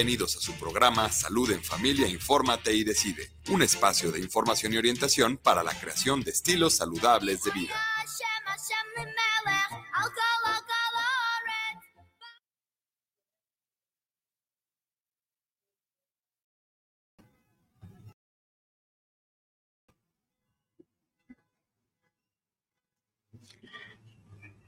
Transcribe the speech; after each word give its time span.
Bienvenidos 0.00 0.34
a 0.36 0.40
su 0.40 0.54
programa 0.54 1.12
Salud 1.12 1.50
en 1.50 1.62
Familia, 1.62 2.08
Infórmate 2.08 2.72
y 2.72 2.84
Decide, 2.84 3.32
un 3.50 3.60
espacio 3.60 4.10
de 4.10 4.18
información 4.18 4.72
y 4.72 4.78
orientación 4.78 5.36
para 5.36 5.62
la 5.62 5.78
creación 5.78 6.22
de 6.22 6.30
estilos 6.30 6.76
saludables 6.76 7.42
de 7.42 7.50
vida. 7.50 7.74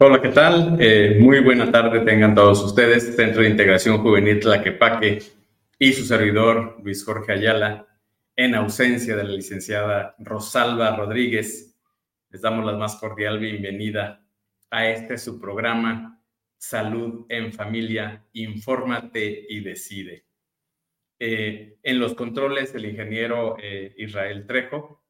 Hola, 0.05 0.21
¿qué 0.21 0.31
tal? 0.31 0.79
Eh, 0.81 1.19
muy 1.21 1.39
buena 1.39 1.71
tarde 1.71 2.01
tengan 2.01 2.35
todos 2.35 2.61
ustedes. 2.65 3.15
Centro 3.15 3.43
de 3.43 3.51
Integración 3.51 3.99
Juvenil 3.99 4.41
Tlaquepaque 4.41 5.23
y 5.79 5.93
su 5.93 6.05
servidor 6.05 6.81
Luis 6.83 7.05
Jorge 7.05 7.31
Ayala, 7.31 7.87
en 8.35 8.57
ausencia 8.57 9.15
de 9.15 9.23
la 9.23 9.31
licenciada 9.31 10.17
Rosalba 10.19 10.97
Rodríguez, 10.97 11.79
les 12.31 12.43
damos 12.43 12.67
la 12.67 12.77
más 12.77 12.97
cordial 12.97 13.39
bienvenida 13.39 14.27
a 14.73 14.89
este 14.89 15.19
su 15.19 15.41
programa 15.41 16.21
Salud 16.59 17.25
en 17.29 17.53
Familia, 17.53 18.27
Infórmate 18.33 19.47
y 19.49 19.61
Decide. 19.61 20.27
Eh, 21.21 21.79
en 21.81 22.01
los 22.01 22.15
controles 22.15 22.75
el 22.75 22.87
ingeniero 22.87 23.57
eh, 23.63 23.95
Israel 23.99 24.49
Trejo. 24.49 25.05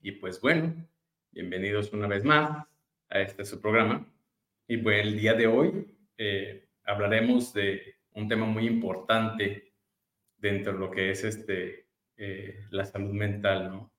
Y 0.00 0.10
pues 0.10 0.40
bueno, 0.40 0.74
bienvenidos 1.30 1.92
una 1.92 2.08
vez 2.08 2.24
más 2.24 2.66
a 3.08 3.20
este 3.20 3.44
su 3.44 3.60
programa. 3.60 4.04
Y 4.68 4.78
pues 4.78 5.02
el 5.02 5.18
día 5.18 5.34
de 5.34 5.46
hoy 5.46 5.96
eh, 6.18 6.68
hablaremos 6.84 7.52
de 7.52 7.96
un 8.14 8.28
tema 8.28 8.46
muy 8.46 8.66
importante 8.66 9.72
dentro 10.38 10.72
de 10.72 10.78
lo 10.78 10.90
que 10.90 11.10
es 11.10 11.24
este, 11.24 11.86
eh, 12.16 12.66
la 12.70 12.84
salud 12.84 13.12
mental, 13.12 13.68
¿no? 13.68 13.92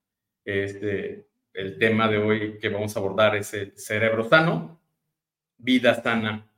Este, 0.43 1.27
el 1.53 1.77
tema 1.77 2.07
de 2.07 2.17
hoy 2.17 2.59
que 2.59 2.69
vamos 2.69 2.95
a 2.95 2.99
abordar 2.99 3.35
es 3.35 3.53
el 3.53 3.77
cerebro 3.77 4.23
sano, 4.23 4.79
vida 5.57 5.93
sana. 5.95 6.49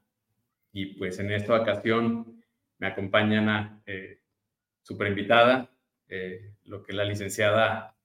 Y 0.74 0.88
pues 0.98 1.20
en 1.20 1.32
esta 1.32 1.60
ocasión 1.60 2.44
me 2.78 2.88
acompañan 2.88 3.50
a 3.50 3.82
eh, 3.86 4.20
super 4.82 5.08
invitada, 5.08 5.72
eh, 6.08 6.54
lo 6.66 6.84
que 6.84 6.92
es 6.92 6.96
la 6.98 7.06
licenciada 7.06 7.96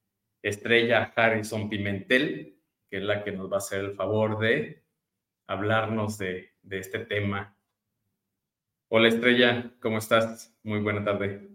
Estrella 0.42 1.12
Harrison 1.16 1.68
Pimentel, 1.68 2.58
que 2.88 2.98
es 2.98 3.02
la 3.02 3.24
que 3.24 3.32
nos 3.32 3.50
va 3.50 3.56
a 3.56 3.58
hacer 3.58 3.80
el 3.80 3.94
favor 3.94 4.38
de 4.38 4.83
hablarnos 5.46 6.18
de, 6.18 6.52
este 6.70 7.00
tema. 7.00 7.56
Hola 8.88 9.08
Estrella, 9.08 9.72
¿cómo 9.80 9.98
estás? 9.98 10.56
Muy 10.62 10.80
buena 10.80 11.04
tarde. 11.04 11.48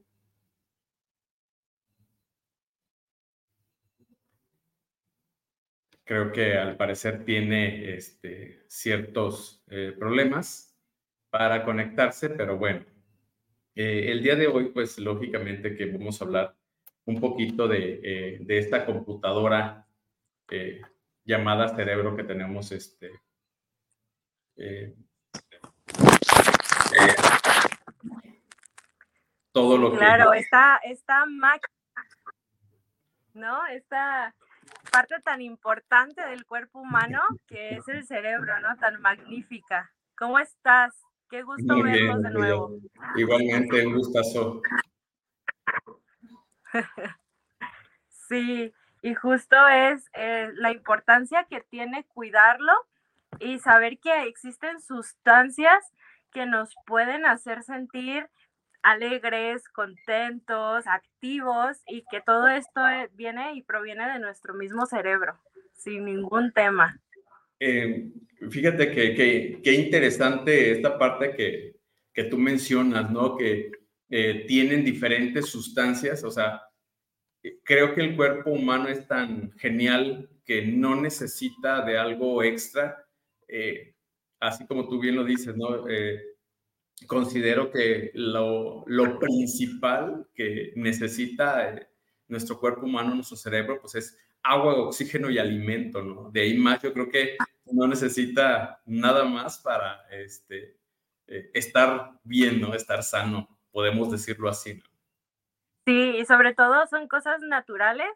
Creo 6.04 6.32
que 6.32 6.58
al 6.58 6.76
parecer 6.76 7.24
tiene 7.24 7.94
este, 7.94 8.64
ciertos 8.68 9.64
eh, 9.70 9.94
problemas 9.98 10.76
para 11.30 11.64
conectarse, 11.64 12.32
pero 12.32 12.58
bueno, 12.58 12.84
eh, 13.76 14.12
el 14.12 14.24
día 14.24 14.36
de 14.36 14.48
hoy, 14.48 14.70
pues 14.70 14.98
lógicamente 14.98 15.76
que 15.76 15.86
vamos 15.86 16.20
a 16.20 16.26
hablar 16.26 16.56
un 17.06 17.20
poquito 17.20 17.68
de, 17.68 18.00
eh, 18.04 18.38
de 18.42 18.58
esta 18.58 18.86
computadora 18.86 19.86
llamada 21.24 21.76
cerebro 21.76 22.16
que 22.16 22.24
tenemos 22.24 22.72
este, 22.72 23.12
eh, 24.60 24.94
eh, 27.00 27.16
todo 29.54 29.78
lo 29.78 29.92
claro, 29.92 30.32
que... 30.32 30.46
Claro, 30.50 30.82
esta, 30.84 31.26
máquina, 31.26 31.74
¿no? 33.34 33.66
Esta 33.68 34.36
parte 34.92 35.16
tan 35.22 35.42
importante 35.42 36.26
del 36.26 36.46
cuerpo 36.46 36.80
humano 36.80 37.22
que 37.48 37.76
es 37.76 37.88
el 37.88 38.06
cerebro, 38.06 38.60
¿no? 38.60 38.76
Tan 38.78 39.02
magnífica. 39.02 39.94
¿Cómo 40.18 40.40
estás? 40.40 40.94
Qué 41.30 41.42
gusto 41.44 41.82
verlos 41.82 42.22
de 42.22 42.32
nuevo. 42.32 42.72
Igualmente, 43.16 43.88
un 43.88 43.94
gustazo. 43.94 44.62
sí, 48.10 48.74
y 49.02 49.14
justo 49.14 49.56
es 49.70 50.10
eh, 50.14 50.50
la 50.56 50.72
importancia 50.72 51.46
que 51.46 51.62
tiene 51.62 52.04
cuidarlo 52.06 52.74
y 53.40 53.60
saber 53.60 54.00
que 54.00 54.24
existen 54.24 54.80
sustancias 54.82 55.84
que 56.32 56.46
nos 56.46 56.76
pueden 56.86 57.26
hacer 57.26 57.64
sentir 57.64 58.28
alegres, 58.82 59.68
contentos, 59.70 60.86
activos 60.88 61.78
y 61.88 62.04
que 62.10 62.22
todo 62.22 62.48
esto 62.48 62.88
eh, 62.88 63.10
viene 63.14 63.56
y 63.56 63.64
proviene 63.64 64.08
de 64.14 64.20
nuestro 64.20 64.54
mismo 64.54 64.86
cerebro, 64.86 65.38
sin 65.74 66.06
ningún 66.06 66.52
tema. 66.54 67.00
Eh, 67.60 68.12
fíjate 68.50 68.92
que, 68.92 69.62
que, 69.62 69.74
interesante 69.74 70.72
esta 70.72 70.98
parte 70.98 71.36
que, 71.36 71.76
que, 72.14 72.24
tú 72.26 72.38
mencionas, 72.38 73.12
¿no? 73.12 73.36
Que 73.36 73.72
eh, 74.10 74.46
tienen 74.48 74.86
diferentes 74.86 75.48
sustancias, 75.48 76.24
o 76.24 76.32
sea, 76.32 76.64
creo 77.64 77.94
que 77.94 78.02
el 78.02 78.16
cuerpo 78.16 78.52
humano 78.52 78.88
es 78.88 79.06
tan 79.08 79.52
genial 79.58 80.30
que 80.46 80.66
no 80.66 80.96
necesita 80.96 81.84
de 81.84 81.98
algo 81.98 82.44
extra 82.44 83.06
eh, 83.50 83.96
así 84.40 84.66
como 84.68 84.88
tú 84.88 85.00
bien 85.00 85.16
lo 85.16 85.24
dices, 85.24 85.56
¿no? 85.56 85.88
Eh, 85.90 86.22
considero 87.08 87.72
que 87.72 88.12
lo, 88.14 88.86
principal 89.20 90.28
que 90.34 90.72
necesita 90.76 91.74
eh, 91.74 91.90
nuestro 92.28 92.60
cuerpo 92.60 92.86
humano, 92.86 93.16
nuestro 93.16 93.38
cerebro, 93.38 93.82
pues 93.82 93.96
es 93.96 94.18
agua, 94.44 94.76
oxígeno 94.76 95.30
y 95.30 95.40
alimento, 95.40 96.02
¿no? 96.02 96.30
De 96.32 96.42
ahí 96.42 96.58
más 96.58 96.82
yo 96.82 96.94
creo 96.94 97.10
que 97.10 97.38
no 97.66 97.88
necesita 97.88 98.82
nada 98.86 99.26
más 99.26 99.60
para 99.60 100.08
este, 100.12 100.78
estar 101.28 102.20
bien, 102.24 102.62
¿no? 102.62 102.74
Estar 102.74 103.04
sano, 103.04 103.60
podemos 103.72 104.12
decirlo 104.12 104.50
así. 104.50 104.82
Sí, 105.86 106.18
y 106.18 106.26
sobre 106.26 106.54
todo 106.54 106.86
son 106.88 107.08
cosas 107.08 107.42
naturales 107.42 108.10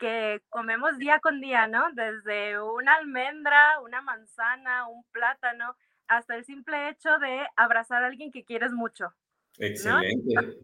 que 0.00 0.42
comemos 0.48 0.98
día 0.98 1.20
con 1.20 1.40
día, 1.40 1.68
¿no? 1.68 1.92
Desde 1.92 2.60
una 2.60 2.94
almendra, 2.94 3.78
una 3.80 4.00
manzana, 4.00 4.88
un 4.88 5.04
plátano, 5.12 5.76
hasta 6.08 6.34
el 6.34 6.44
simple 6.44 6.88
hecho 6.88 7.18
de 7.18 7.46
abrazar 7.54 8.02
a 8.02 8.06
alguien 8.06 8.32
que 8.32 8.44
quieres 8.44 8.72
mucho. 8.72 9.14
Excelente. 9.58 10.58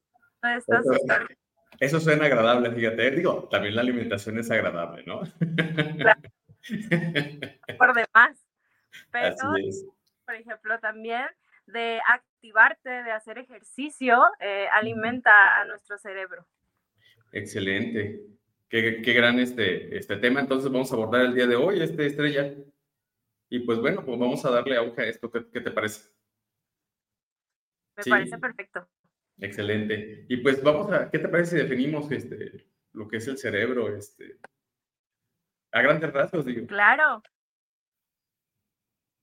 Eso, 1.78 2.00
suena 2.00 2.24
agradable, 2.24 2.72
fíjate. 2.72 3.10
Digo, 3.10 3.48
también 3.50 3.76
la 3.76 3.82
alimentación 3.82 4.38
es 4.38 4.50
agradable, 4.50 5.04
¿no? 5.04 5.20
Por 7.78 7.94
demás. 7.94 8.44
Pero, 9.12 9.36
por 10.24 10.34
ejemplo, 10.34 10.78
también 10.80 11.26
de 11.66 12.00
activarte, 12.08 12.88
de 12.88 13.12
hacer 13.12 13.36
ejercicio, 13.38 14.24
eh, 14.40 14.66
alimenta 14.72 15.60
a 15.60 15.64
nuestro 15.66 15.98
cerebro. 15.98 16.46
Excelente. 17.32 18.22
Qué, 18.68 19.00
gran 19.12 19.38
este, 19.38 19.96
este 19.96 20.16
tema. 20.16 20.40
Entonces 20.40 20.70
vamos 20.70 20.90
a 20.90 20.96
abordar 20.96 21.22
el 21.22 21.34
día 21.34 21.46
de 21.46 21.56
hoy, 21.56 21.80
este 21.80 22.06
estrella. 22.06 22.52
Y 23.48 23.60
pues 23.60 23.78
bueno, 23.78 24.04
pues 24.04 24.18
vamos 24.18 24.44
a 24.44 24.50
darle 24.50 24.76
auge 24.76 25.02
a 25.02 25.06
esto. 25.06 25.30
¿Qué, 25.30 25.60
te 25.60 25.70
parece? 25.70 26.10
Me 27.96 28.04
parece 28.10 28.38
perfecto. 28.38 28.88
Excelente. 29.38 30.26
Y 30.28 30.38
pues 30.38 30.62
vamos 30.62 30.90
a, 30.92 31.10
¿qué 31.10 31.18
te 31.18 31.28
parece 31.28 31.52
si 31.52 31.62
definimos 31.62 32.10
este, 32.10 32.66
lo 32.92 33.06
que 33.06 33.18
es 33.18 33.28
el 33.28 33.38
cerebro? 33.38 33.94
Este, 33.94 34.38
a 35.72 35.82
grandes 35.82 36.12
rasgos, 36.12 36.44
digo. 36.44 36.66
Claro. 36.66 37.22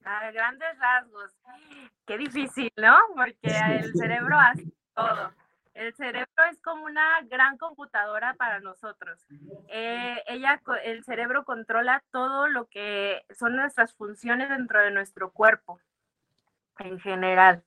A 0.06 0.32
grandes 0.32 0.78
rasgos. 0.80 1.36
Qué 2.06 2.18
difícil, 2.18 2.72
¿no? 2.78 2.98
Porque 3.16 3.58
el 3.80 3.94
cerebro 3.94 4.38
hace 4.38 4.72
todo. 4.96 5.34
El 5.74 5.94
cerebro 5.96 6.44
es 6.52 6.62
como 6.62 6.86
una 6.86 7.22
gran 7.24 7.58
computadora 7.58 8.36
para 8.36 8.60
nosotros. 8.60 9.20
Eh, 9.70 10.22
ella, 10.28 10.62
el 10.84 11.04
cerebro 11.04 11.46
controla 11.46 12.04
todo 12.12 12.48
lo 12.48 12.68
que 12.68 13.26
son 13.32 13.56
nuestras 13.56 13.94
funciones 13.96 14.50
dentro 14.50 14.82
de 14.82 14.92
nuestro 14.92 15.32
cuerpo, 15.32 15.80
en 16.78 17.00
general. 17.00 17.64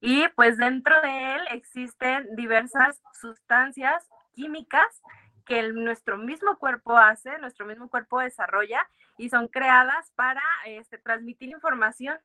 Y 0.00 0.26
pues 0.28 0.56
dentro 0.56 1.00
de 1.00 1.34
él 1.34 1.42
existen 1.50 2.34
diversas 2.34 3.00
sustancias 3.20 4.08
químicas 4.32 5.02
que 5.44 5.72
nuestro 5.72 6.16
mismo 6.16 6.56
cuerpo 6.58 6.96
hace, 6.96 7.38
nuestro 7.38 7.66
mismo 7.66 7.88
cuerpo 7.88 8.20
desarrolla 8.20 8.88
y 9.16 9.28
son 9.30 9.48
creadas 9.48 10.10
para 10.14 10.42
este, 10.64 10.98
transmitir 10.98 11.50
información. 11.50 12.18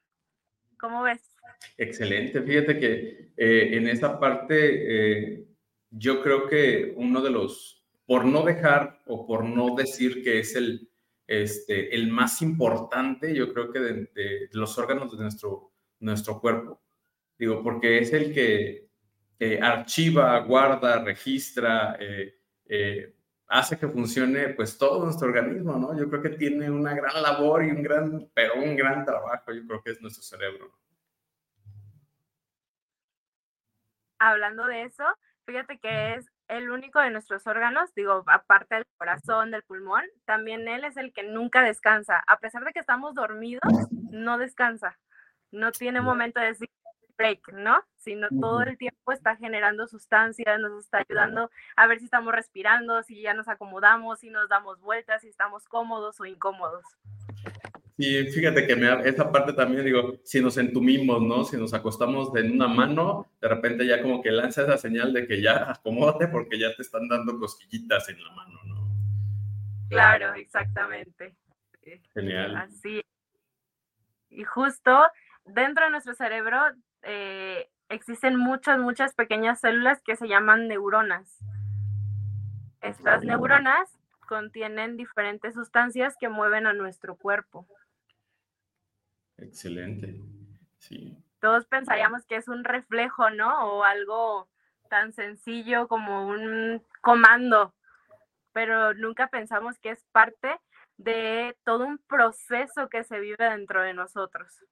¿Cómo 0.85 1.01
ves? 1.01 1.19
Excelente. 1.79 2.43
Fíjate 2.43 2.79
que 2.79 3.31
eh, 3.35 3.69
en 3.71 3.87
esa 3.87 4.19
parte 4.19 5.33
eh, 5.33 5.47
yo 5.89 6.21
creo 6.21 6.47
que 6.47 6.93
uno 6.95 7.23
de 7.23 7.31
los, 7.31 7.83
por 8.05 8.23
no 8.23 8.43
dejar 8.43 9.01
o 9.07 9.25
por 9.25 9.45
no 9.45 9.73
decir 9.73 10.23
que 10.23 10.37
es 10.37 10.55
el, 10.55 10.87
este, 11.25 11.95
el 11.95 12.11
más 12.11 12.43
importante, 12.43 13.33
yo 13.33 13.51
creo 13.51 13.71
que 13.71 13.79
de, 13.79 14.49
los 14.51 14.77
órganos 14.77 15.11
de 15.17 15.23
nuestro, 15.23 15.71
nuestro 16.01 16.39
cuerpo, 16.39 16.79
digo, 17.35 17.63
porque 17.63 17.97
es 17.97 18.13
el 18.13 18.31
que 18.31 18.87
eh, 19.39 19.59
archiva, 19.59 20.37
guarda, 20.41 21.03
registra, 21.03 21.97
hace 23.47 23.77
que 23.77 23.87
funcione 23.87 24.49
pues 24.49 24.77
todo 24.77 25.03
nuestro 25.03 25.27
organismo, 25.27 25.77
¿no? 25.77 25.97
Yo 25.97 26.09
creo 26.09 26.21
que 26.21 26.29
tiene 26.29 26.69
una 26.69 26.93
gran 26.93 27.21
labor 27.21 27.63
y 27.63 27.71
un 27.71 27.83
gran, 27.83 28.29
pero 28.33 28.55
un 28.55 28.75
gran 28.75 29.05
trabajo, 29.05 29.51
yo 29.51 29.65
creo 29.65 29.81
que 29.83 29.91
es 29.91 30.01
nuestro 30.01 30.23
cerebro. 30.23 30.71
Hablando 34.19 34.65
de 34.65 34.83
eso, 34.83 35.03
fíjate 35.45 35.77
que 35.79 36.15
es 36.15 36.31
el 36.47 36.69
único 36.69 36.99
de 36.99 37.09
nuestros 37.09 37.45
órganos, 37.47 37.93
digo, 37.95 38.23
aparte 38.27 38.75
del 38.75 38.85
corazón, 38.97 39.51
del 39.51 39.63
pulmón, 39.63 40.03
también 40.25 40.67
él 40.67 40.83
es 40.83 40.97
el 40.97 41.11
que 41.13 41.23
nunca 41.23 41.61
descansa. 41.63 42.23
A 42.27 42.39
pesar 42.39 42.63
de 42.63 42.71
que 42.71 42.79
estamos 42.79 43.15
dormidos, 43.15 43.61
no 44.11 44.37
descansa. 44.37 44.97
No 45.51 45.71
tiene 45.71 46.01
momento 46.01 46.39
de 46.39 46.47
decir, 46.47 46.69
break, 47.17 47.53
¿no? 47.53 47.83
Sino 48.05 48.27
todo 48.29 48.61
el 48.61 48.77
tiempo 48.77 49.11
está 49.11 49.35
generando 49.35 49.87
sustancias, 49.87 50.59
nos 50.59 50.85
está 50.85 50.99
ayudando 50.99 51.49
a 51.75 51.87
ver 51.87 51.97
si 51.97 52.05
estamos 52.05 52.35
respirando, 52.35 53.01
si 53.01 53.19
ya 53.19 53.33
nos 53.33 53.47
acomodamos, 53.47 54.19
si 54.19 54.29
nos 54.29 54.47
damos 54.47 54.79
vueltas, 54.79 55.23
si 55.23 55.29
estamos 55.29 55.67
cómodos 55.67 56.21
o 56.21 56.25
incómodos. 56.25 56.85
Y 57.97 58.25
fíjate 58.25 58.67
que 58.67 58.75
me, 58.75 59.09
esa 59.09 59.31
parte 59.31 59.53
también 59.53 59.83
digo, 59.83 60.19
si 60.23 60.39
nos 60.39 60.55
entumimos, 60.59 61.19
¿no? 61.19 61.43
Si 61.45 61.57
nos 61.57 61.73
acostamos 61.73 62.29
en 62.35 62.51
una 62.51 62.67
mano, 62.67 63.31
de 63.41 63.47
repente 63.47 63.87
ya 63.87 63.99
como 64.03 64.21
que 64.21 64.29
lanza 64.29 64.61
esa 64.61 64.77
señal 64.77 65.11
de 65.11 65.25
que 65.25 65.41
ya 65.41 65.71
acomódate 65.71 66.27
porque 66.27 66.59
ya 66.59 66.75
te 66.75 66.83
están 66.83 67.07
dando 67.07 67.39
cosquillitas 67.39 68.07
en 68.09 68.23
la 68.23 68.31
mano, 68.33 68.59
¿no? 68.65 68.87
Claro, 69.89 70.35
exactamente. 70.35 71.33
Genial. 72.13 72.55
Así. 72.55 73.01
Y 74.29 74.43
justo 74.43 74.95
dentro 75.43 75.85
de 75.85 75.91
nuestro 75.91 76.13
cerebro 76.13 76.59
eh, 77.01 77.67
existen 77.89 78.35
muchas, 78.35 78.79
muchas 78.79 79.13
pequeñas 79.13 79.59
células 79.59 80.01
que 80.01 80.15
se 80.15 80.27
llaman 80.27 80.67
neuronas. 80.67 81.39
Estas 82.81 83.23
neuronas 83.23 83.89
contienen 84.27 84.97
diferentes 84.97 85.53
sustancias 85.53 86.15
que 86.19 86.29
mueven 86.29 86.67
a 86.67 86.73
nuestro 86.73 87.15
cuerpo. 87.15 87.67
Excelente. 89.37 90.21
Sí. 90.79 91.17
Todos 91.39 91.65
pensaríamos 91.65 92.25
que 92.25 92.35
es 92.35 92.47
un 92.47 92.63
reflejo, 92.63 93.29
¿no? 93.29 93.71
O 93.71 93.83
algo 93.83 94.49
tan 94.89 95.13
sencillo 95.13 95.87
como 95.87 96.27
un 96.27 96.81
comando, 97.01 97.73
pero 98.53 98.93
nunca 98.93 99.27
pensamos 99.27 99.77
que 99.79 99.91
es 99.91 100.03
parte 100.11 100.59
de 100.97 101.57
todo 101.63 101.85
un 101.85 101.97
proceso 101.97 102.87
que 102.89 103.03
se 103.03 103.19
vive 103.19 103.49
dentro 103.49 103.81
de 103.81 103.93
nosotros. 103.93 104.63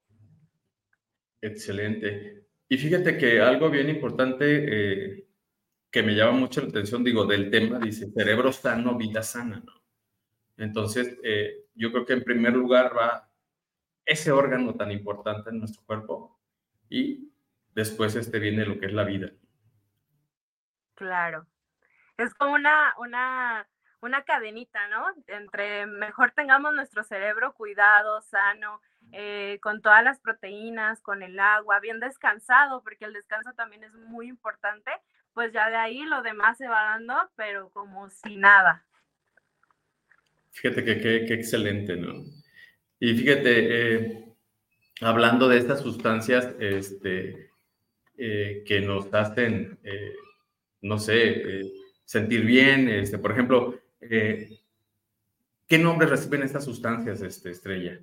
Excelente. 1.41 2.45
Y 2.69 2.77
fíjate 2.77 3.17
que 3.17 3.41
algo 3.41 3.69
bien 3.69 3.89
importante 3.89 4.45
eh, 4.47 5.27
que 5.91 6.03
me 6.03 6.15
llama 6.15 6.31
mucho 6.31 6.61
la 6.61 6.69
atención, 6.69 7.03
digo, 7.03 7.25
del 7.25 7.51
tema, 7.51 7.79
dice 7.79 8.11
cerebro 8.11 8.51
sano, 8.51 8.97
vida 8.97 9.21
sana, 9.21 9.61
¿no? 9.63 9.83
Entonces, 10.57 11.17
eh, 11.23 11.65
yo 11.75 11.91
creo 11.91 12.05
que 12.05 12.13
en 12.13 12.23
primer 12.23 12.53
lugar 12.53 12.95
va 12.97 13.29
ese 14.05 14.31
órgano 14.31 14.75
tan 14.75 14.91
importante 14.91 15.49
en 15.49 15.59
nuestro 15.59 15.83
cuerpo 15.85 16.39
y 16.89 17.31
después 17.73 18.15
este 18.15 18.39
viene 18.39 18.65
lo 18.65 18.79
que 18.79 18.87
es 18.87 18.93
la 18.93 19.03
vida. 19.03 19.31
Claro. 20.95 21.47
Es 22.17 22.33
como 22.35 22.53
una, 22.53 22.93
una, 22.99 23.67
una 24.01 24.23
cadenita, 24.23 24.87
¿no? 24.87 25.05
Entre 25.27 25.85
mejor 25.87 26.31
tengamos 26.31 26.73
nuestro 26.73 27.03
cerebro 27.03 27.53
cuidado, 27.53 28.21
sano, 28.21 28.81
eh, 29.15 29.59
con 29.61 29.83
todas 29.83 30.03
las 30.03 30.19
proteínas, 30.19 30.99
con 30.99 31.21
el 31.21 31.39
agua, 31.39 31.79
bien 31.79 31.99
descansado, 31.99 32.81
porque 32.81 33.05
el 33.05 33.13
descanso 33.13 33.53
también 33.53 33.83
es 33.83 33.93
muy 33.93 34.27
importante, 34.27 34.89
pues 35.35 35.53
ya 35.53 35.69
de 35.69 35.75
ahí 35.75 36.03
lo 36.03 36.23
demás 36.23 36.57
se 36.57 36.67
va 36.67 36.81
dando, 36.81 37.13
pero 37.35 37.69
como 37.69 38.09
si 38.09 38.37
nada. 38.37 38.83
Fíjate 40.49 40.83
que 40.83 40.99
qué 40.99 41.33
excelente, 41.35 41.95
¿no? 41.95 42.23
Y 42.99 43.13
fíjate, 43.13 43.93
eh, 43.93 44.35
hablando 45.01 45.47
de 45.47 45.59
estas 45.59 45.81
sustancias 45.81 46.49
este, 46.59 47.51
eh, 48.17 48.63
que 48.65 48.81
nos 48.81 49.13
hacen, 49.13 49.79
no 50.81 50.97
sé, 50.97 51.71
sentir 52.03 52.45
bien, 52.45 52.89
este, 52.89 53.19
por 53.19 53.31
ejemplo, 53.31 53.79
¿qué 53.99 54.57
nombres 55.77 56.09
reciben 56.09 56.41
estas 56.41 56.65
sustancias, 56.65 57.21
este, 57.21 57.51
Estrella? 57.51 57.99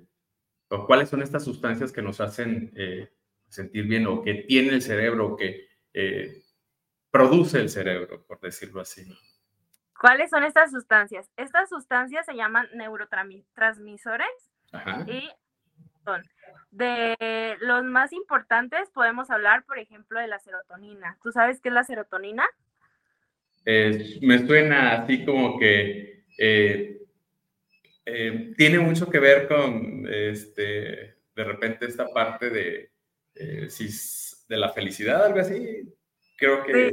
Cuáles 0.87 1.09
son 1.09 1.21
estas 1.21 1.43
sustancias 1.43 1.91
que 1.91 2.01
nos 2.01 2.21
hacen 2.21 2.71
eh, 2.75 3.09
sentir 3.47 3.85
bien 3.85 4.07
o 4.07 4.21
que 4.21 4.45
tiene 4.47 4.69
el 4.69 4.81
cerebro 4.81 5.27
o 5.27 5.35
que 5.35 5.67
eh, 5.93 6.43
produce 7.09 7.59
el 7.59 7.69
cerebro, 7.69 8.25
por 8.25 8.39
decirlo 8.39 8.81
así. 8.81 9.05
¿Cuáles 9.99 10.29
son 10.29 10.43
estas 10.43 10.71
sustancias? 10.71 11.29
Estas 11.37 11.69
sustancias 11.69 12.25
se 12.25 12.35
llaman 12.35 12.67
neurotransmisores 12.73 14.27
y 15.07 15.29
son 16.03 16.23
de 16.71 17.57
los 17.59 17.83
más 17.83 18.13
importantes 18.13 18.89
podemos 18.91 19.29
hablar, 19.29 19.63
por 19.65 19.77
ejemplo, 19.77 20.19
de 20.19 20.27
la 20.27 20.39
serotonina. 20.39 21.17
¿Tú 21.21 21.31
sabes 21.31 21.59
qué 21.61 21.69
es 21.69 21.75
la 21.75 21.83
serotonina? 21.83 22.45
me 23.63 24.39
suena 24.47 24.93
así 24.93 25.23
como 25.23 25.59
que 25.59 26.23
eh, 26.39 27.00
eh, 28.05 28.53
tiene 28.57 28.79
mucho 28.79 29.09
que 29.09 29.19
ver 29.19 29.47
con, 29.47 30.07
este, 30.09 31.17
de 31.35 31.43
repente, 31.43 31.85
esta 31.85 32.07
parte 32.07 32.49
de, 32.49 32.91
eh, 33.35 33.67
de 34.47 34.57
la 34.57 34.69
felicidad, 34.69 35.25
algo 35.25 35.39
así. 35.39 35.83
Creo 36.37 36.63
que 36.63 36.91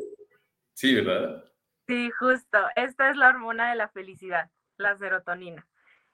sí. 0.75 0.95
¿verdad? 0.95 1.45
Sí, 1.87 2.11
justo. 2.11 2.59
Esta 2.77 3.11
es 3.11 3.17
la 3.17 3.29
hormona 3.29 3.71
de 3.71 3.77
la 3.77 3.89
felicidad, 3.89 4.51
la 4.77 4.97
serotonina. 4.97 5.67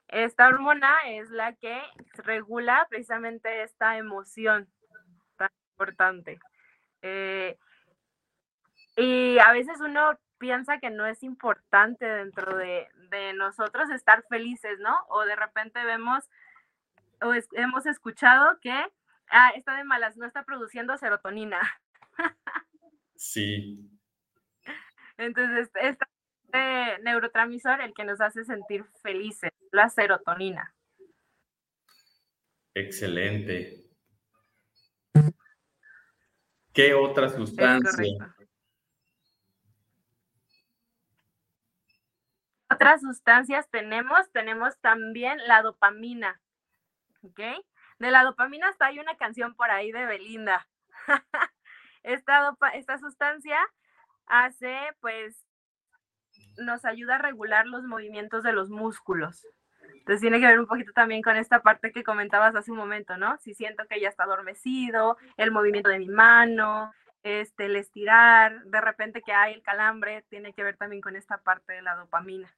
Esta 0.09 0.47
hormona 0.47 0.95
es 1.09 1.31
la 1.31 1.55
que 1.55 1.81
regula 2.15 2.87
precisamente 2.89 3.63
esta 3.63 3.99
emoción 3.99 4.71
tan 5.37 5.51
importante. 5.73 6.39
Eh, 7.03 7.59
y 8.97 9.39
a 9.39 9.53
veces 9.53 9.81
uno 9.81 10.19
piensa 10.39 10.79
que 10.79 10.91
no 10.91 11.07
es 11.07 11.23
importante 11.23 12.07
dentro 12.07 12.57
de, 12.57 12.89
nosotros 13.35 13.91
estar 13.91 14.25
felices, 14.29 14.79
¿no? 14.81 14.97
O 15.09 15.25
de 15.25 15.37
repente 15.37 15.85
vemos 15.85 16.25
o 17.23 17.33
hemos 17.53 17.87
escuchado 17.87 18.59
que 18.61 18.75
ah, 19.31 19.51
está 19.55 19.77
de 19.77 19.85
malas, 19.85 20.17
no 20.17 20.27
está 20.27 20.43
produciendo 20.45 20.97
serotonina. 20.99 21.61
Sí. 23.17 23.89
Entonces, 25.17 25.71
este 25.75 26.05
neurotransmisor 27.03 27.81
el 27.81 27.95
que 27.95 28.05
nos 28.05 28.21
hace 28.21 28.45
sentir 28.45 28.85
felices, 29.03 29.51
la 29.71 29.89
serotonina. 29.89 30.75
Excelente. 32.75 33.85
¿Qué 36.73 36.93
otra 36.93 37.29
sustancia? 37.29 38.35
Otras 42.75 43.01
sustancias 43.01 43.69
tenemos? 43.71 44.31
Tenemos 44.33 44.79
también 44.81 45.39
la 45.47 45.63
dopamina. 45.63 46.41
¿Ok? 47.23 47.41
De 47.99 48.11
la 48.11 48.23
dopamina 48.23 48.69
hasta 48.69 48.87
hay 48.87 48.99
una 48.99 49.17
canción 49.17 49.55
por 49.55 49.71
ahí 49.71 49.93
de 49.93 50.05
Belinda. 50.05 50.67
esta, 52.03 52.57
esta 52.75 52.99
sustancia 52.99 53.59
hace, 54.27 54.77
pues, 55.01 55.45
nos 56.59 56.85
ayuda 56.85 57.17
a 57.17 57.19
regular 57.19 57.67
los 57.67 57.85
movimientos 57.85 58.43
de 58.43 58.53
los 58.53 58.71
músculos. 58.71 59.47
Entonces 59.99 60.21
tiene 60.21 60.41
que 60.41 60.47
ver 60.47 60.61
un 60.61 60.67
poquito 60.67 60.93
también 60.93 61.23
con 61.23 61.37
esta 61.37 61.63
parte 61.63 61.93
que 61.93 62.05
comentabas 62.05 62.55
hace 62.55 62.71
un 62.71 62.77
momento, 62.77 63.17
¿no? 63.17 63.39
Si 63.39 63.55
siento 63.55 63.85
que 63.89 64.01
ya 64.01 64.09
está 64.09 64.25
adormecido, 64.25 65.17
el 65.37 65.51
movimiento 65.51 65.89
de 65.89 65.99
mi 65.99 66.09
mano, 66.09 66.93
este, 67.23 67.67
el 67.67 67.77
estirar, 67.77 68.65
de 68.65 68.81
repente 68.81 69.23
que 69.23 69.33
hay 69.33 69.55
el 69.55 69.63
calambre, 69.63 70.23
tiene 70.29 70.53
que 70.53 70.63
ver 70.63 70.77
también 70.77 71.01
con 71.01 71.17
esta 71.17 71.39
parte 71.39 71.73
de 71.73 71.83
la 71.83 71.97
dopamina. 71.97 72.55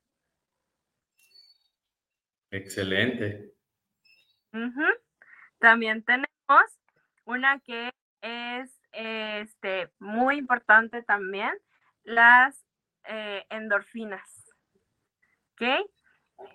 Excelente. 2.50 3.52
También 5.58 6.02
tenemos 6.04 6.28
una 7.24 7.60
que 7.60 7.92
es 8.22 8.80
este, 8.92 9.90
muy 9.98 10.38
importante 10.38 11.02
también, 11.02 11.52
las 12.04 12.64
eh, 13.04 13.44
endorfinas. 13.50 14.44
¿Ok? 15.52 15.90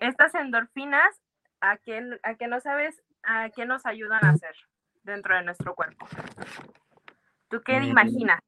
Estas 0.00 0.34
endorfinas, 0.34 1.22
¿a 1.60 1.76
qué, 1.78 2.18
a 2.22 2.34
qué 2.34 2.46
no 2.46 2.60
sabes? 2.60 3.02
¿A 3.22 3.50
qué 3.50 3.66
nos 3.66 3.86
ayudan 3.86 4.24
a 4.24 4.30
hacer 4.30 4.56
dentro 5.02 5.36
de 5.36 5.42
nuestro 5.42 5.74
cuerpo? 5.74 6.06
¿Tú 7.48 7.60
qué 7.62 7.78
mm. 7.80 7.84
imaginas? 7.84 8.40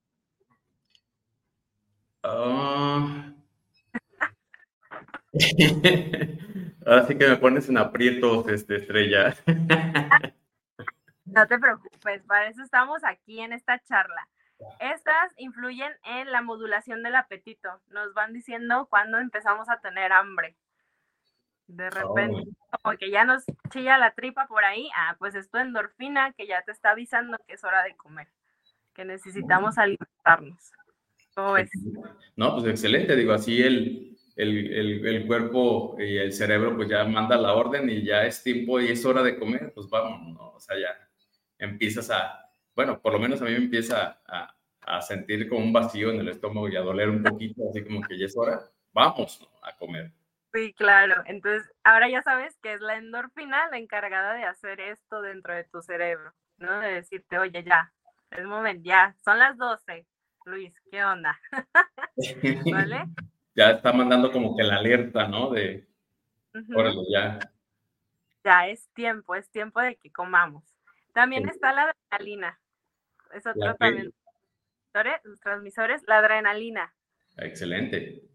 Ah. 2.22 3.34
Ahora 6.86 7.06
sí 7.06 7.16
que 7.16 7.28
me 7.28 7.36
pones 7.36 7.68
en 7.68 7.78
aprietos, 7.78 8.48
este, 8.48 8.76
estrella. 8.76 9.34
No 11.26 11.48
te 11.48 11.58
preocupes, 11.58 12.22
para 12.26 12.48
eso 12.48 12.62
estamos 12.62 13.02
aquí 13.02 13.40
en 13.40 13.52
esta 13.52 13.82
charla. 13.82 14.28
Estas 14.78 15.32
influyen 15.36 15.90
en 16.04 16.30
la 16.30 16.42
modulación 16.42 17.02
del 17.02 17.16
apetito. 17.16 17.80
Nos 17.88 18.14
van 18.14 18.32
diciendo 18.32 18.86
cuando 18.88 19.18
empezamos 19.18 19.68
a 19.68 19.80
tener 19.80 20.12
hambre. 20.12 20.54
De 21.66 21.90
repente, 21.90 22.42
oh. 22.70 22.78
como 22.82 22.96
que 22.96 23.10
ya 23.10 23.24
nos 23.24 23.42
chilla 23.70 23.98
la 23.98 24.12
tripa 24.12 24.46
por 24.46 24.64
ahí, 24.64 24.88
ah, 24.96 25.16
pues 25.18 25.34
es 25.34 25.50
tu 25.50 25.58
endorfina 25.58 26.32
que 26.34 26.46
ya 26.46 26.62
te 26.62 26.70
está 26.72 26.90
avisando 26.90 27.38
que 27.48 27.54
es 27.54 27.64
hora 27.64 27.82
de 27.82 27.96
comer, 27.96 28.28
que 28.92 29.04
necesitamos 29.04 29.78
alimentarnos. 29.78 30.72
¿Cómo 31.34 31.54
ves? 31.54 31.70
No, 32.36 32.54
pues 32.54 32.66
excelente, 32.66 33.16
digo, 33.16 33.32
así 33.32 33.62
el, 33.62 34.13
el, 34.36 35.06
el, 35.06 35.26
cuerpo 35.26 35.96
y 35.98 36.16
el 36.16 36.32
cerebro 36.32 36.76
pues 36.76 36.88
ya 36.88 37.04
manda 37.04 37.36
la 37.36 37.54
orden 37.54 37.88
y 37.88 38.02
ya 38.02 38.24
es 38.24 38.42
tiempo 38.42 38.80
y 38.80 38.88
es 38.88 39.04
hora 39.04 39.22
de 39.22 39.38
comer, 39.38 39.72
pues 39.74 39.88
vamos, 39.88 40.34
¿no? 40.34 40.52
o 40.54 40.60
sea, 40.60 40.76
ya 40.78 40.88
empiezas 41.58 42.10
a, 42.10 42.50
bueno, 42.74 43.00
por 43.00 43.12
lo 43.12 43.18
menos 43.18 43.40
a 43.40 43.44
mí 43.44 43.52
me 43.52 43.58
empieza 43.58 44.20
a, 44.26 44.54
a 44.86 45.00
sentir 45.02 45.48
como 45.48 45.64
un 45.64 45.72
vacío 45.72 46.10
en 46.10 46.20
el 46.20 46.28
estómago 46.28 46.68
y 46.68 46.76
a 46.76 46.80
doler 46.80 47.10
un 47.10 47.22
poquito, 47.22 47.62
así 47.70 47.84
como 47.84 48.02
que 48.02 48.18
ya 48.18 48.26
es 48.26 48.36
hora, 48.36 48.60
vamos 48.92 49.48
a 49.62 49.76
comer. 49.76 50.12
Sí, 50.52 50.72
claro. 50.74 51.22
Entonces, 51.26 51.68
ahora 51.82 52.08
ya 52.08 52.22
sabes 52.22 52.56
que 52.62 52.74
es 52.74 52.80
la 52.80 52.96
endorfina 52.96 53.68
la 53.70 53.78
encargada 53.78 54.34
de 54.34 54.44
hacer 54.44 54.80
esto 54.80 55.20
dentro 55.20 55.52
de 55.52 55.64
tu 55.64 55.82
cerebro, 55.82 56.32
¿no? 56.58 56.78
De 56.78 56.94
decirte, 56.94 57.38
oye, 57.38 57.64
ya, 57.64 57.92
es 58.30 58.44
momento, 58.44 58.82
ya, 58.84 59.16
son 59.24 59.38
las 59.38 59.56
12. 59.56 60.06
Luis, 60.44 60.80
¿qué 60.90 61.02
onda? 61.02 61.38
¿Vale? 62.72 63.06
Ya 63.54 63.70
está 63.70 63.92
mandando 63.92 64.32
como 64.32 64.56
que 64.56 64.62
la 64.62 64.76
alerta, 64.76 65.28
¿no? 65.28 65.50
De, 65.50 65.87
órale, 66.75 67.02
ya. 67.11 67.38
Ya, 68.42 68.68
es 68.68 68.88
tiempo, 68.94 69.34
es 69.34 69.49
tiempo 69.50 69.80
de 69.80 69.96
que 69.96 70.11
comamos. 70.11 70.64
También 71.12 71.49
está 71.49 71.73
la 71.73 71.94
adrenalina. 72.11 72.58
Es 73.32 73.46
otro 73.46 73.75
también. 73.76 74.12
Los 75.25 75.40
transmisores, 75.40 76.02
la 76.06 76.18
adrenalina. 76.18 76.92
Excelente 77.37 78.28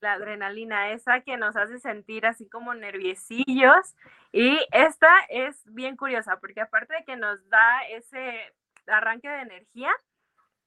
la 0.00 0.14
adrenalina, 0.14 0.92
esa 0.92 1.20
que 1.20 1.36
nos 1.36 1.56
hace 1.56 1.78
sentir 1.78 2.26
así 2.26 2.48
como 2.48 2.74
nerviosillos. 2.74 3.94
Y 4.32 4.58
esta 4.72 5.10
es 5.28 5.62
bien 5.66 5.96
curiosa, 5.96 6.38
porque 6.40 6.60
aparte 6.60 6.94
de 6.94 7.04
que 7.04 7.16
nos 7.16 7.48
da 7.48 7.82
ese 7.90 8.52
arranque 8.86 9.28
de 9.28 9.40
energía, 9.42 9.90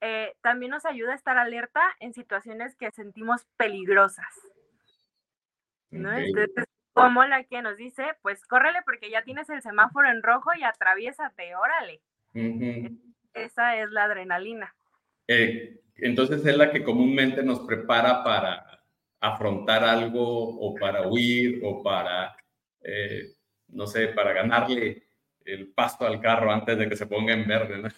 eh, 0.01 0.34
también 0.41 0.72
nos 0.72 0.86
ayuda 0.86 1.12
a 1.12 1.15
estar 1.15 1.38
alerta 1.38 1.82
en 2.00 2.13
situaciones 2.13 2.75
que 2.75 2.91
sentimos 2.91 3.46
peligrosas. 3.58 4.34
¿no? 5.91 6.15
Entonces, 6.15 6.65
como 6.94 7.24
la 7.25 7.44
que 7.44 7.62
nos 7.62 7.77
dice, 7.77 8.03
pues 8.22 8.46
córrele 8.46 8.79
porque 8.86 9.10
ya 9.10 9.24
tienes 9.24 9.50
el 9.50 9.62
semáforo 9.62 10.10
en 10.10 10.22
rojo 10.24 10.51
y 10.58 10.63
atraviésate, 10.63 11.56
órale. 11.56 12.01
Esa 13.34 13.77
es 13.77 13.89
la 13.91 14.06
adrenalina. 14.06 14.74
Eh, 15.27 15.79
entonces 15.96 16.46
es 16.46 16.58
la 16.58 16.72
que 16.72 16.84
comúnmente 16.84 17.44
nos 17.44 17.60
prepara 17.62 18.24
para 18.24 18.84
afrontar 19.20 19.84
algo 19.84 20.22
o 20.24 20.75
para 20.75 21.08
huir 21.08 21.62
o 21.63 21.84
para, 21.84 22.36
eh, 22.82 23.34
no 23.68 23.86
sé, 23.86 24.08
para 24.10 24.34
ganarle 24.34 25.03
el 25.46 25.72
pasto 25.74 26.06
al 26.06 26.22
carro 26.22 26.51
antes 26.51 26.77
de 26.77 26.88
que 26.88 26.96
se 26.96 27.08
ponga 27.08 27.34
en 27.34 27.48
verde. 27.48 27.77
¿no? 27.77 27.89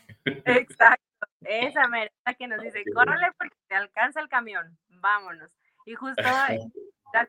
Exacto, 0.46 1.11
esa 1.60 1.88
merda 1.88 2.12
que 2.38 2.48
nos 2.48 2.62
dice, 2.62 2.84
córrele 2.94 3.28
porque 3.38 3.56
te 3.68 3.76
alcanza 3.76 4.20
el 4.22 4.30
camión, 4.30 4.78
vámonos. 4.88 5.58
Y 5.86 5.96
justo 5.96 6.24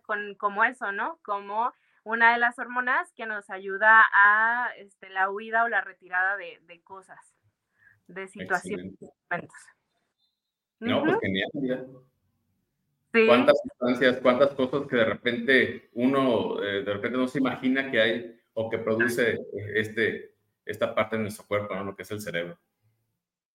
con, 0.03 0.35
como 0.37 0.65
eso, 0.65 0.93
¿no? 0.93 1.19
Como 1.23 1.73
una 2.05 2.33
de 2.33 2.39
las 2.39 2.59
hormonas 2.59 3.13
que 3.13 3.27
nos 3.27 3.49
ayuda 3.51 4.05
a 4.13 4.71
este, 4.77 5.09
la 5.09 5.31
huida 5.31 5.65
o 5.65 5.69
la 5.69 5.81
retirada 5.81 6.37
de, 6.37 6.61
de 6.67 6.81
cosas, 6.83 7.19
de 8.07 8.29
situaciones. 8.29 8.95
No, 10.81 11.05
pues 11.05 11.19
genial. 11.21 11.87
¿Cuántas 13.27 13.61
sustancias, 13.63 14.19
cuántas 14.23 14.51
cosas 14.55 14.89
que 14.89 14.97
de 14.97 15.05
repente 15.05 15.91
uno 15.93 16.63
eh, 16.63 16.83
de 16.83 16.93
repente 16.93 17.19
no 17.19 17.29
se 17.29 17.39
imagina 17.39 17.91
que 17.91 18.01
hay 18.01 18.41
o 18.55 18.71
que 18.71 18.79
produce 18.79 19.39
este, 19.75 20.35
esta 20.65 20.95
parte 20.95 21.17
de 21.17 21.23
nuestro 21.23 21.47
cuerpo, 21.47 21.75
¿no? 21.75 21.85
lo 21.85 21.95
que 21.95 22.03
es 22.03 22.11
el 22.11 22.21
cerebro? 22.21 22.59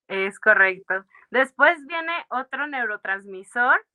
Es 0.08 0.40
correcto. 0.40 1.06
Después 1.30 1.86
viene 1.86 2.14
otro 2.30 2.68
neurotransmisor 2.68 3.86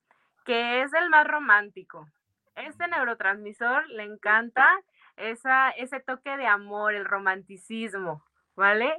que 0.44 0.82
es 0.82 0.92
el 0.92 1.08
más 1.10 1.26
romántico. 1.26 2.06
Este 2.54 2.86
neurotransmisor 2.88 3.88
le 3.90 4.04
encanta 4.04 4.68
esa, 5.16 5.70
ese 5.70 6.00
toque 6.00 6.36
de 6.36 6.46
amor, 6.46 6.94
el 6.94 7.04
romanticismo, 7.04 8.24
¿vale? 8.56 8.92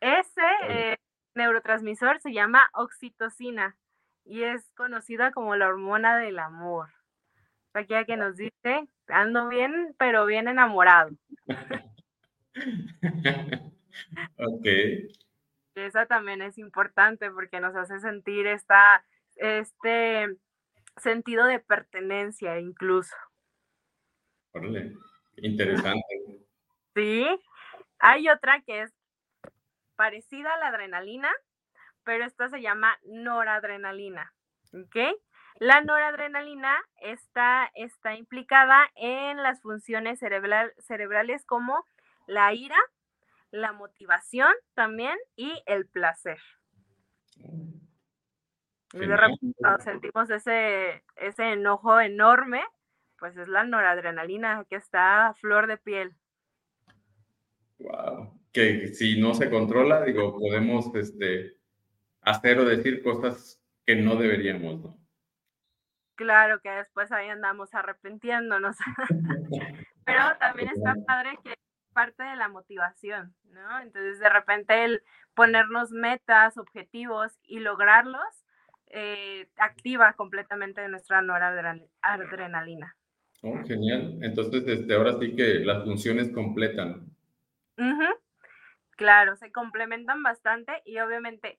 Ese 0.00 0.42
eh, 0.68 0.96
neurotransmisor 1.34 2.20
se 2.20 2.32
llama 2.32 2.68
oxitocina 2.72 3.76
y 4.24 4.42
es 4.42 4.70
conocida 4.76 5.32
como 5.32 5.56
la 5.56 5.68
hormona 5.68 6.18
del 6.18 6.38
amor. 6.38 6.88
Aquella 7.74 8.04
que 8.04 8.16
nos 8.16 8.36
dice, 8.36 8.88
ando 9.06 9.48
bien, 9.48 9.94
pero 9.98 10.26
bien 10.26 10.48
enamorado. 10.48 11.10
ok. 14.38 14.66
Esa 15.74 16.06
también 16.06 16.42
es 16.42 16.58
importante 16.58 17.30
porque 17.30 17.60
nos 17.60 17.74
hace 17.76 18.00
sentir 18.00 18.46
esta, 18.46 19.04
este 19.36 20.36
sentido 20.96 21.46
de 21.46 21.60
pertenencia 21.60 22.58
incluso. 22.58 23.14
Órale, 24.52 24.92
interesante. 25.36 26.02
Sí, 26.92 27.24
hay 28.00 28.28
otra 28.28 28.62
que 28.62 28.82
es 28.82 28.92
parecida 29.94 30.54
a 30.54 30.58
la 30.58 30.66
adrenalina, 30.66 31.30
pero 32.02 32.24
esta 32.24 32.48
se 32.48 32.60
llama 32.60 32.98
noradrenalina. 33.04 34.34
¿Ok? 34.74 34.96
La 35.60 35.82
noradrenalina 35.82 36.76
está, 37.00 37.70
está 37.74 38.16
implicada 38.16 38.90
en 38.96 39.42
las 39.42 39.60
funciones 39.60 40.18
cerebrales 40.18 41.44
como 41.44 41.84
la 42.26 42.54
ira, 42.54 42.78
la 43.50 43.72
motivación 43.72 44.52
también 44.74 45.16
y 45.36 45.62
el 45.66 45.86
placer. 45.86 46.38
Y 48.92 48.98
de 48.98 49.16
repente 49.16 49.58
sentimos 49.84 50.30
ese, 50.30 51.04
ese 51.16 51.52
enojo 51.52 52.00
enorme, 52.00 52.62
pues 53.18 53.36
es 53.36 53.48
la 53.48 53.64
noradrenalina 53.64 54.64
que 54.68 54.76
está 54.76 55.28
a 55.28 55.34
flor 55.34 55.66
de 55.66 55.76
piel. 55.76 56.14
Wow. 57.78 58.38
Que 58.52 58.88
si 58.88 59.20
no 59.20 59.34
se 59.34 59.48
controla, 59.48 60.04
digo, 60.04 60.36
podemos 60.36 60.92
este, 60.94 61.56
hacer 62.22 62.58
o 62.58 62.64
decir 62.64 63.02
cosas 63.02 63.62
que 63.86 63.94
no 63.94 64.16
deberíamos, 64.16 64.80
¿no? 64.80 65.00
Claro 66.16 66.60
que 66.60 66.68
después 66.68 67.10
ahí 67.12 67.28
andamos 67.28 67.74
arrepintiéndonos. 67.74 68.76
Pero 70.04 70.20
también 70.38 70.68
está 70.68 70.94
padre 71.06 71.38
que 71.42 71.54
parte 71.92 72.22
de 72.22 72.36
la 72.36 72.48
motivación, 72.48 73.34
¿no? 73.50 73.80
Entonces 73.80 74.18
de 74.18 74.28
repente 74.28 74.84
el 74.84 75.02
ponernos 75.34 75.90
metas, 75.90 76.58
objetivos 76.58 77.38
y 77.44 77.60
lograrlos 77.60 78.44
eh, 78.88 79.48
activa 79.56 80.14
completamente 80.14 80.86
nuestra 80.88 81.22
noradrenalina. 81.22 82.96
Oh, 83.42 83.56
genial. 83.64 84.18
Entonces, 84.22 84.66
este, 84.66 84.94
ahora 84.94 85.18
sí 85.18 85.34
que 85.34 85.60
las 85.60 85.84
funciones 85.84 86.30
completan. 86.32 87.06
Claro, 88.96 89.34
se 89.36 89.50
complementan 89.50 90.22
bastante 90.22 90.82
y 90.84 90.98
obviamente 90.98 91.58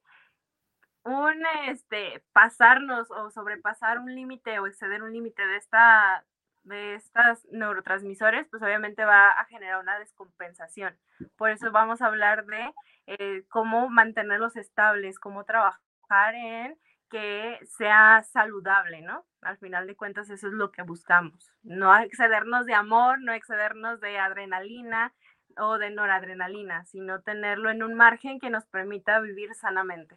un 1.03 1.43
este 1.67 2.23
pasarnos 2.33 3.09
o 3.09 3.31
sobrepasar 3.31 3.97
un 3.97 4.13
límite 4.13 4.59
o 4.59 4.67
exceder 4.67 5.01
un 5.01 5.11
límite 5.11 5.43
de 5.43 5.57
esta 5.57 6.23
de 6.63 6.95
estas 6.95 7.45
neurotransmisores, 7.51 8.47
pues 8.49 8.61
obviamente 8.61 9.03
va 9.03 9.29
a 9.29 9.45
generar 9.45 9.81
una 9.81 9.99
descompensación. 9.99 10.95
Por 11.37 11.49
eso 11.49 11.71
vamos 11.71 12.01
a 12.01 12.07
hablar 12.07 12.45
de 12.45 12.71
eh, 13.07 13.43
cómo 13.49 13.89
mantenerlos 13.89 14.55
estables, 14.55 15.19
cómo 15.19 15.43
trabajar 15.43 16.35
en 16.35 16.77
que 17.09 17.59
sea 17.77 18.23
saludable, 18.31 19.01
¿no? 19.01 19.25
Al 19.41 19.57
final 19.57 19.85
de 19.85 19.95
cuentas 19.95 20.29
eso 20.29 20.47
es 20.47 20.53
lo 20.53 20.71
que 20.71 20.83
buscamos. 20.83 21.51
No 21.63 21.95
excedernos 21.97 22.65
de 22.65 22.73
amor, 22.73 23.19
no 23.21 23.33
excedernos 23.33 23.99
de 23.99 24.17
adrenalina 24.17 25.13
o 25.57 25.77
de 25.77 25.89
noradrenalina, 25.89 26.85
sino 26.85 27.21
tenerlo 27.21 27.69
en 27.69 27.83
un 27.83 27.95
margen 27.95 28.39
que 28.39 28.49
nos 28.49 28.65
permita 28.65 29.19
vivir 29.19 29.53
sanamente. 29.55 30.15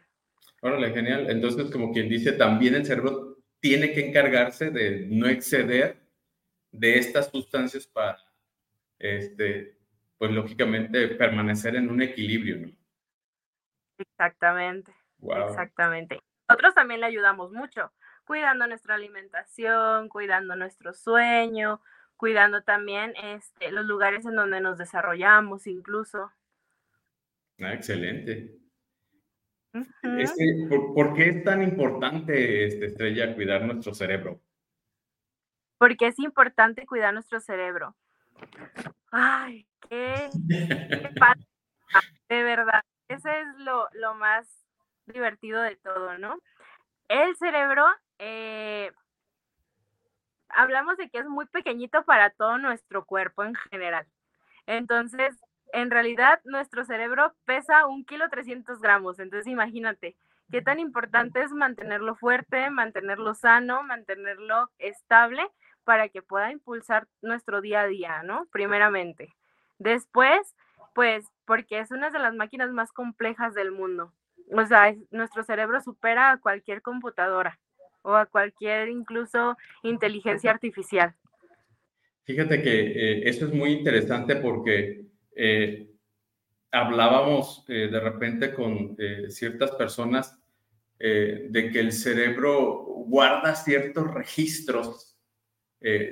Órale, 0.61 0.91
genial. 0.91 1.29
Entonces, 1.29 1.69
como 1.69 1.91
quien 1.91 2.07
dice, 2.07 2.31
también 2.31 2.75
el 2.75 2.85
cerebro 2.85 3.37
tiene 3.59 3.91
que 3.91 4.07
encargarse 4.07 4.71
de 4.71 5.07
no 5.09 5.27
exceder 5.27 6.04
de 6.79 6.97
estas 6.97 7.29
sustancias 7.29 7.87
para, 7.87 8.17
este, 8.99 9.77
pues 10.17 10.31
lógicamente, 10.31 11.07
permanecer 11.09 11.75
en 11.75 11.89
un 11.89 12.01
equilibrio, 12.01 12.57
¿no? 12.57 12.71
Exactamente. 13.97 14.93
Exactamente. 15.21 16.19
Nosotros 16.47 16.75
también 16.75 16.99
le 16.99 17.07
ayudamos 17.07 17.51
mucho, 17.51 17.91
cuidando 18.25 18.67
nuestra 18.67 18.95
alimentación, 18.95 20.09
cuidando 20.09 20.55
nuestro 20.55 20.93
sueño, 20.93 21.81
cuidando 22.17 22.63
también 22.63 23.13
este, 23.23 23.71
los 23.71 23.85
lugares 23.85 24.25
en 24.25 24.35
donde 24.35 24.61
nos 24.61 24.77
desarrollamos 24.77 25.67
incluso. 25.67 26.31
Ah, 27.59 27.73
excelente. 27.73 28.59
Este, 30.17 30.67
¿por, 30.69 31.13
qué 31.13 31.29
es 31.29 31.43
tan 31.43 31.61
importante, 31.61 32.65
este, 32.65 32.85
Estrella, 32.85 33.35
cuidar 33.35 33.63
nuestro 33.63 33.93
cerebro? 33.93 34.41
Porque 35.77 36.07
es 36.07 36.19
importante 36.19 36.85
cuidar 36.85 37.13
nuestro 37.13 37.39
cerebro. 37.39 37.95
Ay, 39.11 39.67
qué, 39.89 40.29
de 42.29 42.43
verdad. 42.43 42.83
Ese 43.07 43.41
es 43.41 43.47
lo, 43.59 43.87
lo, 43.93 44.15
más 44.15 44.47
divertido 45.05 45.61
de 45.61 45.75
todo, 45.75 46.17
¿no? 46.17 46.37
El 47.07 47.35
cerebro, 47.35 47.85
eh, 48.17 48.91
hablamos 50.49 50.97
de 50.97 51.09
que 51.09 51.19
es 51.19 51.27
muy 51.27 51.45
pequeñito 51.45 52.03
para 52.03 52.31
todo 52.31 52.57
nuestro 52.57 53.05
cuerpo 53.05 53.43
en 53.43 53.53
general. 53.55 54.07
Entonces, 54.65 55.35
en 55.71 55.91
realidad 55.91 56.41
nuestro 56.45 56.83
cerebro 56.83 57.35
pesa 57.45 57.85
un 57.85 58.05
kilo 58.05 58.27
300 58.29 58.79
gramos, 58.79 59.19
entonces 59.19 59.47
imagínate 59.47 60.15
qué 60.51 60.61
tan 60.61 60.79
importante 60.79 61.43
es 61.43 61.51
mantenerlo 61.51 62.15
fuerte, 62.15 62.69
mantenerlo 62.69 63.35
sano, 63.35 63.83
mantenerlo 63.83 64.71
estable 64.79 65.47
para 65.85 66.09
que 66.09 66.21
pueda 66.21 66.51
impulsar 66.51 67.07
nuestro 67.21 67.61
día 67.61 67.81
a 67.81 67.87
día, 67.87 68.23
¿no? 68.23 68.47
Primeramente. 68.51 69.33
Después, 69.79 70.55
pues 70.93 71.25
porque 71.45 71.79
es 71.79 71.91
una 71.91 72.09
de 72.09 72.19
las 72.19 72.35
máquinas 72.35 72.71
más 72.71 72.91
complejas 72.91 73.53
del 73.53 73.71
mundo. 73.71 74.11
O 74.51 74.65
sea, 74.65 74.93
nuestro 75.11 75.43
cerebro 75.43 75.81
supera 75.81 76.31
a 76.31 76.37
cualquier 76.37 76.81
computadora 76.81 77.59
o 78.01 78.15
a 78.15 78.25
cualquier 78.25 78.89
incluso 78.89 79.57
inteligencia 79.83 80.51
artificial. 80.51 81.15
Fíjate 82.25 82.61
que 82.61 82.81
eh, 82.81 83.29
eso 83.29 83.45
es 83.45 83.53
muy 83.53 83.71
interesante 83.71 84.35
porque 84.35 85.05
eh, 85.35 85.91
hablábamos 86.71 87.65
eh, 87.67 87.89
de 87.91 87.99
repente 87.99 88.53
con 88.53 88.95
eh, 88.97 89.25
ciertas 89.29 89.71
personas 89.71 90.39
de 90.97 91.69
que 91.73 91.79
el 91.81 91.91
cerebro 91.91 92.85
guarda 93.07 93.53
ciertos 93.53 94.13
registros, 94.13 95.14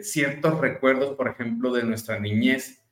ciertos 0.02 0.60
recuerdos, 0.60 1.16
por 1.16 1.28
ejemplo, 1.28 1.72
de 1.74 1.84
nuestra 1.84 2.20
niñez, 2.20 2.84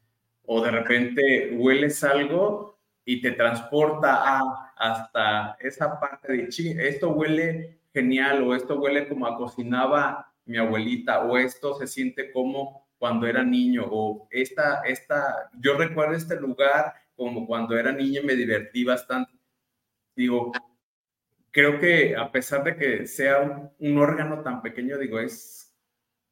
o 0.44 0.64
de 0.64 0.72
repente 0.72 1.56
hueles 1.56 2.04
algo 2.04 2.80
y 3.06 3.22
te 3.22 3.32
transporta 3.32 4.38
a, 4.38 4.74
hasta 4.78 5.58
esa 5.60 6.00
parte 6.00 6.34
de, 6.34 6.50
chi, 6.50 6.72
esto 6.72 7.10
huele 7.10 7.80
genial, 7.94 8.44
o 8.44 8.56
esto 8.56 8.80
huele 8.80 9.08
como 9.08 9.28
a 9.28 9.38
cocinaba 9.38 10.34
mi 10.46 10.58
abuelita, 10.58 11.22
o 11.22 11.38
esto 11.38 11.76
se 11.76 11.88
siente 11.88 12.32
como 12.32 12.88
cuando 12.98 13.26
era 13.26 13.44
niño 13.44 13.84
o 13.90 14.28
esta, 14.30 14.82
esta, 14.82 15.50
yo 15.60 15.76
recuerdo 15.76 16.14
este 16.14 16.40
lugar 16.40 16.94
como 17.16 17.48
cuando 17.48 17.78
era 17.78 17.92
niño 17.92 18.22
me 18.24 18.36
divertí 18.36 18.84
bastante. 18.84 19.32
Digo, 20.16 20.52
creo 21.52 21.80
que 21.80 22.16
a 22.16 22.32
pesar 22.32 22.64
de 22.64 22.76
que 22.76 23.08
sea 23.08 23.72
un, 23.80 23.98
órgano 23.98 24.42
tan 24.42 24.62
pequeño, 24.62 24.98
digo, 24.98 25.20
es 25.20 25.61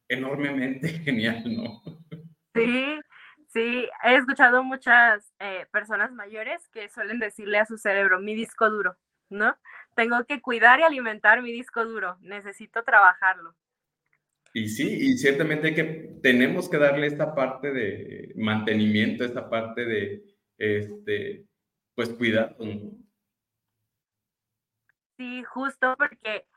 enormemente 0.09 0.89
genial, 1.05 1.43
¿no? 1.45 1.81
Sí, 2.53 2.99
sí, 3.47 3.87
he 4.03 4.15
escuchado 4.15 4.63
muchas 4.63 5.33
eh, 5.39 5.65
personas 5.71 6.11
mayores 6.11 6.67
que 6.69 6.89
suelen 6.89 7.19
decirle 7.19 7.59
a 7.59 7.65
su 7.65 7.77
cerebro, 7.77 8.19
mi 8.19 8.35
disco 8.35 8.69
duro, 8.69 8.97
¿no? 9.29 9.55
Tengo 9.95 10.25
que 10.25 10.41
cuidar 10.41 10.79
y 10.79 10.83
alimentar 10.83 11.41
mi 11.41 11.51
disco 11.51 11.85
duro, 11.85 12.17
necesito 12.21 12.83
trabajarlo. 12.83 13.55
Y 14.53 14.67
sí, 14.67 14.97
y 14.99 15.17
ciertamente 15.17 15.75
que 15.75 15.83
tenemos 16.23 16.67
que 16.69 16.77
darle 16.77 17.05
esta 17.05 17.35
parte 17.35 17.71
de 17.71 18.33
mantenimiento, 18.35 19.23
esta 19.23 19.47
parte 19.47 19.85
de, 19.85 20.23
este, 20.57 21.45
pues, 21.93 22.09
cuidado. 22.09 22.57
Sí, 25.17 25.43
justo 25.43 25.95
porque 25.97 26.47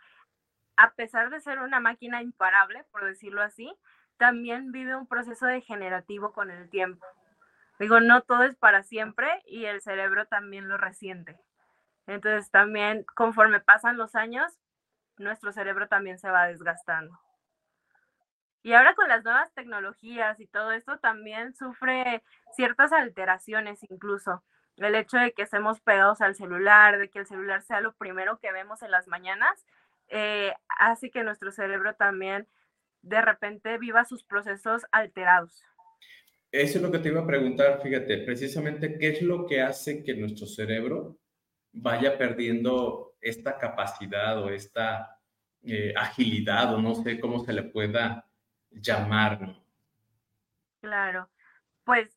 a 0.76 0.92
pesar 0.94 1.30
de 1.30 1.40
ser 1.40 1.58
una 1.58 1.80
máquina 1.80 2.22
imparable, 2.22 2.84
por 2.90 3.04
decirlo 3.04 3.42
así, 3.42 3.72
también 4.16 4.72
vive 4.72 4.96
un 4.96 5.06
proceso 5.06 5.46
degenerativo 5.46 6.32
con 6.32 6.50
el 6.50 6.68
tiempo. 6.70 7.06
Digo, 7.78 8.00
no 8.00 8.22
todo 8.22 8.44
es 8.44 8.56
para 8.56 8.82
siempre 8.82 9.42
y 9.46 9.64
el 9.64 9.80
cerebro 9.80 10.26
también 10.26 10.68
lo 10.68 10.76
resiente. 10.76 11.38
Entonces 12.06 12.50
también 12.50 13.04
conforme 13.14 13.60
pasan 13.60 13.96
los 13.96 14.14
años, 14.14 14.58
nuestro 15.18 15.52
cerebro 15.52 15.88
también 15.88 16.18
se 16.18 16.30
va 16.30 16.46
desgastando. 16.46 17.18
Y 18.62 18.74
ahora 18.74 18.94
con 18.94 19.08
las 19.08 19.24
nuevas 19.24 19.52
tecnologías 19.54 20.38
y 20.38 20.46
todo 20.46 20.72
esto 20.72 20.98
también 20.98 21.54
sufre 21.54 22.22
ciertas 22.54 22.92
alteraciones 22.92 23.82
incluso. 23.90 24.44
El 24.76 24.94
hecho 24.94 25.18
de 25.18 25.32
que 25.32 25.42
estemos 25.42 25.80
pegados 25.80 26.20
al 26.20 26.34
celular, 26.34 26.98
de 26.98 27.10
que 27.10 27.18
el 27.18 27.26
celular 27.26 27.62
sea 27.62 27.80
lo 27.80 27.92
primero 27.94 28.38
que 28.38 28.52
vemos 28.52 28.82
en 28.82 28.90
las 28.90 29.08
mañanas, 29.08 29.66
eh, 30.14 30.52
hace 30.78 31.10
que 31.10 31.24
nuestro 31.24 31.50
cerebro 31.50 31.94
también 31.94 32.46
de 33.00 33.22
repente 33.22 33.78
viva 33.78 34.04
sus 34.04 34.22
procesos 34.22 34.82
alterados. 34.92 35.64
Eso 36.50 36.76
es 36.76 36.82
lo 36.82 36.92
que 36.92 36.98
te 36.98 37.08
iba 37.08 37.22
a 37.22 37.26
preguntar, 37.26 37.80
fíjate, 37.82 38.18
precisamente 38.18 38.98
qué 38.98 39.08
es 39.08 39.22
lo 39.22 39.46
que 39.46 39.62
hace 39.62 40.04
que 40.04 40.14
nuestro 40.14 40.46
cerebro 40.46 41.16
vaya 41.72 42.18
perdiendo 42.18 43.16
esta 43.22 43.56
capacidad 43.56 44.38
o 44.42 44.50
esta 44.50 45.18
eh, 45.64 45.94
agilidad 45.96 46.74
o 46.74 46.82
no 46.82 46.94
sé 46.94 47.18
cómo 47.18 47.42
se 47.42 47.54
le 47.54 47.62
pueda 47.62 48.26
llamarlo. 48.70 49.56
Claro, 50.82 51.30
pues 51.84 52.14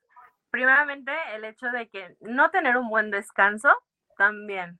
primeramente 0.50 1.14
el 1.34 1.46
hecho 1.46 1.68
de 1.68 1.88
que 1.88 2.18
no 2.20 2.50
tener 2.52 2.76
un 2.76 2.90
buen 2.90 3.10
descanso 3.10 3.70
también. 4.18 4.80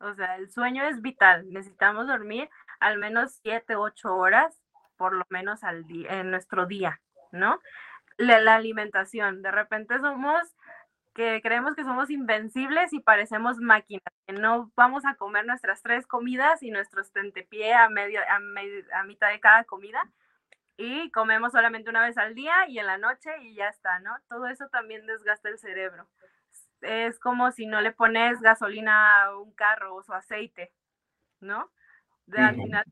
O 0.00 0.14
sea, 0.14 0.36
el 0.36 0.50
sueño 0.50 0.84
es 0.84 1.00
vital. 1.00 1.46
Necesitamos 1.50 2.06
dormir 2.06 2.48
al 2.80 2.98
menos 2.98 3.38
7, 3.42 3.76
8 3.76 4.14
horas 4.14 4.60
por 4.96 5.12
lo 5.12 5.24
menos 5.28 5.62
al 5.62 5.86
día, 5.86 6.20
en 6.20 6.30
nuestro 6.30 6.66
día, 6.66 7.00
¿no? 7.32 7.60
La, 8.16 8.54
alimentación. 8.54 9.42
De 9.42 9.50
repente 9.50 9.98
somos 9.98 10.40
que 11.14 11.40
creemos 11.42 11.74
que 11.74 11.84
somos 11.84 12.10
invencibles 12.10 12.92
y 12.92 13.00
parecemos 13.00 13.58
máquinas, 13.58 14.04
que 14.26 14.34
no 14.34 14.70
vamos 14.76 15.04
a 15.06 15.14
comer 15.14 15.46
nuestras 15.46 15.82
tres 15.82 16.06
comidas 16.06 16.62
y 16.62 16.70
nuestros 16.70 17.10
tentepié 17.12 17.74
a, 17.74 17.88
medio, 17.88 18.20
a, 18.20 18.36
a 19.00 19.04
mitad 19.04 19.30
de 19.30 19.40
cada 19.40 19.64
comida, 19.64 20.02
y 20.76 21.10
comemos 21.10 21.52
solamente 21.52 21.88
una 21.88 22.02
vez 22.02 22.18
al 22.18 22.34
día 22.34 22.68
y 22.68 22.78
en 22.78 22.86
la 22.86 22.98
noche 22.98 23.30
y 23.40 23.54
ya 23.54 23.68
está, 23.68 23.98
¿no? 24.00 24.14
Todo 24.28 24.46
eso 24.46 24.68
también 24.68 25.06
desgasta 25.06 25.48
el 25.48 25.58
cerebro. 25.58 26.06
Es 26.82 27.18
como 27.18 27.50
si 27.52 27.66
no 27.66 27.80
le 27.80 27.92
pones 27.92 28.40
gasolina 28.40 29.24
a 29.24 29.38
un 29.38 29.52
carro 29.54 29.94
o 29.94 30.02
su 30.02 30.12
aceite, 30.12 30.72
¿no? 31.40 31.70
De, 32.26 32.40
Al 32.40 32.56
final 32.56 32.84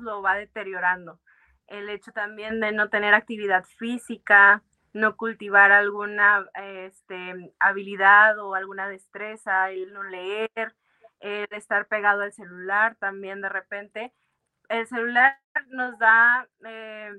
lo 0.00 0.22
va 0.22 0.36
deteriorando. 0.36 1.20
El 1.66 1.88
hecho 1.88 2.12
también 2.12 2.60
de 2.60 2.72
no 2.72 2.88
tener 2.88 3.14
actividad 3.14 3.64
física, 3.64 4.62
no 4.92 5.16
cultivar 5.16 5.72
alguna 5.72 6.46
este, 6.54 7.52
habilidad 7.58 8.38
o 8.38 8.54
alguna 8.54 8.88
destreza, 8.88 9.70
el 9.70 9.92
no 9.92 10.02
leer, 10.02 10.74
el 11.20 11.48
estar 11.50 11.86
pegado 11.86 12.22
al 12.22 12.32
celular 12.32 12.96
también 12.96 13.40
de 13.40 13.48
repente. 13.48 14.12
El 14.68 14.86
celular 14.86 15.38
nos 15.68 15.98
da 15.98 16.48
eh, 16.64 17.12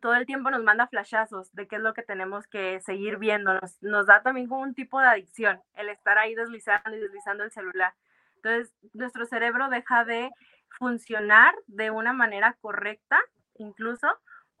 todo 0.00 0.14
el 0.14 0.26
tiempo 0.26 0.50
nos 0.50 0.62
manda 0.62 0.86
flashazos 0.86 1.52
de 1.54 1.66
qué 1.66 1.76
es 1.76 1.82
lo 1.82 1.94
que 1.94 2.02
tenemos 2.02 2.46
que 2.46 2.80
seguir 2.80 3.18
viendo. 3.18 3.58
Nos, 3.80 4.06
da 4.06 4.22
también 4.22 4.48
como 4.48 4.62
un 4.62 4.74
tipo 4.74 5.00
de 5.00 5.06
adicción 5.06 5.62
el 5.74 5.88
estar 5.88 6.18
ahí 6.18 6.34
deslizando 6.34 6.94
y 6.94 7.00
deslizando 7.00 7.44
el 7.44 7.50
celular. 7.50 7.94
Entonces, 8.36 8.74
nuestro 8.92 9.24
cerebro 9.26 9.68
deja 9.68 10.04
de 10.04 10.30
funcionar 10.78 11.54
de 11.66 11.90
una 11.90 12.12
manera 12.12 12.56
correcta, 12.60 13.18
incluso 13.56 14.06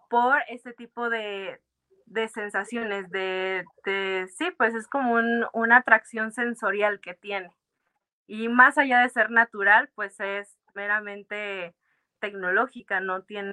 por 0.08 0.38
este 0.48 0.72
tipo 0.72 1.10
de, 1.10 1.60
sensaciones, 2.32 3.10
de, 3.10 3.64
sí, 4.36 4.50
pues 4.56 4.74
es 4.74 4.86
como 4.86 5.14
una 5.52 5.76
atracción 5.78 6.32
sensorial 6.32 7.00
que 7.00 7.14
tiene. 7.14 7.50
Y 8.26 8.48
más 8.48 8.78
allá 8.78 9.00
de 9.00 9.10
ser 9.10 9.30
natural, 9.30 9.90
pues 9.94 10.18
es 10.20 10.56
meramente 10.74 11.74
tecnológica, 12.20 13.00
no 13.00 13.22
tiene 13.22 13.52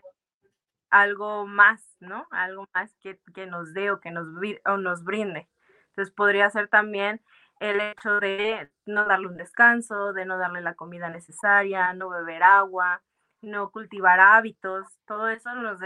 algo 0.92 1.48
más, 1.48 1.82
¿no? 2.00 2.28
Algo 2.32 2.68
más 2.74 2.94
que, 3.02 3.18
nos 3.48 3.74
dé 3.74 3.92
o 3.92 4.00
que 4.00 4.12
nos, 4.12 4.28
o 4.66 4.78
nos 4.78 5.04
brinde. 5.04 5.48
Entonces 5.90 6.14
podría 6.14 6.50
ser 6.50 6.68
también 6.68 7.22
el 7.60 7.80
hecho 7.80 8.20
de 8.20 8.70
no 8.86 9.06
darle 9.06 9.28
un 9.28 9.38
descanso, 9.38 10.14
de 10.14 10.26
no 10.26 10.38
darle 10.38 10.62
la 10.62 10.76
comida 10.76 11.10
necesaria, 11.10 11.94
no 11.94 12.10
beber 12.10 12.44
agua, 12.44 13.02
no 13.42 13.72
cultivar 13.72 14.20
hábitos, 14.20 14.88
todo 15.06 15.30
eso 15.30 15.54
nos 15.56 15.80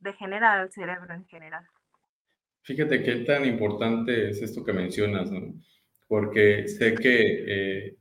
degenera 0.00 0.62
el 0.62 0.72
cerebro 0.72 1.14
en 1.14 1.26
general. 1.26 1.66
Fíjate 2.62 3.02
qué 3.02 3.16
tan 3.16 3.44
importante 3.44 4.30
es 4.30 4.42
esto 4.42 4.64
que 4.64 4.72
mencionas, 4.72 5.30
¿no? 5.30 5.54
Porque 6.06 6.68
sé 6.68 6.94
que, 6.94 7.44
eh, 7.46 7.96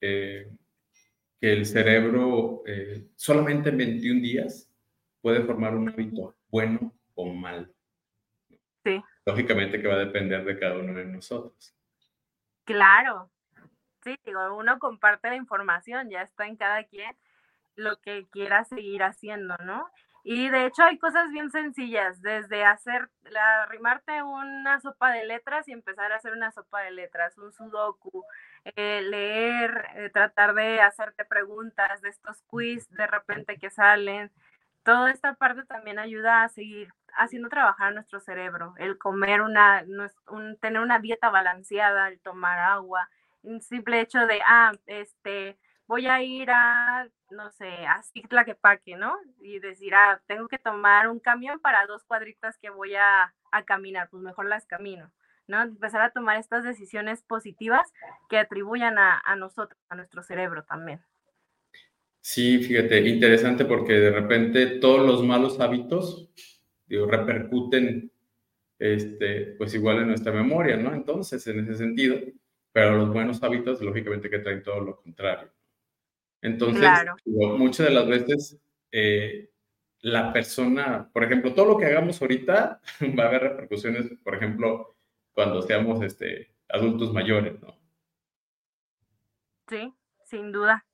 eh, 0.00 0.50
que 1.40 1.52
el 1.52 1.66
cerebro 1.66 2.62
eh, 2.66 3.08
solamente 3.16 3.70
en 3.70 3.78
21 3.78 4.20
días 4.20 4.71
puede 5.22 5.42
formar 5.44 5.74
un 5.74 5.88
hábito 5.88 6.34
bueno 6.50 6.92
o 7.14 7.32
malo. 7.32 7.68
Sí. 8.84 9.02
Lógicamente 9.24 9.80
que 9.80 9.88
va 9.88 9.94
a 9.94 9.98
depender 9.98 10.44
de 10.44 10.58
cada 10.58 10.78
uno 10.78 10.92
de 10.92 11.06
nosotros. 11.06 11.74
Claro. 12.64 13.30
Sí, 14.02 14.18
digo, 14.24 14.56
uno 14.56 14.78
comparte 14.80 15.28
la 15.28 15.36
información, 15.36 16.10
ya 16.10 16.22
está 16.22 16.46
en 16.46 16.56
cada 16.56 16.82
quien 16.84 17.16
lo 17.76 18.00
que 18.00 18.26
quiera 18.30 18.64
seguir 18.64 19.02
haciendo, 19.02 19.56
¿no? 19.58 19.88
Y 20.24 20.48
de 20.50 20.66
hecho 20.66 20.84
hay 20.84 20.98
cosas 20.98 21.30
bien 21.30 21.50
sencillas, 21.50 22.22
desde 22.22 22.64
hacer, 22.64 23.10
arrimarte 23.64 24.22
una 24.22 24.80
sopa 24.80 25.10
de 25.10 25.24
letras 25.24 25.66
y 25.66 25.72
empezar 25.72 26.12
a 26.12 26.16
hacer 26.16 26.32
una 26.32 26.52
sopa 26.52 26.82
de 26.82 26.92
letras, 26.92 27.36
un 27.38 27.52
sudoku, 27.52 28.24
eh, 28.76 29.02
leer, 29.02 29.84
eh, 29.96 30.10
tratar 30.10 30.54
de 30.54 30.80
hacerte 30.80 31.24
preguntas 31.24 32.02
de 32.02 32.10
estos 32.10 32.40
quiz 32.42 32.88
de 32.90 33.06
repente 33.08 33.58
que 33.58 33.70
salen. 33.70 34.30
Toda 34.84 35.10
esta 35.10 35.34
parte 35.34 35.64
también 35.64 35.98
ayuda 35.98 36.42
a 36.42 36.48
seguir 36.48 36.92
haciendo 37.16 37.48
trabajar 37.48 37.94
nuestro 37.94 38.20
cerebro, 38.20 38.74
el 38.78 38.98
comer 38.98 39.42
una, 39.42 39.84
un, 40.28 40.58
tener 40.58 40.80
una 40.80 40.98
dieta 40.98 41.30
balanceada, 41.30 42.08
el 42.08 42.20
tomar 42.20 42.58
agua, 42.58 43.08
un 43.42 43.60
simple 43.60 44.00
hecho 44.00 44.26
de, 44.26 44.40
ah, 44.46 44.72
este, 44.86 45.58
voy 45.86 46.06
a 46.06 46.22
ir 46.22 46.50
a, 46.50 47.06
no 47.30 47.50
sé, 47.50 47.86
a 47.86 48.02
Paque, 48.60 48.96
¿no? 48.96 49.14
Y 49.40 49.58
decir, 49.60 49.94
ah, 49.94 50.20
tengo 50.26 50.48
que 50.48 50.58
tomar 50.58 51.08
un 51.08 51.20
camión 51.20 51.60
para 51.60 51.86
dos 51.86 52.04
cuadritas 52.04 52.58
que 52.58 52.70
voy 52.70 52.94
a, 52.94 53.34
a 53.50 53.62
caminar, 53.64 54.08
pues 54.10 54.22
mejor 54.22 54.46
las 54.46 54.66
camino, 54.66 55.12
¿no? 55.46 55.60
Empezar 55.62 56.00
a 56.02 56.10
tomar 56.10 56.38
estas 56.38 56.64
decisiones 56.64 57.22
positivas 57.22 57.92
que 58.28 58.38
atribuyan 58.38 58.98
a, 58.98 59.20
a 59.24 59.36
nosotros, 59.36 59.78
a 59.88 59.96
nuestro 59.96 60.22
cerebro 60.22 60.64
también. 60.64 61.04
Sí, 62.22 62.62
fíjate, 62.62 63.00
interesante 63.00 63.64
porque 63.64 63.94
de 63.94 64.10
repente 64.12 64.66
todos 64.78 65.04
los 65.04 65.24
malos 65.24 65.58
hábitos 65.58 66.30
digo, 66.86 67.06
repercuten 67.06 68.12
este, 68.78 69.54
pues 69.58 69.74
igual 69.74 69.98
en 69.98 70.08
nuestra 70.08 70.32
memoria, 70.32 70.76
¿no? 70.76 70.92
Entonces, 70.92 71.46
en 71.46 71.60
ese 71.60 71.76
sentido, 71.76 72.18
pero 72.70 72.96
los 72.96 73.12
buenos 73.12 73.42
hábitos, 73.42 73.80
lógicamente 73.80 74.28
que 74.28 74.40
traen 74.40 74.62
todo 74.62 74.80
lo 74.80 74.96
contrario. 75.00 75.50
Entonces, 76.42 76.88
muchas 77.24 77.86
de 77.86 77.92
las 77.92 78.06
veces 78.06 78.58
eh, 78.90 79.50
la 80.00 80.32
persona, 80.32 81.08
por 81.12 81.24
ejemplo, 81.24 81.54
todo 81.54 81.66
lo 81.66 81.78
que 81.78 81.86
hagamos 81.86 82.20
ahorita 82.20 82.80
va 83.18 83.24
a 83.24 83.28
haber 83.28 83.42
repercusiones, 83.42 84.06
por 84.22 84.34
ejemplo, 84.34 84.96
cuando 85.32 85.62
seamos 85.62 86.02
este, 86.02 86.52
adultos 86.68 87.12
mayores, 87.12 87.60
¿no? 87.60 87.74
Sí, 89.68 89.94
sin 90.24 90.52
duda. 90.52 90.84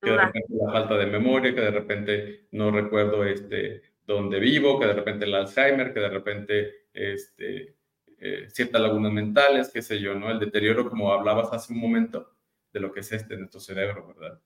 Que 0.00 0.10
de 0.10 0.16
repente 0.16 0.54
la 0.54 0.72
falta 0.72 0.96
de 0.96 1.06
memoria, 1.06 1.54
que 1.54 1.60
de 1.60 1.70
repente 1.70 2.46
no 2.52 2.70
recuerdo 2.70 3.24
este, 3.24 3.82
dónde 4.06 4.38
vivo, 4.38 4.78
que 4.78 4.86
de 4.86 4.94
repente 4.94 5.24
el 5.24 5.34
Alzheimer, 5.34 5.92
que 5.92 6.00
de 6.00 6.08
repente 6.08 6.88
este, 6.92 7.76
eh, 8.18 8.48
ciertas 8.48 8.80
lagunas 8.80 9.12
mentales, 9.12 9.70
qué 9.72 9.82
sé 9.82 10.00
yo, 10.00 10.14
¿no? 10.14 10.30
El 10.30 10.38
deterioro, 10.38 10.88
como 10.88 11.12
hablabas 11.12 11.52
hace 11.52 11.72
un 11.72 11.80
momento, 11.80 12.34
de 12.72 12.80
lo 12.80 12.92
que 12.92 13.00
es 13.00 13.12
este 13.12 13.36
nuestro 13.36 13.60
cerebro, 13.60 14.06
¿verdad? 14.08 14.40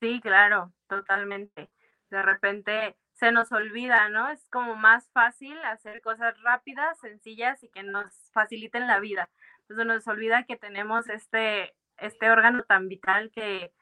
Sí, 0.00 0.20
claro, 0.20 0.72
totalmente. 0.88 1.70
De 2.10 2.22
repente 2.22 2.96
se 3.12 3.32
nos 3.32 3.50
olvida, 3.50 4.08
¿no? 4.08 4.28
Es 4.28 4.46
como 4.50 4.76
más 4.76 5.10
fácil 5.10 5.56
hacer 5.64 6.02
cosas 6.02 6.40
rápidas, 6.42 6.98
sencillas 7.00 7.62
y 7.62 7.68
que 7.70 7.82
nos 7.82 8.30
faciliten 8.32 8.86
la 8.86 9.00
vida. 9.00 9.30
Entonces 9.62 9.86
nos 9.86 10.06
olvida 10.06 10.44
que 10.44 10.56
tenemos 10.56 11.08
este, 11.08 11.74
este 11.98 12.30
órgano 12.30 12.62
tan 12.64 12.88
vital 12.88 13.30
que, 13.32 13.72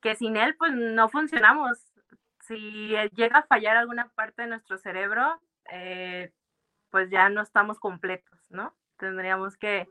que 0.00 0.14
sin 0.16 0.36
él 0.36 0.56
pues 0.56 0.72
no 0.72 1.08
funcionamos. 1.08 1.78
Si 2.40 2.58
llega 3.14 3.38
a 3.38 3.46
fallar 3.46 3.76
alguna 3.76 4.10
parte 4.14 4.42
de 4.42 4.48
nuestro 4.48 4.76
cerebro, 4.76 5.40
eh, 5.70 6.32
pues 6.90 7.10
ya 7.10 7.28
no 7.28 7.42
estamos 7.42 7.78
completos, 7.78 8.38
¿no? 8.50 8.76
Tendríamos 8.98 9.56
que, 9.56 9.88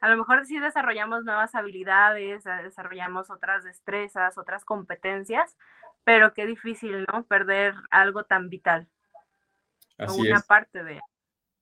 a 0.00 0.08
lo 0.08 0.16
mejor 0.16 0.46
sí 0.46 0.58
desarrollamos 0.58 1.24
nuevas 1.24 1.54
habilidades, 1.54 2.46
eh, 2.46 2.62
desarrollamos 2.62 3.30
otras 3.30 3.64
destrezas, 3.64 4.38
otras 4.38 4.64
competencias, 4.64 5.56
pero 6.04 6.32
qué 6.32 6.46
difícil, 6.46 7.04
¿no? 7.12 7.24
Perder 7.24 7.74
algo 7.90 8.24
tan 8.24 8.48
vital. 8.48 8.86
Así 9.98 10.20
una 10.28 10.40
parte 10.40 10.84
de. 10.84 11.00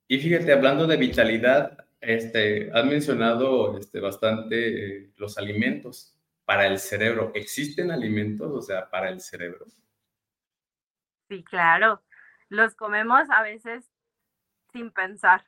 Y 0.09 0.19
fíjate, 0.19 0.53
hablando 0.53 0.87
de 0.87 0.97
vitalidad, 0.97 1.84
este, 2.07 2.71
has 2.73 2.85
mencionado 2.85 3.79
este, 3.79 4.01
bastante 4.01 4.99
eh, 4.99 5.11
los 5.17 5.39
alimentos 5.39 6.15
para 6.45 6.67
el 6.67 6.79
cerebro. 6.79 7.33
¿Existen 7.35 7.91
alimentos, 7.91 8.51
o 8.53 8.61
sea, 8.61 8.91
para 8.91 9.09
el 9.09 9.21
cerebro? 9.21 9.67
Sí, 11.29 11.43
claro. 11.45 12.03
Los 12.49 12.75
comemos 12.75 13.29
a 13.31 13.43
veces 13.43 13.91
sin 14.73 14.91
pensar. 14.91 15.45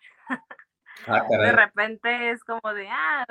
Ah, 1.06 1.24
de 1.28 1.52
repente 1.52 2.30
es 2.30 2.42
como 2.44 2.72
de, 2.72 2.88
ah, 2.88 3.26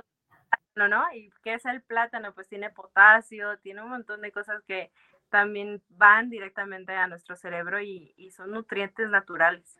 no, 0.76 0.88
¿no? 0.88 1.04
¿Y 1.14 1.32
qué 1.44 1.56
es 1.56 1.66
el 1.66 1.82
plátano? 1.82 2.34
Pues 2.34 2.48
tiene 2.48 2.70
potasio, 2.70 3.58
tiene 3.60 3.82
un 3.82 3.90
montón 3.90 4.22
de 4.22 4.32
cosas 4.32 4.62
que 4.68 4.92
también 5.30 5.82
van 5.90 6.30
directamente 6.30 6.94
a 6.94 7.08
nuestro 7.08 7.36
cerebro 7.36 7.82
y, 7.82 8.14
son 8.36 8.52
nutrientes 8.52 9.10
naturales. 9.10 9.80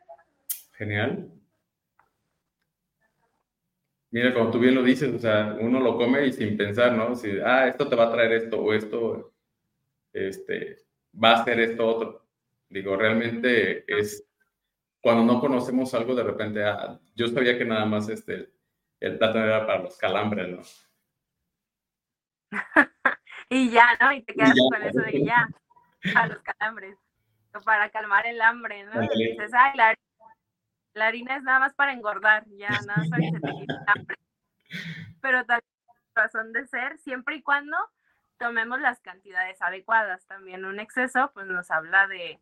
Genial. 0.72 1.30
Mira, 4.10 4.32
como 4.32 4.50
tú 4.50 4.58
bien 4.58 4.74
lo 4.74 4.82
dices, 4.82 5.12
o 5.12 5.18
sea, 5.18 5.56
uno 5.60 5.80
lo 5.80 5.96
come 5.96 6.26
y 6.26 6.32
sin 6.32 6.56
pensar, 6.56 6.92
¿no? 6.92 7.14
Si, 7.16 7.30
ah, 7.44 7.66
esto 7.66 7.88
te 7.88 7.96
va 7.96 8.04
a 8.04 8.12
traer 8.12 8.32
esto 8.32 8.60
o 8.60 8.72
esto, 8.72 9.34
este, 10.12 10.76
va 11.22 11.32
a 11.32 11.40
hacer 11.40 11.60
esto 11.60 11.86
otro. 11.86 12.26
Digo, 12.68 12.96
realmente 12.96 13.84
es 13.86 14.26
cuando 15.00 15.24
no 15.24 15.40
conocemos 15.40 15.92
algo, 15.94 16.14
de 16.14 16.24
repente, 16.24 16.64
ah, 16.64 16.98
yo 17.14 17.28
sabía 17.28 17.58
que 17.58 17.64
nada 17.64 17.84
más 17.84 18.08
este, 18.08 18.50
el 19.00 19.18
plátano 19.18 19.44
era 19.44 19.66
para 19.66 19.82
los 19.82 19.96
calambres, 19.98 20.48
¿no? 20.48 20.62
y 23.50 23.70
ya, 23.70 23.96
¿no? 24.00 24.12
Y 24.12 24.22
te 24.22 24.34
quedas 24.34 24.54
con 24.70 24.82
eso 24.82 25.00
de 25.00 25.24
ya, 25.24 25.48
para 26.14 26.28
los 26.28 26.42
calambres, 26.42 26.96
o 27.54 27.60
para 27.60 27.90
calmar 27.90 28.26
el 28.26 28.40
hambre, 28.40 28.84
¿no? 28.84 29.02
Y 29.02 29.30
dices, 29.30 29.50
ay, 29.52 29.76
la, 29.76 29.94
la, 30.96 31.06
harina 31.06 31.36
es 31.36 31.42
nada 31.42 31.60
más 31.60 31.74
para 31.74 31.92
engordar, 31.92 32.44
ya, 32.56 32.68
nada 32.68 32.96
más 32.98 33.08
para 33.08 33.22
que 33.22 33.30
se 33.30 33.40
te 33.40 33.52
quite 33.52 33.72
el 33.72 33.84
hambre. 33.86 34.16
Pero 35.22 35.44
también 35.44 35.70
razón 36.14 36.52
de 36.52 36.66
ser, 36.66 36.98
siempre 36.98 37.36
y 37.36 37.42
cuando 37.42 37.76
tomemos 38.38 38.80
las 38.80 39.00
cantidades 39.00 39.60
adecuadas. 39.60 40.26
También 40.26 40.64
un 40.64 40.80
exceso, 40.80 41.30
pues 41.34 41.46
nos 41.46 41.70
habla 41.70 42.06
de, 42.08 42.40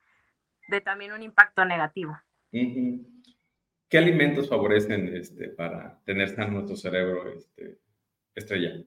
de 0.69 0.81
también 0.81 1.13
un 1.13 1.23
impacto 1.23 1.65
negativo. 1.65 2.17
¿Qué 2.51 3.99
alimentos 3.99 4.49
favorecen 4.49 5.17
este, 5.17 5.49
para 5.49 6.01
tener 6.05 6.29
sano 6.31 6.53
nuestro 6.53 6.77
cerebro, 6.77 7.33
este, 7.33 7.79
estrella? 8.35 8.85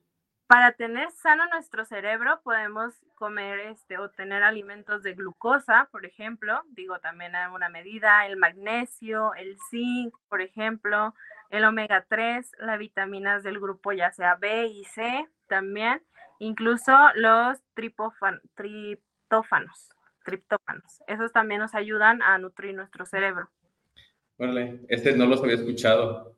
Para 0.47 0.71
tener 0.71 1.11
sano 1.11 1.45
nuestro 1.47 1.83
cerebro 1.83 2.39
podemos 2.41 2.93
comer 3.15 3.59
este, 3.59 3.97
o 3.97 4.09
tener 4.09 4.43
alimentos 4.43 5.03
de 5.03 5.13
glucosa, 5.13 5.89
por 5.91 6.05
ejemplo, 6.05 6.63
digo 6.69 6.99
también 6.99 7.35
a 7.35 7.51
una 7.51 7.67
medida, 7.67 8.25
el 8.25 8.37
magnesio, 8.37 9.33
el 9.35 9.57
zinc, 9.69 10.15
por 10.29 10.41
ejemplo, 10.41 11.13
el 11.49 11.65
omega 11.65 12.05
3, 12.07 12.49
las 12.59 12.79
vitaminas 12.79 13.43
del 13.43 13.59
grupo 13.59 13.91
ya 13.91 14.13
sea 14.13 14.35
B 14.35 14.67
y 14.67 14.85
C 14.85 15.27
también, 15.47 16.01
incluso 16.39 16.93
los 17.15 17.59
triptófanos 17.73 18.41
triptófanos. 20.23 21.01
Esos 21.07 21.31
también 21.31 21.61
nos 21.61 21.75
ayudan 21.75 22.21
a 22.21 22.37
nutrir 22.37 22.75
nuestro 22.75 23.05
cerebro. 23.05 23.49
Órale, 24.37 24.81
este 24.87 25.15
no 25.15 25.25
los 25.25 25.41
había 25.41 25.55
escuchado. 25.55 26.36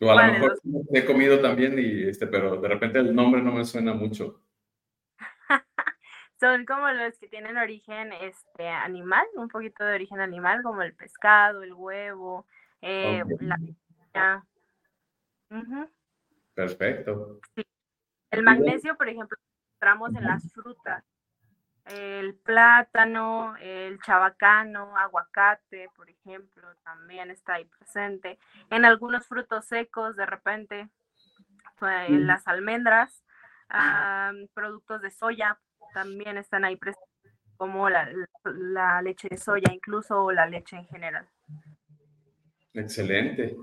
O 0.00 0.10
a 0.10 0.26
lo 0.26 0.32
mejor 0.32 0.60
he 0.92 1.04
comido 1.04 1.40
también, 1.40 1.78
y 1.78 2.08
este, 2.08 2.26
pero 2.26 2.60
de 2.60 2.68
repente 2.68 2.98
el 3.00 3.14
nombre 3.14 3.42
no 3.42 3.52
me 3.52 3.64
suena 3.64 3.94
mucho. 3.94 4.40
Son 6.40 6.64
como 6.64 6.88
los 6.90 7.18
que 7.18 7.28
tienen 7.28 7.56
origen 7.56 8.12
este, 8.12 8.68
animal, 8.68 9.26
un 9.34 9.48
poquito 9.48 9.84
de 9.84 9.94
origen 9.94 10.20
animal, 10.20 10.62
como 10.62 10.82
el 10.82 10.94
pescado, 10.94 11.62
el 11.62 11.72
huevo, 11.72 12.46
eh, 12.80 13.24
la... 14.12 14.44
Perfecto. 16.54 17.40
El 18.30 18.42
magnesio, 18.42 18.96
por 18.96 19.08
ejemplo, 19.08 19.36
encontramos 19.80 20.14
en 20.14 20.24
las 20.24 20.52
frutas 20.52 21.04
el 21.88 22.34
plátano, 22.34 23.56
el 23.58 23.98
chabacano, 24.00 24.96
aguacate, 24.96 25.88
por 25.96 26.10
ejemplo, 26.10 26.68
también 26.84 27.30
está 27.30 27.54
ahí 27.54 27.64
presente. 27.64 28.38
En 28.70 28.84
algunos 28.84 29.26
frutos 29.26 29.66
secos, 29.66 30.16
de 30.16 30.26
repente, 30.26 30.88
pues, 31.78 32.10
las 32.10 32.46
almendras, 32.46 33.24
productos 34.54 35.02
de 35.02 35.10
soya 35.10 35.58
también 35.94 36.38
están 36.38 36.64
ahí 36.64 36.76
presentes, 36.76 37.08
como 37.56 37.88
la, 37.90 38.08
leche 39.02 39.28
de 39.28 39.36
soya 39.36 39.72
incluso 39.72 40.24
o 40.24 40.32
la 40.32 40.46
leche 40.46 40.76
en 40.76 40.86
general. 40.86 41.28
Excelente. 42.72 43.56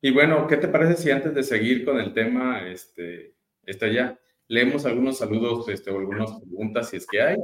Y 0.00 0.12
bueno, 0.12 0.46
¿qué 0.46 0.56
te 0.56 0.68
parece 0.68 0.96
si 0.96 1.10
antes 1.10 1.34
de 1.34 1.42
seguir 1.42 1.84
con 1.84 1.98
el 1.98 2.12
tema, 2.12 2.68
este, 2.68 3.34
está 3.64 3.88
ya, 3.88 4.18
leemos 4.46 4.86
algunos 4.86 5.18
saludos 5.18 5.68
este, 5.68 5.90
o 5.90 5.98
algunas 5.98 6.30
preguntas 6.40 6.90
si 6.90 6.96
es 6.98 7.06
que 7.06 7.20
hay? 7.20 7.36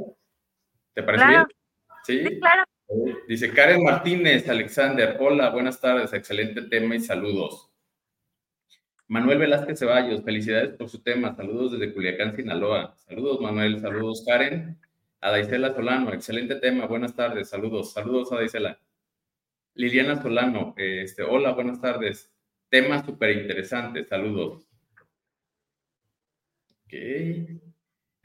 ¿Te 0.95 1.03
parece 1.03 1.27
bien? 1.27 1.43
¿Sí? 2.03 2.39
claro. 2.39 2.63
Dice 3.27 3.51
Karen 3.51 3.83
Martínez, 3.83 4.47
Alexander, 4.47 5.17
hola, 5.19 5.49
buenas 5.49 5.81
tardes, 5.81 6.13
excelente 6.13 6.61
tema 6.63 6.95
y 6.95 6.99
saludos. 6.99 7.69
Manuel 9.07 9.39
Velázquez 9.39 9.77
Ceballos, 9.77 10.23
felicidades 10.23 10.77
por 10.77 10.87
su 10.87 11.01
tema, 11.03 11.35
saludos 11.35 11.73
desde 11.73 11.93
Culiacán, 11.93 12.35
Sinaloa. 12.35 12.95
Saludos 12.95 13.41
Manuel, 13.41 13.79
saludos 13.81 14.23
Karen. 14.25 14.79
Adaisela 15.19 15.73
Solano, 15.73 16.13
excelente 16.13 16.55
tema, 16.55 16.85
buenas 16.85 17.13
tardes, 17.13 17.49
saludos, 17.49 17.91
saludos 17.91 18.31
Adaisela. 18.31 18.79
Liliana 19.73 20.21
Solano, 20.21 20.73
este, 20.77 21.23
hola, 21.23 21.51
buenas 21.51 21.81
tardes. 21.81 22.31
Tema 22.69 23.03
súper 23.03 23.31
interesante, 23.31 24.05
saludos. 24.05 24.65
Ok. 26.85 27.64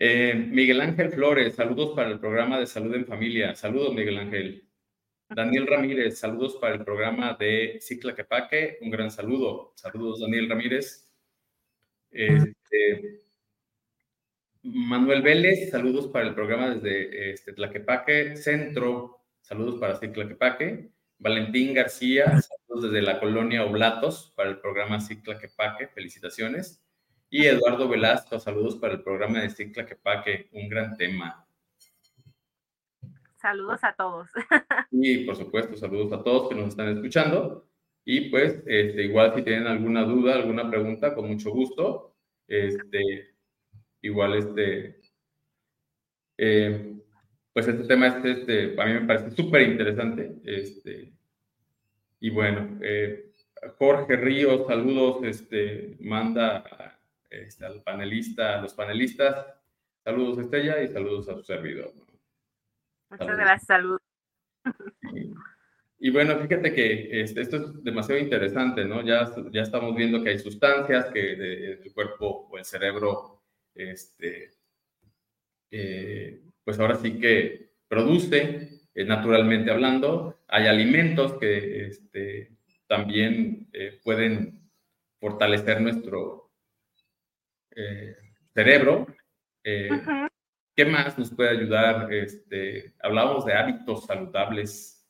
Eh, 0.03 0.35
Miguel 0.35 0.81
Ángel 0.81 1.11
Flores, 1.11 1.57
saludos 1.57 1.95
para 1.95 2.09
el 2.09 2.19
programa 2.19 2.59
de 2.59 2.67
salud 2.67 2.95
en 2.95 3.05
familia. 3.05 3.55
Saludos, 3.55 3.93
Miguel 3.95 4.17
Ángel. 4.17 4.67
Daniel 5.29 5.67
Ramírez, 5.67 6.19
saludos 6.19 6.57
para 6.57 6.77
el 6.77 6.85
programa 6.87 7.37
de 7.39 7.77
Cicla 7.83 8.15
Quepaque. 8.15 8.79
Un 8.81 8.91
gran 8.91 9.11
saludo. 9.11 9.75
Saludos, 9.77 10.21
Daniel 10.21 10.49
Ramírez. 10.49 11.07
Este, 12.11 13.21
Manuel 14.63 15.21
Vélez, 15.21 15.69
saludos 15.69 16.09
para 16.09 16.29
el 16.29 16.35
programa 16.35 16.75
desde 16.75 17.33
este, 17.33 17.53
Tlaquepaque 17.53 18.37
Centro. 18.37 19.19
Saludos 19.43 19.79
para 19.79 19.97
Cicla 19.97 20.27
Quepaque. 20.27 20.93
Valentín 21.19 21.75
García, 21.75 22.41
saludos 22.41 22.91
desde 22.91 23.03
la 23.03 23.21
colonia 23.21 23.67
Oblatos 23.67 24.33
para 24.35 24.49
el 24.49 24.61
programa 24.61 24.99
Cicla 24.99 25.39
Quepaque. 25.39 25.89
Felicitaciones. 25.89 26.83
Y 27.33 27.47
Eduardo 27.47 27.89
Velasco, 27.89 28.41
saludos 28.41 28.75
para 28.75 28.95
el 28.95 29.03
programa 29.03 29.41
de 29.41 29.51
Cicla 29.51 29.87
Quepaque, 29.87 30.49
un 30.51 30.69
gran 30.69 30.97
tema. 30.97 31.47
Saludos 33.37 33.79
a 33.85 33.95
todos. 33.95 34.29
Y 34.91 35.25
por 35.25 35.37
supuesto, 35.37 35.77
saludos 35.77 36.13
a 36.13 36.25
todos 36.25 36.49
que 36.49 36.57
nos 36.57 36.71
están 36.71 36.89
escuchando. 36.89 37.69
Y 38.05 38.31
pues, 38.31 38.55
este, 38.67 39.05
igual 39.05 39.33
si 39.37 39.43
tienen 39.43 39.69
alguna 39.69 40.03
duda, 40.03 40.35
alguna 40.35 40.69
pregunta, 40.69 41.15
con 41.15 41.29
mucho 41.29 41.53
gusto. 41.53 42.17
Este, 42.49 43.37
igual, 44.03 44.35
este, 44.35 45.01
eh, 46.37 46.97
pues 47.53 47.69
este 47.69 47.85
tema, 47.85 48.09
este, 48.25 48.75
a 48.77 48.87
mí 48.87 48.95
me 48.95 49.07
parece 49.07 49.31
súper 49.31 49.63
interesante. 49.63 50.33
Este, 50.45 51.13
y 52.19 52.31
bueno, 52.31 52.81
eh, 52.83 53.31
Jorge 53.79 54.17
Ríos, 54.17 54.67
saludos, 54.67 55.23
este, 55.23 55.97
manda 56.01 57.00
este, 57.31 57.65
al 57.65 57.83
panelista, 57.83 58.59
a 58.59 58.63
los 58.63 58.75
panelistas. 58.75 59.47
Saludos, 60.05 60.39
Estella, 60.39 60.83
y 60.83 60.89
saludos 60.89 61.29
a 61.29 61.35
su 61.35 61.43
servidor. 61.43 61.93
Muchas 63.11 63.37
gracias, 63.37 63.67
saludos. 63.67 64.01
Y, 65.99 66.11
bueno, 66.11 66.39
fíjate 66.39 66.73
que 66.73 67.23
este, 67.23 67.43
esto 67.43 67.57
es 67.57 67.85
demasiado 67.85 68.21
interesante, 68.21 68.85
¿no? 68.85 69.03
Ya, 69.03 69.31
ya 69.51 69.63
estamos 69.63 69.95
viendo 69.95 70.23
que 70.23 70.31
hay 70.31 70.39
sustancias 70.39 71.07
que 71.13 71.33
el 71.33 71.93
cuerpo 71.93 72.49
o 72.51 72.59
el 72.59 72.65
cerebro, 72.65 73.43
este, 73.75 74.51
eh, 75.71 76.43
pues 76.65 76.79
ahora 76.79 76.97
sí 76.97 77.19
que 77.19 77.75
produce, 77.89 78.81
eh, 78.95 79.05
naturalmente 79.05 79.71
hablando. 79.71 80.41
Hay 80.49 80.67
alimentos 80.67 81.35
que 81.35 81.87
este, 81.87 82.57
también 82.87 83.69
eh, 83.73 84.01
pueden 84.03 84.71
fortalecer 85.21 85.81
nuestro, 85.81 86.50
eh, 87.81 88.17
cerebro. 88.55 89.07
Eh, 89.65 89.91
¿Qué 90.77 90.85
más 90.85 91.19
nos 91.19 91.31
puede 91.35 91.51
ayudar? 91.51 92.13
Este, 92.13 92.95
hablábamos 93.03 93.45
de 93.45 93.55
hábitos 93.55 94.07
saludables, 94.07 95.07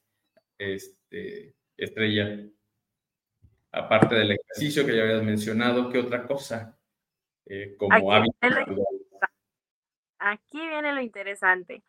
este, 0.58 1.54
Estrella. 1.76 2.48
Aparte 3.72 4.16
del 4.16 4.32
ejercicio 4.32 4.84
que 4.84 4.96
ya 4.96 5.02
habías 5.02 5.22
mencionado, 5.22 5.90
¿qué 5.90 5.98
otra 5.98 6.26
cosa 6.26 6.76
eh, 7.46 7.76
como 7.78 8.12
hábitos 8.12 8.36
Aquí 10.18 10.58
viene 10.58 10.92
lo 10.92 11.00
interesante. 11.00 11.82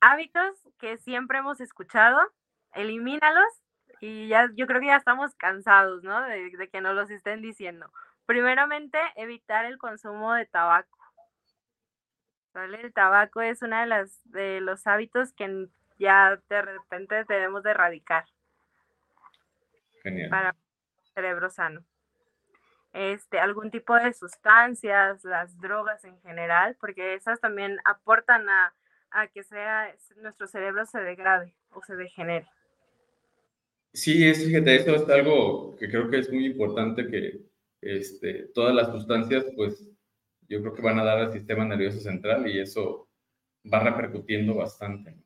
Hábitos 0.00 0.56
que 0.78 0.98
siempre 0.98 1.38
hemos 1.38 1.60
escuchado, 1.60 2.18
elimínalos 2.72 3.62
y 4.00 4.28
ya 4.28 4.50
yo 4.54 4.66
creo 4.66 4.80
que 4.80 4.88
ya 4.88 4.96
estamos 4.96 5.34
cansados, 5.36 6.02
¿no? 6.02 6.22
De, 6.22 6.50
de 6.50 6.68
que 6.68 6.80
nos 6.80 6.94
los 6.94 7.10
estén 7.10 7.40
diciendo. 7.42 7.90
Primeramente, 8.26 8.98
evitar 9.14 9.64
el 9.64 9.78
consumo 9.78 10.34
de 10.34 10.46
tabaco. 10.46 10.98
El 12.54 12.92
tabaco 12.92 13.40
es 13.40 13.62
uno 13.62 13.78
de, 13.78 13.86
las, 13.86 14.20
de 14.24 14.60
los 14.60 14.86
hábitos 14.86 15.32
que 15.32 15.68
ya 15.98 16.40
de 16.48 16.62
repente 16.62 17.24
debemos 17.28 17.62
de 17.62 17.70
erradicar. 17.70 18.24
Genial. 20.02 20.30
Para 20.30 20.50
un 20.50 21.06
cerebro 21.14 21.50
sano. 21.50 21.84
Este, 22.92 23.38
algún 23.38 23.70
tipo 23.70 23.94
de 23.94 24.12
sustancias, 24.14 25.22
las 25.22 25.60
drogas 25.60 26.02
en 26.04 26.18
general, 26.22 26.76
porque 26.80 27.14
esas 27.14 27.40
también 27.40 27.78
aportan 27.84 28.48
a, 28.48 28.74
a 29.10 29.26
que 29.28 29.42
sea 29.42 29.94
nuestro 30.16 30.46
cerebro 30.46 30.86
se 30.86 31.00
degrade 31.00 31.54
o 31.70 31.82
se 31.82 31.94
degenere. 31.94 32.48
Sí, 33.92 34.26
es, 34.26 34.44
fíjate, 34.44 34.76
eso 34.76 34.94
es 34.94 35.08
algo 35.08 35.76
que 35.76 35.88
creo 35.88 36.10
que 36.10 36.18
es 36.18 36.30
muy 36.30 36.46
importante 36.46 37.06
que, 37.06 37.40
este, 37.80 38.48
todas 38.54 38.74
las 38.74 38.88
sustancias, 38.88 39.44
pues 39.54 39.88
yo 40.48 40.60
creo 40.60 40.74
que 40.74 40.82
van 40.82 40.98
a 40.98 41.04
dar 41.04 41.18
al 41.18 41.32
sistema 41.32 41.64
nervioso 41.64 42.00
central 42.00 42.46
y 42.46 42.60
eso 42.60 43.08
va 43.72 43.80
repercutiendo 43.80 44.54
bastante. 44.54 45.16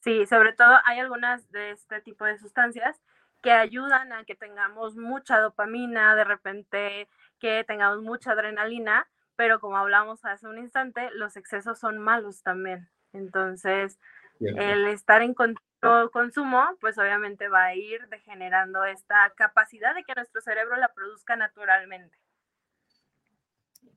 Sí, 0.00 0.26
sobre 0.26 0.52
todo 0.52 0.76
hay 0.84 1.00
algunas 1.00 1.50
de 1.50 1.72
este 1.72 2.00
tipo 2.00 2.24
de 2.24 2.38
sustancias 2.38 3.00
que 3.42 3.50
ayudan 3.52 4.12
a 4.12 4.24
que 4.24 4.34
tengamos 4.34 4.96
mucha 4.96 5.38
dopamina, 5.38 6.14
de 6.14 6.24
repente 6.24 7.08
que 7.38 7.64
tengamos 7.64 8.02
mucha 8.02 8.32
adrenalina, 8.32 9.08
pero 9.36 9.60
como 9.60 9.76
hablamos 9.76 10.24
hace 10.24 10.46
un 10.46 10.58
instante, 10.58 11.10
los 11.12 11.36
excesos 11.36 11.78
son 11.78 11.98
malos 11.98 12.42
también. 12.42 12.88
Entonces, 13.12 13.98
el 14.40 14.86
estar 14.88 15.22
en 15.22 15.34
continuo 15.80 16.10
consumo, 16.10 16.64
pues 16.80 16.98
obviamente 16.98 17.48
va 17.48 17.66
a 17.66 17.74
ir 17.74 18.08
degenerando 18.08 18.84
esta 18.84 19.32
capacidad 19.36 19.94
de 19.94 20.04
que 20.04 20.14
nuestro 20.16 20.40
cerebro 20.40 20.76
la 20.76 20.92
produzca 20.92 21.36
naturalmente. 21.36 22.16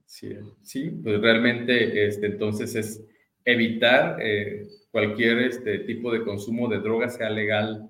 Sí, 0.06 0.38
sí 0.62 0.92
pues 1.04 1.22
realmente 1.22 2.06
este, 2.08 2.28
entonces 2.28 2.76
es 2.76 3.02
evitar 3.46 4.18
eh, 4.22 4.68
cualquier 4.92 5.40
este 5.40 5.80
tipo 5.80 6.12
de 6.12 6.24
consumo 6.24 6.68
de 6.68 6.80
drogas, 6.80 7.16
sea 7.16 7.30
legal 7.30 7.90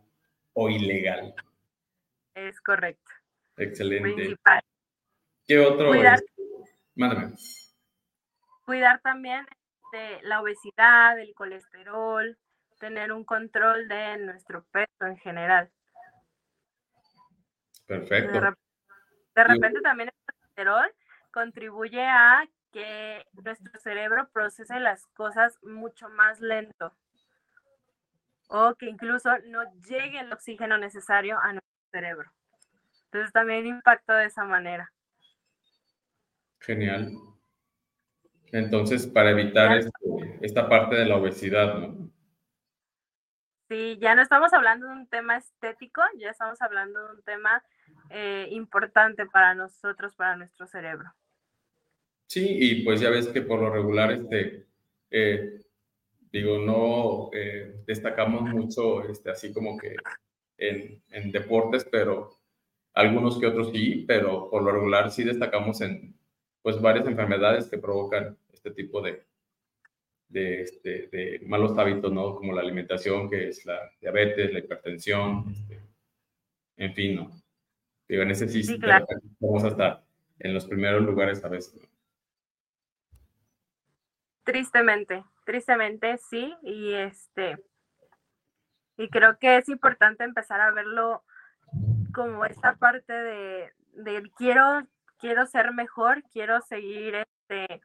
o 0.53 0.69
ilegal. 0.69 1.33
Es 2.33 2.61
correcto. 2.61 3.11
Excelente. 3.57 4.35
¿Qué 5.45 5.59
otro? 5.59 5.89
Cuidar, 5.89 6.15
este, 6.15 6.43
mándame. 6.95 7.33
Cuidar 8.65 9.01
también 9.01 9.45
de 9.91 10.21
la 10.23 10.41
obesidad, 10.41 11.19
el 11.19 11.33
colesterol, 11.33 12.37
tener 12.81 13.13
un 13.13 13.23
control 13.23 13.87
de 13.87 14.17
nuestro 14.17 14.65
peso 14.71 15.05
en 15.05 15.15
general. 15.17 15.69
Perfecto. 17.85 18.41
De 19.35 19.43
repente, 19.43 19.81
también 19.81 20.09
el 20.09 20.35
colesterol 20.35 20.91
contribuye 21.31 22.01
a 22.01 22.43
que 22.71 23.25
nuestro 23.33 23.79
cerebro 23.79 24.27
procese 24.33 24.79
las 24.79 25.05
cosas 25.13 25.57
mucho 25.61 26.09
más 26.09 26.41
lento 26.41 26.93
o 28.47 28.75
que 28.75 28.87
incluso 28.87 29.29
no 29.45 29.63
llegue 29.87 30.19
el 30.19 30.33
oxígeno 30.33 30.77
necesario 30.77 31.37
a 31.39 31.53
nuestro 31.53 31.89
cerebro. 31.91 32.31
Entonces 33.05 33.31
también 33.31 33.67
impacta 33.67 34.17
de 34.17 34.25
esa 34.25 34.43
manera. 34.43 34.91
Genial. 36.59 37.11
Entonces, 38.51 39.07
para 39.07 39.31
evitar 39.31 39.77
este, 39.77 39.91
esta 40.41 40.67
parte 40.67 40.95
de 40.95 41.05
la 41.05 41.17
obesidad, 41.17 41.77
¿no? 41.77 42.11
Sí, 43.71 43.97
ya 44.01 44.15
no 44.15 44.21
estamos 44.21 44.51
hablando 44.51 44.87
de 44.87 44.91
un 44.91 45.07
tema 45.07 45.37
estético, 45.37 46.01
ya 46.19 46.31
estamos 46.31 46.61
hablando 46.61 47.07
de 47.07 47.13
un 47.13 47.21
tema 47.21 47.63
eh, 48.09 48.49
importante 48.51 49.25
para 49.27 49.55
nosotros, 49.55 50.13
para 50.13 50.35
nuestro 50.35 50.67
cerebro. 50.67 51.09
Sí, 52.27 52.45
y 52.59 52.83
pues 52.83 52.99
ya 52.99 53.09
ves 53.09 53.29
que 53.29 53.41
por 53.41 53.61
lo 53.61 53.69
regular, 53.69 54.11
este, 54.11 54.65
eh, 55.09 55.61
Digo, 56.33 56.57
no 56.59 57.29
eh, 57.31 57.81
destacamos 57.87 58.41
mucho, 58.41 59.07
este, 59.09 59.31
así 59.31 59.53
como 59.53 59.77
que 59.77 59.95
en, 60.57 61.01
en, 61.09 61.31
deportes, 61.31 61.87
pero 61.89 62.41
algunos 62.93 63.39
que 63.39 63.47
otros 63.47 63.71
sí, 63.71 64.03
pero 64.05 64.49
por 64.49 64.63
lo 64.63 64.73
regular 64.73 65.11
sí 65.11 65.23
destacamos 65.23 65.79
en 65.79 66.13
pues 66.61 66.81
varias 66.81 67.07
enfermedades 67.07 67.67
que 67.69 67.77
provocan 67.77 68.37
este 68.51 68.71
tipo 68.71 69.01
de, 69.01 69.23
de, 70.31 70.61
este, 70.61 71.07
de 71.07 71.41
malos 71.45 71.77
hábitos, 71.77 72.11
¿no? 72.11 72.35
Como 72.35 72.53
la 72.53 72.61
alimentación, 72.61 73.29
que 73.29 73.49
es 73.49 73.65
la 73.65 73.91
diabetes, 73.99 74.53
la 74.53 74.59
hipertensión, 74.59 75.45
este, 75.51 75.81
en 76.77 76.93
fin, 76.93 77.15
¿no? 77.15 77.31
Digo, 78.07 78.23
en 78.23 78.31
ese 78.31 78.47
sí, 78.47 78.63
sí 78.63 78.79
claro. 78.79 79.05
vamos 79.39 79.63
hasta 79.63 80.03
en 80.39 80.53
los 80.53 80.65
primeros 80.65 81.03
lugares 81.03 81.43
a 81.43 81.49
veces. 81.49 81.87
Tristemente, 84.43 85.23
tristemente 85.45 86.17
sí, 86.17 86.53
y 86.63 86.93
este, 86.93 87.57
y 88.97 89.09
creo 89.09 89.37
que 89.37 89.57
es 89.57 89.69
importante 89.69 90.23
empezar 90.23 90.59
a 90.61 90.71
verlo 90.71 91.23
como 92.13 92.45
esta 92.45 92.75
parte 92.75 93.13
de, 93.13 93.71
de 93.93 94.31
quiero, 94.35 94.87
quiero 95.19 95.45
ser 95.45 95.71
mejor, 95.73 96.23
quiero 96.33 96.59
seguir 96.61 97.15
este, 97.15 97.81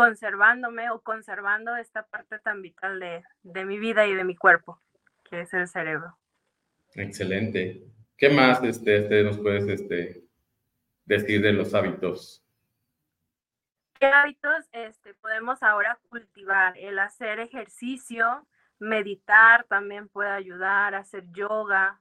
conservándome 0.00 0.88
o 0.90 1.02
conservando 1.02 1.76
esta 1.76 2.06
parte 2.06 2.38
tan 2.38 2.62
vital 2.62 2.98
de, 2.98 3.22
de 3.42 3.66
mi 3.66 3.78
vida 3.78 4.06
y 4.06 4.14
de 4.14 4.24
mi 4.24 4.34
cuerpo, 4.34 4.80
que 5.28 5.42
es 5.42 5.52
el 5.52 5.68
cerebro. 5.68 6.16
Excelente. 6.94 7.82
¿Qué 8.16 8.30
más 8.30 8.64
este, 8.64 8.96
este, 8.96 9.22
nos 9.22 9.36
puedes 9.36 9.68
este, 9.68 10.24
decir 11.04 11.42
de 11.42 11.52
los 11.52 11.74
hábitos? 11.74 12.42
¿Qué 13.98 14.06
hábitos 14.06 14.70
este, 14.72 15.12
podemos 15.12 15.62
ahora 15.62 16.00
cultivar? 16.08 16.78
El 16.78 16.98
hacer 16.98 17.38
ejercicio, 17.38 18.46
meditar 18.78 19.64
también 19.64 20.08
puede 20.08 20.30
ayudar, 20.30 20.94
hacer 20.94 21.30
yoga 21.30 22.00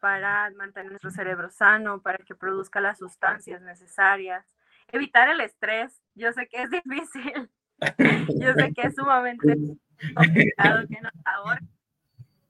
para 0.00 0.48
mantener 0.50 0.92
nuestro 0.92 1.10
cerebro 1.10 1.50
sano, 1.50 2.00
para 2.00 2.18
que 2.18 2.36
produzca 2.36 2.80
las 2.80 2.98
sustancias 2.98 3.60
necesarias. 3.60 4.46
Evitar 4.92 5.28
el 5.28 5.40
estrés, 5.40 6.02
yo 6.14 6.32
sé 6.32 6.48
que 6.48 6.62
es 6.62 6.70
difícil, 6.70 7.50
yo 8.40 8.52
sé 8.54 8.72
que 8.74 8.82
es 8.82 8.94
sumamente 8.94 9.56
complicado 10.14 10.86
que 10.88 11.00
nos 11.00 11.12
ahorque 11.24 11.66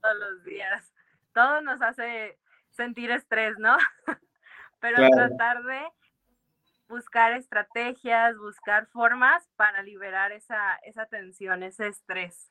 todos 0.00 0.16
los 0.18 0.44
días. 0.44 0.92
Todo 1.34 1.60
nos 1.62 1.80
hace 1.82 2.38
sentir 2.70 3.10
estrés, 3.10 3.58
¿no? 3.58 3.76
Pero 4.80 5.08
tratar 5.10 5.62
de 5.62 5.80
buscar 6.88 7.32
estrategias, 7.34 8.36
buscar 8.36 8.86
formas 8.86 9.48
para 9.56 9.82
liberar 9.82 10.32
esa, 10.32 10.76
esa 10.84 11.06
tensión, 11.06 11.62
ese 11.62 11.88
estrés. 11.88 12.50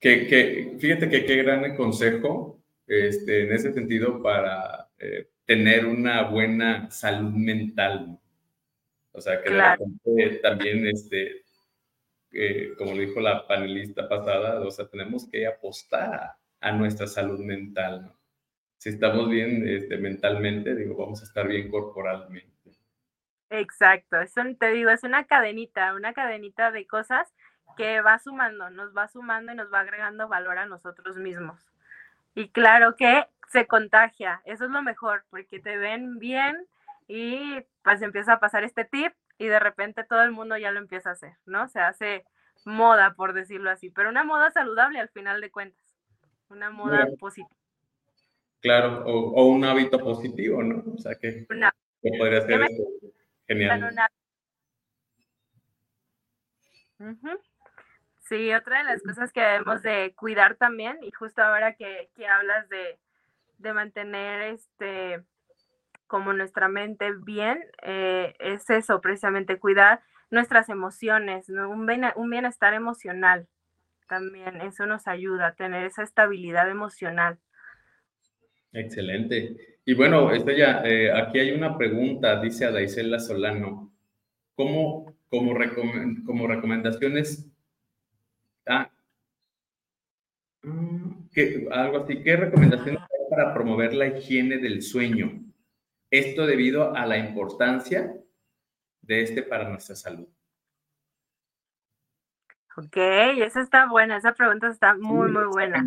Que, 0.00 0.26
que, 0.26 0.76
fíjate 0.78 1.08
que 1.08 1.24
qué 1.24 1.36
gran 1.36 1.74
consejo 1.76 2.62
este, 2.86 3.44
en 3.44 3.52
ese 3.52 3.72
sentido 3.72 4.22
para 4.22 4.88
eh, 4.98 5.28
tener 5.44 5.86
una 5.86 6.22
buena 6.22 6.90
salud 6.90 7.32
mental. 7.32 8.18
O 9.12 9.20
sea, 9.20 9.42
que 9.42 10.40
también, 10.42 10.86
este, 10.86 11.42
eh, 12.32 12.74
como 12.76 12.92
dijo 12.92 13.20
la 13.20 13.46
panelista 13.46 14.08
pasada, 14.08 14.60
o 14.60 14.70
sea, 14.70 14.86
tenemos 14.86 15.28
que 15.28 15.46
apostar 15.46 16.34
a 16.60 16.72
nuestra 16.72 17.06
salud 17.06 17.40
mental. 17.40 18.12
Si 18.76 18.90
estamos 18.90 19.28
bien 19.28 19.66
este, 19.66 19.96
mentalmente, 19.96 20.74
digo, 20.74 20.96
vamos 20.96 21.20
a 21.20 21.24
estar 21.24 21.48
bien 21.48 21.70
corporalmente. 21.70 22.48
Exacto, 23.50 24.20
eso 24.20 24.42
te 24.58 24.68
digo, 24.72 24.90
es 24.90 25.04
una 25.04 25.24
cadenita, 25.24 25.94
una 25.94 26.12
cadenita 26.12 26.70
de 26.70 26.86
cosas 26.86 27.32
que 27.76 28.00
va 28.02 28.18
sumando, 28.18 28.68
nos 28.70 28.94
va 28.94 29.08
sumando 29.08 29.52
y 29.52 29.54
nos 29.54 29.72
va 29.72 29.80
agregando 29.80 30.28
valor 30.28 30.58
a 30.58 30.66
nosotros 30.66 31.16
mismos. 31.16 31.58
Y 32.34 32.50
claro 32.50 32.94
que 32.96 33.26
se 33.48 33.66
contagia, 33.66 34.42
eso 34.44 34.66
es 34.66 34.70
lo 34.70 34.82
mejor, 34.82 35.24
porque 35.30 35.60
te 35.60 35.78
ven 35.78 36.18
bien 36.18 36.66
y 37.08 37.64
pues 37.82 38.02
empieza 38.02 38.34
a 38.34 38.40
pasar 38.40 38.62
este 38.62 38.84
tip 38.84 39.12
y 39.38 39.46
de 39.46 39.58
repente 39.58 40.04
todo 40.04 40.22
el 40.22 40.30
mundo 40.30 40.56
ya 40.56 40.70
lo 40.70 40.78
empieza 40.78 41.10
a 41.10 41.14
hacer, 41.14 41.32
¿no? 41.46 41.66
Se 41.68 41.80
hace 41.80 42.24
moda, 42.64 43.14
por 43.14 43.32
decirlo 43.32 43.70
así, 43.70 43.90
pero 43.90 44.10
una 44.10 44.24
moda 44.24 44.50
saludable 44.50 45.00
al 45.00 45.08
final 45.08 45.40
de 45.40 45.50
cuentas, 45.50 45.82
una 46.50 46.70
moda 46.70 47.08
positiva. 47.18 47.50
Claro, 48.60 49.04
o, 49.06 49.46
un 49.46 49.64
hábito 49.64 49.98
positivo, 49.98 50.62
¿no? 50.62 50.82
O 50.92 50.98
sea, 50.98 51.14
que, 51.14 51.46
podría 52.02 52.42
ser 52.42 52.68
Genial. 53.46 53.94
Sí, 58.28 58.52
otra 58.52 58.78
de 58.78 58.84
las 58.84 59.02
cosas 59.02 59.32
que 59.32 59.40
debemos 59.40 59.82
de 59.82 60.12
cuidar 60.14 60.56
también, 60.56 60.98
y 61.02 61.10
justo 61.12 61.40
ahora 61.42 61.74
que, 61.74 62.10
hablas 62.28 62.68
de, 62.68 62.98
mantener 63.72 64.42
este 64.54 65.24
como 66.08 66.32
nuestra 66.32 66.68
mente 66.68 67.12
bien, 67.12 67.64
eh, 67.82 68.34
es 68.40 68.68
eso, 68.70 69.00
precisamente 69.00 69.58
cuidar 69.58 70.00
nuestras 70.30 70.68
emociones, 70.68 71.48
un, 71.48 71.88
un 72.16 72.30
bienestar 72.30 72.74
emocional 72.74 73.46
también, 74.08 74.60
eso 74.62 74.86
nos 74.86 75.06
ayuda 75.06 75.48
a 75.48 75.54
tener 75.54 75.84
esa 75.84 76.02
estabilidad 76.02 76.68
emocional. 76.68 77.38
Excelente. 78.72 79.78
Y 79.84 79.94
bueno, 79.94 80.32
esto 80.32 80.50
ya, 80.50 80.82
eh, 80.84 81.12
aquí 81.12 81.38
hay 81.38 81.52
una 81.52 81.76
pregunta, 81.78 82.40
dice 82.40 82.64
Adaisela 82.64 83.20
Solano. 83.20 83.92
¿Cómo, 84.54 85.14
como, 85.28 85.54
como 86.26 86.46
recomendaciones, 86.46 87.48
ah, 88.66 88.90
mm, 90.62 91.28
algo 91.70 91.98
así, 91.98 92.22
¿qué 92.22 92.36
recomendaciones 92.36 93.00
hay 93.00 93.30
para 93.30 93.54
promover 93.54 93.94
la 93.94 94.08
higiene 94.08 94.58
del 94.58 94.82
sueño? 94.82 95.47
Esto 96.10 96.46
debido 96.46 96.94
a 96.94 97.06
la 97.06 97.18
importancia 97.18 98.14
de 99.02 99.22
este 99.22 99.42
para 99.42 99.68
nuestra 99.68 99.94
salud. 99.94 100.28
Ok, 102.76 102.96
esa 102.96 103.60
está 103.60 103.86
buena, 103.86 104.16
esa 104.16 104.34
pregunta 104.34 104.68
está 104.68 104.94
muy, 104.94 105.30
muy 105.30 105.46
buena. 105.46 105.84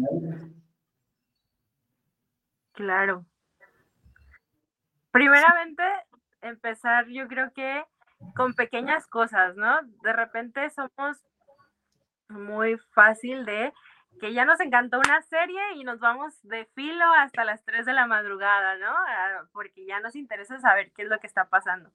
Claro. 2.73 3.25
Primeramente, 5.11 5.83
empezar 6.41 7.07
yo 7.07 7.27
creo 7.27 7.51
que 7.53 7.83
con 8.35 8.53
pequeñas 8.53 9.07
cosas, 9.07 9.55
¿no? 9.55 9.81
De 10.03 10.13
repente 10.13 10.69
somos 10.69 11.17
muy 12.27 12.77
fácil 12.93 13.45
de 13.45 13.73
que 14.21 14.33
ya 14.33 14.45
nos 14.45 14.59
encantó 14.59 14.99
una 14.99 15.19
serie 15.23 15.59
y 15.77 15.83
nos 15.83 15.99
vamos 15.99 16.39
de 16.43 16.65
filo 16.75 17.05
hasta 17.17 17.43
las 17.43 17.65
3 17.65 17.87
de 17.87 17.93
la 17.93 18.05
madrugada, 18.05 18.77
¿no? 18.77 18.91
Ah, 18.95 19.45
porque 19.51 19.83
ya 19.83 19.99
nos 19.99 20.15
interesa 20.15 20.59
saber 20.59 20.91
qué 20.91 21.01
es 21.01 21.09
lo 21.09 21.19
que 21.19 21.25
está 21.25 21.45
pasando. 21.45 21.91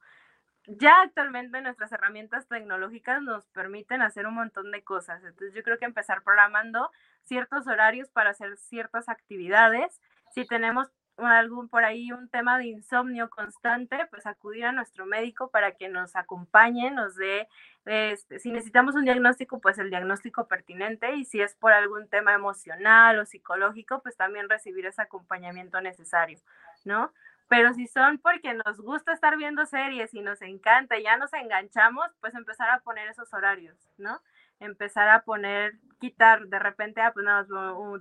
Ya 0.66 1.02
actualmente 1.02 1.60
nuestras 1.60 1.92
herramientas 1.92 2.48
tecnológicas 2.48 3.22
nos 3.22 3.46
permiten 3.50 4.02
hacer 4.02 4.26
un 4.26 4.34
montón 4.34 4.72
de 4.72 4.82
cosas. 4.82 5.22
Entonces 5.22 5.54
yo 5.54 5.62
creo 5.62 5.78
que 5.78 5.84
empezar 5.84 6.24
programando 6.24 6.90
ciertos 7.22 7.68
horarios 7.68 8.10
para 8.10 8.30
hacer 8.30 8.56
ciertas 8.56 9.08
actividades. 9.08 10.00
Si 10.34 10.44
tenemos 10.44 10.90
algún 11.16 11.68
por 11.68 11.84
ahí 11.84 12.12
un 12.12 12.28
tema 12.28 12.58
de 12.58 12.66
insomnio 12.66 13.30
constante, 13.30 14.06
pues 14.10 14.26
acudir 14.26 14.66
a 14.66 14.72
nuestro 14.72 15.06
médico 15.06 15.50
para 15.50 15.72
que 15.72 15.88
nos 15.88 16.14
acompañe, 16.16 16.90
nos 16.90 17.16
dé, 17.16 17.48
este, 17.86 18.38
si 18.38 18.50
necesitamos 18.50 18.94
un 18.94 19.04
diagnóstico, 19.04 19.60
pues 19.60 19.78
el 19.78 19.90
diagnóstico 19.90 20.46
pertinente 20.46 21.14
y 21.14 21.24
si 21.24 21.40
es 21.40 21.54
por 21.54 21.72
algún 21.72 22.08
tema 22.08 22.34
emocional 22.34 23.18
o 23.18 23.24
psicológico, 23.24 24.02
pues 24.02 24.16
también 24.16 24.48
recibir 24.48 24.86
ese 24.86 25.02
acompañamiento 25.02 25.80
necesario, 25.80 26.38
¿no? 26.84 27.12
Pero 27.48 27.72
si 27.74 27.86
son 27.86 28.18
porque 28.18 28.54
nos 28.54 28.80
gusta 28.80 29.12
estar 29.12 29.36
viendo 29.36 29.64
series 29.66 30.12
y 30.14 30.20
nos 30.20 30.42
encanta, 30.42 30.98
y 30.98 31.04
ya 31.04 31.16
nos 31.16 31.32
enganchamos, 31.32 32.08
pues 32.20 32.34
empezar 32.34 32.68
a 32.70 32.80
poner 32.80 33.08
esos 33.08 33.32
horarios, 33.32 33.76
¿no? 33.98 34.20
Empezar 34.58 35.08
a 35.08 35.22
poner, 35.22 35.74
quitar 36.00 36.46
de 36.48 36.58
repente, 36.58 37.00
ah, 37.00 37.12
pues 37.14 37.24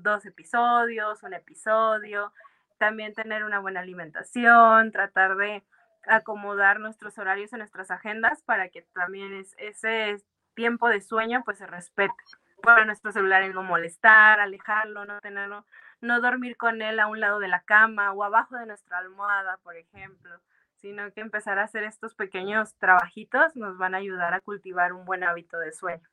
dos 0.02 0.26
episodios, 0.26 1.22
un 1.22 1.34
episodio, 1.34 2.34
también 2.78 3.14
tener 3.14 3.44
una 3.44 3.60
buena 3.60 3.82
alimentación, 3.82 4.92
tratar 4.92 5.36
de 5.38 5.64
acomodar 6.08 6.80
nuestros 6.80 7.18
horarios 7.18 7.52
en 7.54 7.60
nuestras 7.60 7.92
agendas 7.92 8.44
para 8.44 8.70
que 8.70 8.84
también 8.94 9.34
ese 9.58 10.18
tiempo 10.54 10.90
de 10.90 11.02
sueño 11.02 11.44
pues 11.46 11.58
se 11.58 11.68
respete. 11.68 12.14
Para 12.62 12.86
nuestro 12.86 13.12
celular 13.12 13.48
no 13.54 13.64
molestar, 13.64 14.40
alejarlo, 14.40 15.06
no 15.06 15.20
tenerlo, 15.22 15.66
no 16.02 16.22
dormir 16.22 16.58
con 16.58 16.82
él 16.82 17.00
a 17.00 17.08
un 17.08 17.20
lado 17.20 17.40
de 17.40 17.48
la 17.48 17.62
cama 17.62 18.12
o 18.14 18.24
abajo 18.24 18.56
de 18.56 18.66
nuestra 18.66 18.98
almohada, 18.98 19.58
por 19.64 19.76
ejemplo, 19.76 20.40
sino 20.78 21.12
que 21.14 21.22
empezar 21.22 21.60
a 21.60 21.64
hacer 21.64 21.84
estos 21.84 22.16
pequeños 22.16 22.76
trabajitos 22.76 23.56
nos 23.56 23.78
van 23.78 23.96
a 23.96 23.98
ayudar 23.98 24.34
a 24.34 24.42
cultivar 24.42 24.94
un 24.94 25.06
buen 25.06 25.24
hábito 25.24 25.60
de 25.60 25.72
sueño. 25.72 26.08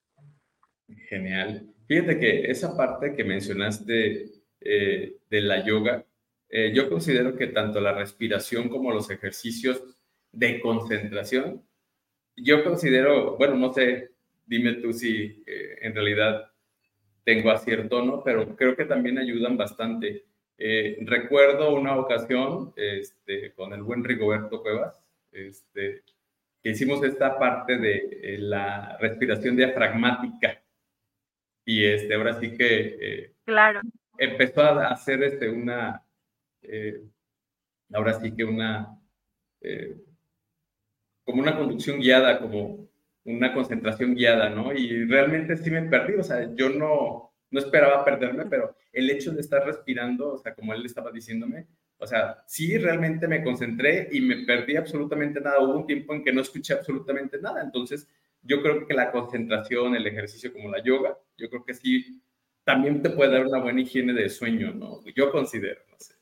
Genial. 1.08 1.66
Fíjate 1.86 2.18
que 2.18 2.50
esa 2.50 2.76
parte 2.76 3.14
que 3.14 3.24
mencionaste 3.24 4.42
eh, 4.60 5.16
de 5.30 5.40
la 5.40 5.64
yoga, 5.64 6.04
eh, 6.52 6.72
yo 6.72 6.88
considero 6.88 7.34
que 7.34 7.48
tanto 7.48 7.80
la 7.80 7.92
respiración 7.92 8.68
como 8.68 8.92
los 8.92 9.10
ejercicios 9.10 9.82
de 10.30 10.60
concentración, 10.60 11.66
yo 12.36 12.62
considero, 12.62 13.36
bueno, 13.36 13.56
no 13.56 13.72
sé, 13.72 14.12
dime 14.46 14.74
tú 14.74 14.92
si 14.92 15.42
eh, 15.46 15.78
en 15.82 15.94
realidad 15.94 16.52
tengo 17.24 17.50
acierto 17.50 18.04
no, 18.04 18.22
pero 18.22 18.56
creo 18.56 18.76
que 18.76 18.84
también 18.84 19.18
ayudan 19.18 19.56
bastante. 19.56 20.26
Eh, 20.58 20.98
recuerdo 21.00 21.74
una 21.74 21.96
ocasión 21.96 22.72
este, 22.76 23.52
con 23.54 23.72
el 23.72 23.82
buen 23.82 24.04
Rigoberto 24.04 24.62
Cuevas, 24.62 25.00
este, 25.30 26.02
que 26.62 26.70
hicimos 26.70 27.02
esta 27.02 27.38
parte 27.38 27.78
de 27.78 28.20
eh, 28.22 28.38
la 28.38 28.96
respiración 28.98 29.56
diafragmática. 29.56 30.62
Y 31.64 31.84
este, 31.84 32.14
ahora 32.14 32.38
sí 32.38 32.56
que 32.56 32.96
eh, 33.00 33.34
claro. 33.44 33.80
empezó 34.18 34.62
a 34.62 34.88
hacer 34.88 35.22
este, 35.22 35.48
una, 35.48 36.02
ahora 37.92 38.20
sí 38.20 38.34
que 38.34 38.44
una, 38.44 38.98
como 41.24 41.40
una 41.40 41.56
conducción 41.56 42.00
guiada, 42.00 42.38
como 42.40 42.88
una 43.24 43.52
concentración 43.54 44.14
guiada, 44.14 44.50
¿no? 44.50 44.72
Y 44.72 45.04
realmente 45.04 45.56
sí 45.56 45.70
me 45.70 45.82
perdí, 45.82 46.14
o 46.14 46.22
sea, 46.22 46.52
yo 46.54 46.68
no, 46.70 47.32
no 47.50 47.58
esperaba 47.60 48.04
perderme, 48.04 48.46
pero 48.46 48.74
el 48.92 49.10
hecho 49.10 49.30
de 49.32 49.40
estar 49.40 49.64
respirando, 49.64 50.34
o 50.34 50.38
sea, 50.38 50.54
como 50.54 50.74
él 50.74 50.84
estaba 50.84 51.10
diciéndome, 51.12 51.66
o 51.98 52.06
sea, 52.06 52.42
sí 52.46 52.76
realmente 52.78 53.28
me 53.28 53.44
concentré 53.44 54.08
y 54.10 54.20
me 54.20 54.44
perdí 54.44 54.74
absolutamente 54.74 55.40
nada. 55.40 55.60
Hubo 55.60 55.76
un 55.76 55.86
tiempo 55.86 56.12
en 56.14 56.24
que 56.24 56.32
no 56.32 56.40
escuché 56.40 56.74
absolutamente 56.74 57.40
nada. 57.40 57.62
Entonces, 57.62 58.08
yo 58.42 58.60
creo 58.60 58.84
que 58.86 58.94
la 58.94 59.12
concentración, 59.12 59.94
el 59.94 60.06
ejercicio 60.06 60.52
como 60.52 60.68
la 60.68 60.82
yoga, 60.82 61.16
yo 61.36 61.48
creo 61.48 61.64
que 61.64 61.74
sí, 61.74 62.20
también 62.64 63.02
te 63.02 63.10
puede 63.10 63.30
dar 63.30 63.46
una 63.46 63.60
buena 63.60 63.82
higiene 63.82 64.12
de 64.14 64.28
sueño, 64.28 64.74
¿no? 64.74 65.00
Yo 65.14 65.30
considero, 65.30 65.80
no 65.90 65.96
sé. 66.00 66.14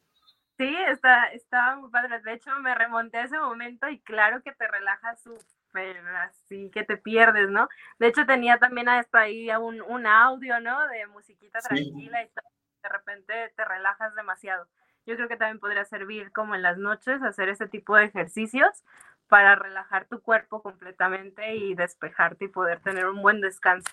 Sí, 0.61 0.76
está, 0.90 1.32
está 1.32 1.76
muy 1.76 1.90
padre. 1.90 2.20
De 2.20 2.34
hecho, 2.34 2.50
me 2.61 2.74
remonté 2.74 3.16
a 3.16 3.24
ese 3.24 3.38
momento 3.38 3.88
y 3.88 3.98
claro 4.00 4.42
que 4.42 4.52
te 4.52 4.68
relajas 4.68 5.22
súper 5.22 5.96
así 6.18 6.70
que 6.70 6.84
te 6.84 6.98
pierdes, 6.98 7.48
¿no? 7.48 7.66
De 7.98 8.08
hecho, 8.08 8.26
tenía 8.26 8.58
también 8.58 8.86
hasta 8.90 9.20
ahí 9.20 9.48
un, 9.52 9.80
un 9.80 10.06
audio, 10.06 10.61
¿no? 10.61 10.86
De 10.88 11.06
musiquita 11.06 11.61
tranquila 11.61 12.22
y 12.24 12.26
de 12.26 12.88
repente 12.90 13.32
te 13.56 13.64
relajas 13.64 14.14
demasiado. 14.14 14.68
Yo 15.06 15.16
creo 15.16 15.28
que 15.28 15.38
también 15.38 15.61
podría 15.61 15.86
servir 15.86 16.30
como 16.30 16.54
en 16.54 16.61
las 16.61 16.76
noches 16.76 17.22
hacer 17.22 17.48
ese 17.48 17.66
tipo 17.66 17.96
de 17.96 18.04
ejercicios 18.04 18.84
para 19.28 19.54
relajar 19.54 20.08
tu 20.08 20.20
cuerpo 20.20 20.61
completamente 20.61 21.54
y 21.54 21.74
despejarte 21.74 22.44
y 22.44 22.48
poder 22.48 22.80
tener 22.80 23.06
un 23.06 23.22
buen 23.22 23.40
descanso. 23.40 23.90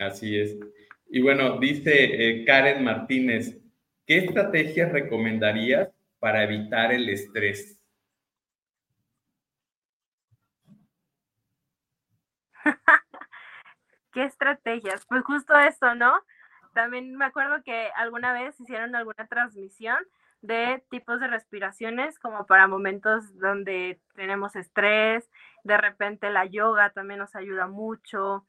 Así 0.00 0.36
es. 0.36 0.58
Y 1.08 1.22
bueno, 1.22 1.60
dice 1.60 1.92
eh, 1.94 2.44
Karen 2.44 2.82
Martínez, 2.82 3.63
¿Qué 4.06 4.18
estrategias 4.18 4.92
recomendarías 4.92 5.88
para 6.18 6.42
evitar 6.42 6.92
el 6.92 7.08
estrés? 7.08 7.80
¿Qué 14.12 14.24
estrategias? 14.24 15.06
Pues 15.06 15.24
justo 15.24 15.56
eso, 15.58 15.94
¿no? 15.94 16.20
También 16.74 17.16
me 17.16 17.24
acuerdo 17.24 17.62
que 17.62 17.88
alguna 17.96 18.34
vez 18.34 18.60
hicieron 18.60 18.94
alguna 18.94 19.26
transmisión 19.26 19.96
de 20.42 20.84
tipos 20.90 21.18
de 21.20 21.28
respiraciones 21.28 22.18
como 22.18 22.44
para 22.44 22.68
momentos 22.68 23.38
donde 23.38 24.02
tenemos 24.14 24.54
estrés, 24.56 25.30
de 25.62 25.78
repente 25.78 26.28
la 26.28 26.44
yoga 26.44 26.90
también 26.90 27.20
nos 27.20 27.34
ayuda 27.34 27.68
mucho, 27.68 28.46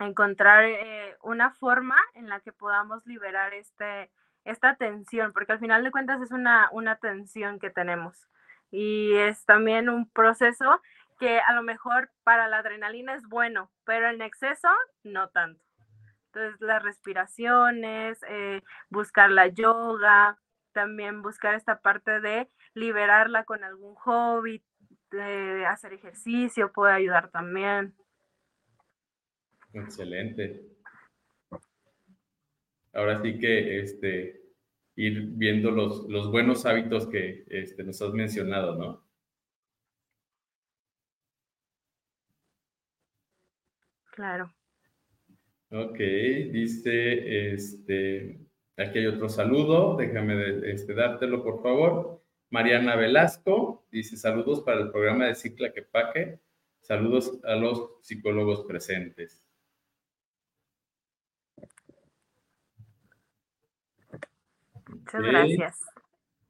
encontrar 0.00 0.64
eh, 0.64 1.16
una 1.22 1.52
forma 1.52 1.96
en 2.14 2.28
la 2.28 2.40
que 2.40 2.52
podamos 2.52 3.06
liberar 3.06 3.54
este, 3.54 4.10
esta 4.44 4.76
tensión, 4.76 5.32
porque 5.32 5.52
al 5.52 5.60
final 5.60 5.84
de 5.84 5.90
cuentas 5.90 6.20
es 6.22 6.32
una, 6.32 6.68
una 6.72 6.96
tensión 6.96 7.58
que 7.58 7.70
tenemos 7.70 8.28
y 8.70 9.14
es 9.14 9.44
también 9.44 9.88
un 9.88 10.08
proceso 10.10 10.80
que 11.18 11.38
a 11.40 11.52
lo 11.52 11.62
mejor 11.62 12.10
para 12.24 12.48
la 12.48 12.58
adrenalina 12.58 13.14
es 13.14 13.26
bueno, 13.28 13.70
pero 13.84 14.08
en 14.08 14.22
exceso 14.22 14.68
no 15.04 15.28
tanto. 15.28 15.62
Entonces 16.26 16.60
las 16.60 16.82
respiraciones, 16.82 18.18
eh, 18.28 18.62
buscar 18.88 19.30
la 19.30 19.48
yoga, 19.48 20.38
también 20.72 21.22
buscar 21.22 21.54
esta 21.54 21.80
parte 21.80 22.20
de 22.20 22.48
liberarla 22.74 23.44
con 23.44 23.64
algún 23.64 23.94
hobby, 23.96 24.62
de 25.10 25.66
hacer 25.66 25.92
ejercicio 25.92 26.72
puede 26.72 26.94
ayudar 26.94 27.30
también. 27.30 27.94
Excelente. 29.72 30.79
Ahora 32.92 33.22
sí 33.22 33.38
que 33.38 33.80
este, 33.80 34.40
ir 34.96 35.22
viendo 35.32 35.70
los, 35.70 36.08
los 36.08 36.30
buenos 36.30 36.66
hábitos 36.66 37.06
que 37.06 37.44
este, 37.48 37.84
nos 37.84 38.00
has 38.02 38.12
mencionado, 38.12 38.76
¿no? 38.76 39.04
Claro. 44.12 44.52
Ok, 45.70 45.98
dice, 45.98 47.52
este, 47.52 48.40
aquí 48.76 48.98
hay 48.98 49.06
otro 49.06 49.28
saludo, 49.28 49.96
déjame 49.96 50.70
este, 50.70 50.94
dártelo 50.94 51.42
por 51.44 51.62
favor. 51.62 52.22
Mariana 52.50 52.96
Velasco 52.96 53.86
dice, 53.92 54.16
saludos 54.16 54.62
para 54.62 54.80
el 54.80 54.90
programa 54.90 55.26
de 55.26 55.36
Cicla 55.36 55.72
que 55.72 55.82
Paque, 55.82 56.40
saludos 56.80 57.38
a 57.44 57.54
los 57.54 57.98
psicólogos 58.02 58.64
presentes. 58.64 59.49
Muchas 64.90 65.22
gracias. 65.22 65.80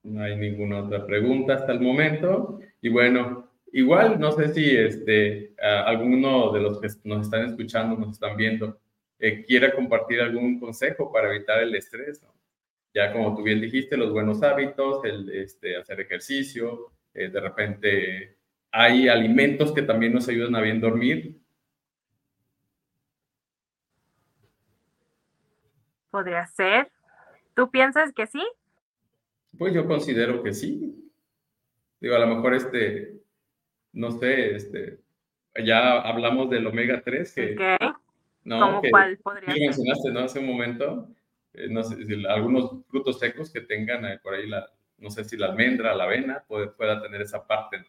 No 0.03 0.22
hay 0.22 0.36
ninguna 0.36 0.84
otra 0.84 1.07
pregunta 1.07 1.55
hasta 1.55 1.72
el 1.72 1.80
momento. 1.80 2.61
Y 2.80 2.88
bueno, 2.88 3.51
igual 3.72 4.18
no 4.18 4.32
sé 4.32 4.53
si 4.55 4.76
este, 4.76 5.55
alguno 5.61 6.53
de 6.53 6.61
los 6.61 6.80
que 6.80 6.88
nos 7.05 7.26
están 7.26 7.45
escuchando, 7.47 7.97
nos 7.97 8.12
están 8.12 8.36
viendo, 8.36 8.78
eh, 9.18 9.45
quiera 9.45 9.74
compartir 9.74 10.20
algún 10.20 10.59
consejo 10.59 11.12
para 11.12 11.34
evitar 11.34 11.62
el 11.62 11.74
estrés. 11.74 12.22
Ya 12.95 13.12
como 13.12 13.36
tú 13.36 13.43
bien 13.43 13.61
dijiste, 13.61 13.97
los 13.97 14.12
buenos 14.12 14.43
hábitos, 14.43 15.05
el 15.05 15.30
este, 15.30 15.76
hacer 15.76 16.01
ejercicio, 16.01 16.91
eh, 17.14 17.28
de 17.28 17.41
repente 17.41 18.36
hay 18.72 19.09
alimentos 19.09 19.72
que 19.72 19.82
también 19.82 20.14
nos 20.14 20.28
ayudan 20.28 20.57
a 20.57 20.61
bien 20.61 20.80
dormir. 20.80 21.36
Podría 26.11 26.47
ser. 26.47 26.91
¿Tú 27.55 27.70
piensas 27.70 28.12
que 28.12 28.26
sí? 28.26 28.42
Pues 29.59 29.74
yo 29.74 29.86
considero 29.86 30.42
que 30.42 30.53
sí. 30.53 30.96
Digo, 32.01 32.14
a 32.14 32.20
lo 32.20 32.26
mejor 32.28 32.55
este, 32.55 33.20
no 33.92 34.11
sé, 34.12 34.55
este, 34.55 35.01
ya 35.64 36.01
hablamos 36.01 36.51
del 36.51 36.66
omega 36.66 37.03
3 37.03 37.34
que... 37.34 37.76
¿Cómo 38.42 38.80
cuál 38.90 39.18
podría 39.18 39.53
ser? 39.53 39.61
mencionaste, 39.61 40.11
¿no? 40.12 40.20
Hace 40.20 40.38
un 40.38 40.46
momento, 40.46 41.09
eh, 41.53 41.68
no 41.68 41.82
sé, 41.82 41.96
algunos 42.28 42.84
frutos 42.88 43.18
secos 43.18 43.53
que 43.53 43.61
tengan 43.61 44.05
eh, 44.07 44.18
por 44.22 44.34
ahí, 44.34 44.48
la, 44.48 44.66
no 44.96 45.11
sé 45.11 45.24
si 45.24 45.36
la 45.36 45.46
almendra, 45.46 45.94
la 45.94 46.05
avena, 46.05 46.42
puede, 46.48 46.68
pueda 46.68 47.03
tener 47.03 47.20
esa 47.20 47.46
parte, 47.46 47.78
¿no? 47.78 47.86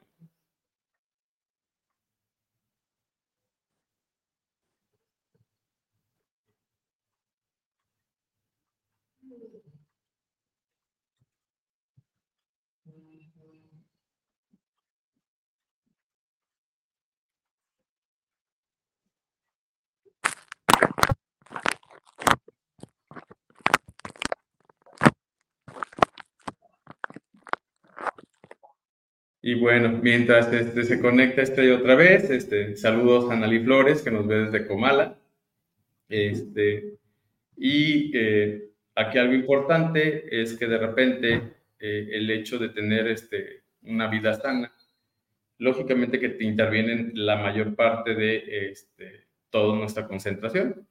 Y 29.52 29.56
bueno, 29.56 29.99
mientras 30.02 30.47
este, 30.54 30.86
se 30.86 31.02
conecta 31.02 31.41
este 31.41 31.74
otra 31.74 31.95
vez, 31.95 32.30
este, 32.30 32.78
saludos 32.78 33.30
a 33.30 33.36
Nali 33.36 33.60
Flores, 33.60 34.02
que 34.02 34.10
nos 34.10 34.26
ve 34.26 34.45
desde 34.45 34.66
Comala. 34.66 35.20
Este, 36.08 36.93
y 37.58 38.18
eh, 38.18 38.70
aquí 38.95 39.18
algo 39.18 39.34
importante 39.34 40.41
es 40.41 40.58
que 40.58 40.68
de 40.68 40.78
repente 40.78 41.41
eh, 41.80 42.08
el 42.14 42.32
hecho 42.32 42.60
de 42.60 42.70
tener 42.70 43.10
este, 43.10 43.64
una 43.82 44.08
vida 44.08 44.36
sana, 44.36 44.74
lógicamente 45.58 46.18
que 46.18 46.30
te 46.30 46.45
intervienen 46.45 47.12
la 47.14 47.36
mayor 47.36 47.76
parte 47.76 48.16
de 48.16 48.70
este, 48.70 49.26
toda 49.49 49.76
nuestra 49.76 50.08
concentración. 50.08 50.88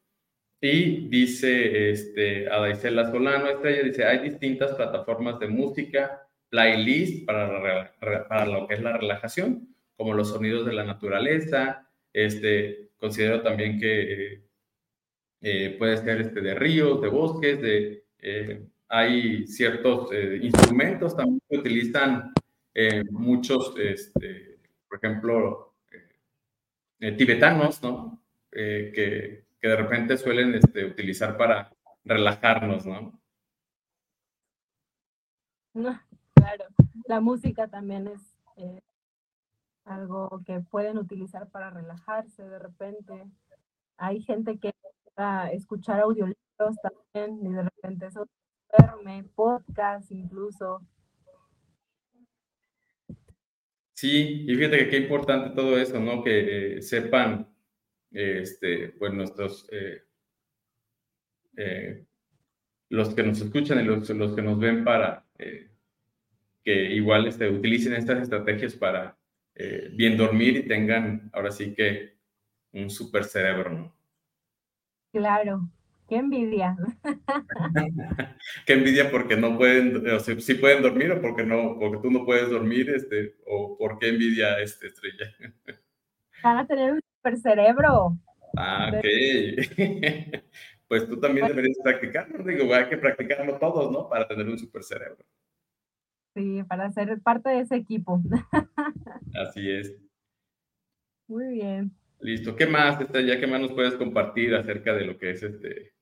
Y 0.60 1.08
dice 1.08 1.92
este, 1.92 2.46
Adaisela 2.50 3.10
Solano, 3.10 3.48
ella 3.64 3.82
dice, 3.84 4.04
hay 4.04 4.18
distintas 4.18 4.74
plataformas 4.74 5.40
de 5.40 5.48
música 5.48 6.26
playlist 6.50 7.24
para, 7.24 7.94
para 8.28 8.46
lo 8.46 8.66
que 8.66 8.74
es 8.74 8.82
la 8.82 8.96
relajación, 8.96 9.74
como 9.96 10.12
los 10.12 10.28
sonidos 10.28 10.66
de 10.66 10.74
la 10.74 10.84
naturaleza. 10.84 11.88
Este, 12.12 12.90
considero 12.98 13.40
también 13.40 13.78
que 13.78 14.42
eh, 15.40 15.76
puede 15.78 15.96
ser 15.96 16.20
este, 16.20 16.40
de 16.42 16.54
ríos, 16.54 17.00
de 17.00 17.08
bosques, 17.08 17.62
de, 17.62 18.04
eh, 18.18 18.66
hay 18.88 19.46
ciertos 19.46 20.12
eh, 20.12 20.40
instrumentos 20.42 21.16
también 21.16 21.40
que 21.48 21.56
utilizan 21.56 22.32
muchos, 23.10 23.74
este, 23.78 24.58
por 24.88 24.98
ejemplo, 24.98 25.74
tibetanos, 27.16 27.82
¿no? 27.82 28.22
que 28.50 29.44
que 29.60 29.68
de 29.68 29.76
repente 29.76 30.16
suelen 30.16 30.54
este, 30.54 30.84
utilizar 30.84 31.36
para 31.36 31.70
relajarnos, 32.04 32.86
¿no? 32.86 33.20
Claro, 35.72 36.00
la 37.06 37.20
música 37.20 37.68
también 37.68 38.08
es 38.08 38.20
eh, 38.56 38.80
algo 39.84 40.42
que 40.44 40.60
pueden 40.60 40.98
utilizar 40.98 41.48
para 41.48 41.70
relajarse 41.70 42.42
de 42.42 42.58
repente. 42.58 43.26
Hay 43.96 44.22
gente 44.22 44.58
que 44.58 44.72
a 45.16 45.50
escuchar 45.52 46.00
audiolibros 46.00 46.76
también 46.82 47.46
y 47.46 47.52
de 47.52 47.62
repente 47.62 48.06
eso 48.06 48.26
duerme, 48.78 49.24
podcast 49.34 50.10
incluso. 50.10 50.86
Sí, 53.92 54.46
y 54.48 54.54
fíjate 54.54 54.78
que 54.78 54.88
qué 54.88 54.96
importante 54.98 55.54
todo 55.54 55.78
eso, 55.78 56.00
¿no? 56.00 56.24
Que 56.24 56.76
eh, 56.76 56.82
sepan, 56.82 57.54
este, 58.10 58.92
pues 58.92 59.12
nuestros, 59.12 59.68
eh, 59.70 60.06
los 62.88 63.14
que 63.14 63.22
nos 63.22 63.40
escuchan 63.40 63.80
y 63.80 63.84
los, 63.84 64.08
los 64.10 64.34
que 64.34 64.40
nos 64.40 64.58
ven 64.58 64.84
para 64.84 65.26
que 66.64 66.92
igual 66.94 67.26
este, 67.26 67.48
utilicen 67.48 67.94
estas 67.94 68.22
estrategias 68.22 68.74
para 68.74 69.16
bien 69.92 70.16
dormir 70.16 70.56
y 70.56 70.66
tengan 70.66 71.28
ahora 71.34 71.50
sí 71.50 71.74
que 71.74 72.14
un 72.72 72.88
super 72.88 73.24
cerebro, 73.24 73.70
¿no? 73.70 73.94
Claro, 75.12 75.68
qué 76.08 76.16
envidia. 76.16 76.76
qué 78.66 78.72
envidia 78.74 79.10
porque 79.10 79.36
no 79.36 79.56
pueden, 79.56 80.06
o 80.08 80.20
sea, 80.20 80.38
sí 80.40 80.54
pueden 80.54 80.82
dormir 80.82 81.10
o 81.12 81.20
porque 81.20 81.44
no, 81.44 81.76
porque 81.78 81.98
tú 82.02 82.10
no 82.10 82.24
puedes 82.24 82.48
dormir, 82.50 82.90
este, 82.90 83.36
o 83.46 83.76
por 83.76 83.98
qué 83.98 84.08
envidia 84.08 84.60
este 84.60 84.86
estrella. 84.86 85.32
Van 86.42 86.58
a 86.58 86.66
tener 86.66 86.92
un 86.92 87.00
super 87.16 87.36
cerebro. 87.38 88.16
Ah, 88.56 88.92
ok. 88.94 89.04
pues 90.88 91.08
tú 91.08 91.18
también 91.20 91.48
deberías 91.48 91.78
practicarlo, 91.82 92.42
digo, 92.44 92.72
hay 92.74 92.88
que 92.88 92.96
practicarlo 92.96 93.58
todos, 93.58 93.90
¿no? 93.90 94.08
Para 94.08 94.26
tener 94.26 94.46
un 94.48 94.58
super 94.58 94.82
cerebro. 94.82 95.24
Sí, 96.34 96.62
para 96.64 96.90
ser 96.92 97.20
parte 97.22 97.50
de 97.50 97.60
ese 97.60 97.76
equipo. 97.76 98.20
Así 99.34 99.70
es. 99.70 99.94
Muy 101.26 101.54
bien. 101.54 101.92
Listo. 102.20 102.54
¿Qué 102.54 102.66
más, 102.66 102.98
ya 102.98 103.40
qué 103.40 103.46
más 103.46 103.60
nos 103.60 103.72
puedes 103.72 103.94
compartir 103.94 104.54
acerca 104.54 104.92
de 104.94 105.06
lo 105.06 105.18
que 105.18 105.30
es 105.30 105.42
este, 105.42 105.94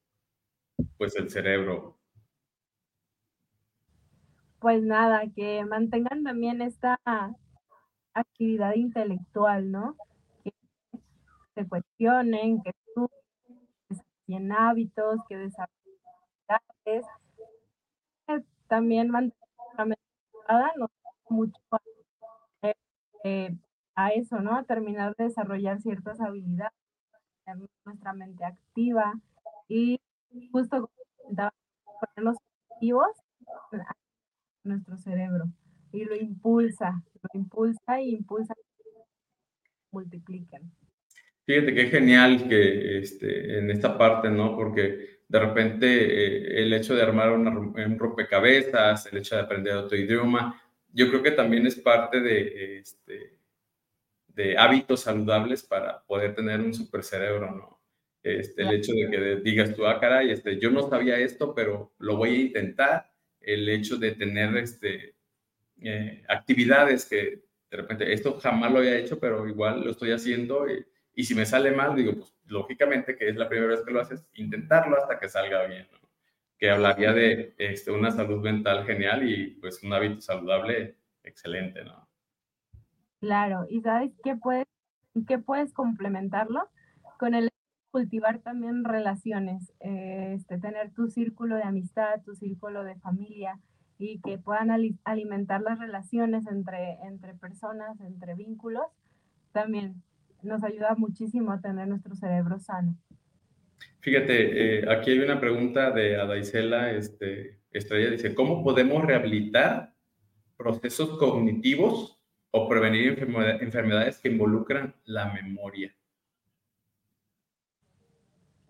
pues 0.97 1.17
el 1.17 1.31
cerebro? 1.31 1.99
Pues 4.59 4.83
nada, 4.83 5.23
que 5.35 5.65
mantengan 5.65 6.25
también 6.25 6.61
esta 6.61 7.01
actividad 8.13 8.75
intelectual, 8.75 9.71
¿no? 9.71 9.97
Que 10.43 10.53
se 11.55 11.69
cuestionen, 11.69 12.61
que 12.63 12.73
desarrollen 13.89 14.53
hábitos, 14.53 15.21
que 15.29 15.37
desarrollen 15.37 15.79
también 18.67 19.11
mantengan 19.11 19.95
no 20.77 20.89
mucho 21.29 21.61
eh, 23.25 23.55
a 23.95 24.09
eso, 24.11 24.41
¿no? 24.41 24.57
A 24.57 24.65
terminar 24.65 25.15
de 25.17 25.25
desarrollar 25.25 25.81
ciertas 25.81 26.21
habilidades, 26.21 26.73
nuestra 27.85 28.13
mente 28.13 28.45
activa 28.45 29.15
y 29.69 30.01
justo 30.53 30.91
poner 31.25 31.53
los 32.17 32.37
objetivos 32.69 33.09
a 33.73 33.97
nuestro 34.65 34.97
cerebro 34.99 35.47
y 35.93 36.05
lo 36.05 36.15
impulsa, 36.15 37.03
lo 37.23 37.41
impulsa 37.41 38.01
y 38.01 38.15
impulsa 38.15 38.55
multiplican. 39.91 40.71
Fíjate 41.45 41.75
qué 41.75 41.87
genial 41.87 42.47
que 42.47 42.99
este, 42.99 43.59
en 43.59 43.71
esta 43.71 43.97
parte, 43.97 44.31
¿no? 44.31 44.55
Porque 44.55 45.18
de 45.29 45.39
repente 45.39 45.87
eh, 45.87 46.63
el 46.63 46.73
hecho 46.73 46.97
de 46.97 47.03
armar 47.03 47.33
un 47.33 47.99
rompecabezas, 47.99 49.07
el 49.07 49.19
hecho 49.19 49.37
de 49.37 49.43
aprender 49.43 49.77
otro 49.77 49.97
idioma, 49.97 50.61
yo 50.93 51.09
creo 51.11 51.23
que 51.23 51.33
también 51.33 51.67
es 51.67 51.77
parte 51.77 52.21
de, 52.21 52.79
este, 52.79 53.39
de 54.29 54.57
hábitos 54.57 55.03
saludables 55.03 55.63
para 55.63 56.03
poder 56.05 56.35
tener 56.35 56.61
un 56.61 56.73
super 56.73 57.05
cerebro, 57.05 57.51
¿no? 57.51 57.79
Este, 58.23 58.63
el 58.63 58.75
hecho 58.75 58.93
de 58.93 59.09
que 59.09 59.37
digas 59.37 59.75
tú, 59.75 59.87
ah, 59.87 60.01
caray, 60.01 60.31
este, 60.33 60.59
yo 60.59 60.71
no 60.71 60.89
sabía 60.89 61.19
esto, 61.19 61.55
pero 61.55 61.93
lo 61.99 62.17
voy 62.17 62.31
a 62.31 62.41
intentar. 62.41 63.13
El 63.41 63.69
hecho 63.69 63.97
de 63.97 64.13
tener 64.13 64.57
este, 64.57 65.15
eh, 65.81 66.25
actividades 66.29 67.07
que 67.07 67.49
de 67.71 67.77
repente, 67.77 68.13
esto 68.13 68.39
jamás 68.41 68.73
lo 68.73 68.79
había 68.79 68.97
hecho, 68.97 69.19
pero 69.19 69.47
igual 69.47 69.85
lo 69.85 69.91
estoy 69.91 70.13
haciendo 70.13 70.69
y, 70.69 70.85
si 71.25 71.35
me 71.35 71.47
sale 71.47 71.73
mal, 71.73 71.97
digo, 71.97 72.15
pues 72.15 72.35
lógicamente 72.47 73.17
que 73.17 73.29
es 73.29 73.37
la 73.37 73.49
primera 73.49 73.73
vez 73.73 73.85
que 73.85 73.93
lo 73.93 74.01
haces, 74.01 74.27
intentarlo 74.35 74.97
hasta 74.97 75.19
que 75.19 75.29
salga 75.29 75.67
bien, 75.67 75.87
¿no? 75.93 75.99
Que 76.59 76.71
hablaría 76.71 77.13
de 77.13 77.55
este, 77.59 77.91
una 77.91 78.11
salud 78.11 78.43
mental 78.43 78.85
genial 78.85 79.29
y 79.29 79.57
pues 79.61 79.83
un 79.83 79.93
hábito 79.93 80.21
saludable 80.21 80.97
excelente, 81.23 81.85
¿no? 81.85 82.09
Claro, 83.21 83.67
y 83.69 83.81
sabes 83.81 84.13
qué 84.23 84.37
puedes, 84.37 84.67
qué 85.27 85.39
puedes 85.39 85.73
complementarlo 85.73 86.69
con 87.19 87.35
el 87.35 87.51
cultivar 87.91 88.39
también 88.39 88.85
relaciones, 88.85 89.73
eh, 89.81 90.35
este, 90.37 90.59
tener 90.59 90.93
tu 90.93 91.09
círculo 91.09 91.57
de 91.57 91.65
amistad, 91.65 92.23
tu 92.25 92.35
círculo 92.35 92.85
de 92.85 92.95
familia 92.97 93.59
y 93.99 94.21
que 94.21 94.39
puedan 94.39 94.71
alimentar 95.05 95.61
las 95.63 95.81
relaciones 95.81 96.47
entre, 96.47 96.93
entre 97.03 97.35
personas, 97.35 98.01
entre 98.01 98.37
vínculos, 98.37 98.87
también 99.53 100.03
nos 100.43 100.63
ayuda 100.63 100.95
muchísimo 100.97 101.53
a 101.53 101.61
tener 101.61 101.89
nuestro 101.89 102.15
cerebro 102.15 102.59
sano. 102.59 102.97
Fíjate, 104.01 104.81
eh, 104.81 104.91
aquí 104.91 105.11
hay 105.11 105.19
una 105.19 105.41
pregunta 105.41 105.91
de 105.91 106.21
Adaisela 106.21 106.91
este, 106.93 107.61
Estrella, 107.71 108.11
dice, 108.11 108.35
¿cómo 108.35 108.63
podemos 108.63 109.05
rehabilitar 109.05 109.95
procesos 110.57 111.19
cognitivos 111.19 112.19
o 112.51 112.69
prevenir 112.69 113.19
enfermedades 113.61 114.19
que 114.19 114.29
involucran 114.29 114.95
la 115.05 115.33
memoria? 115.33 115.95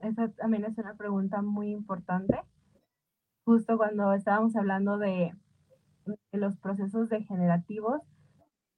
Esa 0.01 0.29
también 0.29 0.65
es 0.65 0.79
una 0.79 0.95
pregunta 0.97 1.43
muy 1.43 1.71
importante. 1.71 2.39
Justo 3.45 3.77
cuando 3.77 4.13
estábamos 4.13 4.55
hablando 4.57 4.99
de, 4.99 5.33
los 6.33 6.57
procesos 6.57 7.09
degenerativos, 7.09 8.01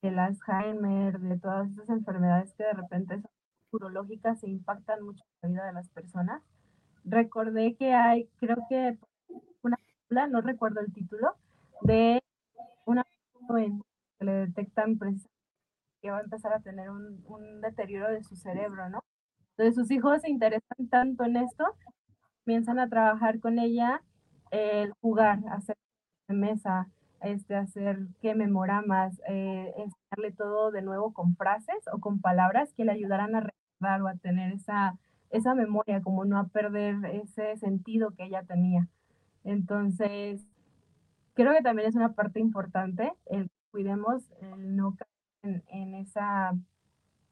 de 0.03 0.11
las 0.11 0.39
Alzheimer, 0.49 1.19
de 1.21 1.39
todas 1.39 1.71
esas 1.71 1.89
enfermedades 1.91 2.55
que 2.55 2.65
de 2.65 2.73
repente 2.73 3.21
son 3.21 3.31
urológicas 3.73 4.43
e 4.43 4.51
impactan 4.51 5.03
mucho 5.03 5.23
la 5.43 5.49
vida 5.49 5.67
de 5.67 5.73
las 5.73 5.89
personas, 5.91 6.43
recordé 7.05 7.77
que 7.77 7.93
hay, 7.93 8.29
creo 8.39 8.57
que 8.69 8.99
una 9.63 9.77
película, 9.77 10.27
no 10.27 10.41
recuerdo 10.41 10.81
el 10.81 10.93
título, 10.93 11.35
de 11.83 12.23
una 12.87 13.05
en 13.59 13.83
que 14.19 14.25
le 14.25 14.33
detectan 14.33 14.99
que 16.01 16.11
va 16.11 16.19
a 16.19 16.23
empezar 16.23 16.53
a 16.53 16.61
tener 16.61 16.91
un, 16.91 17.61
deterioro 17.61 18.13
de 18.13 18.23
su 18.23 18.37
cerebro, 18.37 18.89
¿no? 18.89 19.03
Entonces 19.51 19.75
sus 19.75 19.91
hijos 19.91 20.23
se 20.23 20.31
interesan 20.31 20.89
tanto 20.89 21.25
en 21.25 21.37
esto, 21.37 21.65
comienzan 22.45 22.79
a 22.79 22.89
trabajar 22.89 23.41
con 23.41 23.59
ella, 23.59 24.03
el 24.51 24.93
jugar, 25.01 25.41
hacer 25.51 25.77
mesa, 26.29 26.89
este, 27.21 27.55
hacer 27.55 27.99
que 28.21 28.35
memoramas, 28.35 29.21
eh, 29.29 29.73
enseñarle 29.77 30.33
todo 30.37 30.71
de 30.71 30.83
nuevo 30.83 31.13
con 31.13 31.37
frases 31.37 31.85
o 31.93 31.99
con 32.01 32.21
palabras 32.21 32.73
que 32.75 32.85
le 32.85 32.93
ayudaran 32.93 33.35
a 33.35 33.41
recordar 33.41 34.03
o 34.03 34.09
a 34.09 34.17
tener 34.17 34.53
esa, 34.53 34.99
esa 35.31 35.55
memoria, 35.55 36.03
como 36.03 36.25
no 36.25 36.39
a 36.39 36.49
perder 36.49 36.97
ese 37.07 37.57
sentido 37.57 38.13
que 38.13 38.25
ella 38.25 38.43
tenía. 38.45 38.89
Entonces, 39.45 40.47
creo 41.35 41.53
que 41.53 41.63
también 41.63 41.89
es 41.89 41.97
una 41.97 42.13
parte 42.13 42.41
importante 42.41 43.13
el 43.27 43.51
cuidemos 43.71 44.31
el 44.41 44.77
no 44.77 44.97
caer 44.97 45.63
en, 45.69 45.95
esa, 45.95 46.53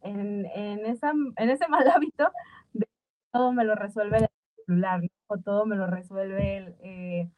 en, 0.02 0.46
esa, 0.86 1.12
en 1.36 1.50
ese 1.50 1.68
mal 1.68 1.88
hábito 1.94 2.30
de 2.72 2.86
todo 3.32 3.52
me 3.52 3.64
lo 3.64 3.74
resuelve 3.74 4.18
el 4.18 4.28
celular, 4.66 5.00
o 5.26 5.38
todo 5.38 5.66
me 5.66 5.76
lo 5.76 5.86
resuelve 5.86 6.76
eh, 6.80 7.30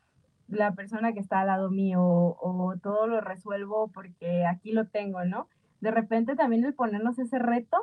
la 0.50 0.72
persona 0.72 1.12
que 1.12 1.20
está 1.20 1.40
al 1.40 1.48
lado 1.48 1.70
mío, 1.70 2.02
o, 2.02 2.74
todo 2.82 3.06
lo 3.06 3.20
resuelvo 3.20 3.88
porque 3.88 4.46
aquí 4.46 4.72
lo 4.72 4.86
tengo, 4.86 5.24
¿no? 5.24 5.48
De 5.80 5.90
repente 5.90 6.36
también 6.36 6.64
el 6.64 6.74
ponernos 6.74 7.18
ese 7.18 7.38
reto, 7.38 7.78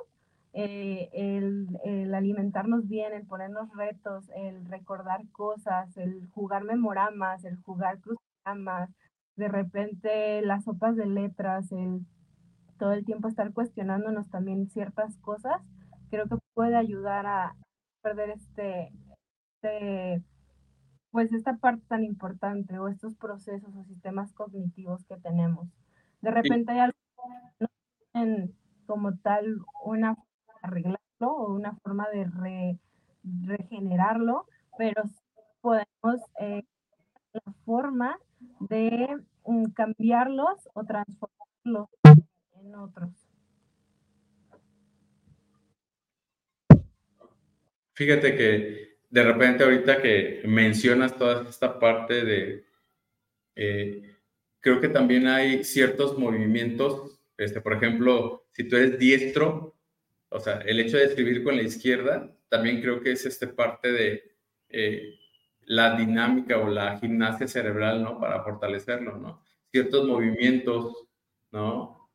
eh, 0.54 1.10
el, 1.14 2.14
alimentarnos 2.14 2.88
bien, 2.88 3.14
el 3.14 3.26
ponernos 3.26 3.70
retos, 3.76 4.30
el 4.36 4.66
recordar 4.66 5.22
cosas, 5.32 5.96
el 5.98 6.28
jugar 6.34 6.64
memoramas, 6.64 7.44
el 7.46 7.58
jugar 7.58 8.00
cruzagramas, 8.00 8.90
de 9.36 9.48
repente 9.48 10.42
las 10.42 10.64
sopas 10.64 10.96
de 10.96 11.06
letras, 11.06 11.72
el 11.72 12.06
todo 12.78 12.94
el 12.94 13.06
tiempo 13.06 13.28
estar 13.28 13.54
cuestionándonos 13.54 14.30
también 14.30 14.70
ciertas 14.70 15.18
cosas, 15.18 15.62
creo 16.10 16.28
que 16.28 16.38
puede 16.54 16.76
ayudar 16.76 17.26
a 17.26 17.56
perder 18.02 18.30
este, 18.30 18.92
este, 19.56 20.24
pues 21.18 21.34
esta 21.34 21.58
parte 21.58 21.82
tan 21.88 22.04
importante 22.04 22.78
o 22.78 22.88
estos 22.88 23.16
procesos 23.16 23.76
o 23.76 23.84
sistemas 23.86 24.32
cognitivos 24.34 25.04
que 25.06 25.18
tenemos. 25.18 25.68
De 26.22 26.30
repente 26.30 26.74
hay 26.74 26.80
algo 26.82 26.98
en, 28.14 28.56
como 28.86 29.18
tal 29.18 29.58
una 29.84 30.14
forma 30.14 30.44
de 30.46 30.60
arreglarlo 30.62 31.02
o 31.20 31.56
una 31.56 31.76
forma 31.78 32.08
de, 32.10 32.78
regenerarlo, 33.48 34.46
pero 34.78 35.02
podemos 35.62 36.22
eh, 36.40 36.64
la 37.34 37.54
forma 37.66 38.20
de 38.60 39.18
mm, 39.44 39.72
cambiarlos 39.72 40.70
o 40.76 40.84
transformarlos 40.84 41.90
en 42.62 42.76
otros. 42.76 43.28
Fíjate 47.94 48.36
que 48.36 48.97
de 49.10 49.24
repente 49.24 49.64
ahorita 49.64 50.02
que 50.02 50.42
mencionas 50.46 51.18
toda 51.18 51.50
esta 51.50 51.80
parte 51.80 52.26
de, 52.26 52.66
eh, 53.56 54.16
creo 54.60 54.82
que 54.82 54.90
también 54.90 55.28
hay 55.28 55.64
ciertos 55.64 56.18
movimientos, 56.18 57.20
este, 57.38 57.62
por 57.62 57.74
ejemplo, 57.74 58.48
si 58.52 58.68
tú 58.68 58.76
eres 58.76 59.00
diestro, 59.00 59.76
o 60.30 60.40
sea, 60.40 60.58
el 60.60 60.80
hecho 60.80 60.98
de 60.98 61.06
escribir 61.06 61.44
con 61.44 61.56
la 61.56 61.64
izquierda, 61.64 62.36
también 62.50 62.82
creo 62.82 63.02
que 63.02 63.12
es 63.12 63.26
este 63.26 63.48
parte 63.48 63.92
de 63.92 64.36
eh, 64.70 65.16
la 65.62 65.96
dinámica 65.98 66.58
o 66.58 66.70
la 66.70 66.98
gimnasia 67.00 67.48
cerebral, 67.48 68.04
¿no? 68.04 68.20
Para 68.20 68.44
fortalecerlo, 68.44 69.18
¿no? 69.18 69.42
Ciertos 69.72 70.06
movimientos, 70.08 71.08
¿no? 71.52 72.10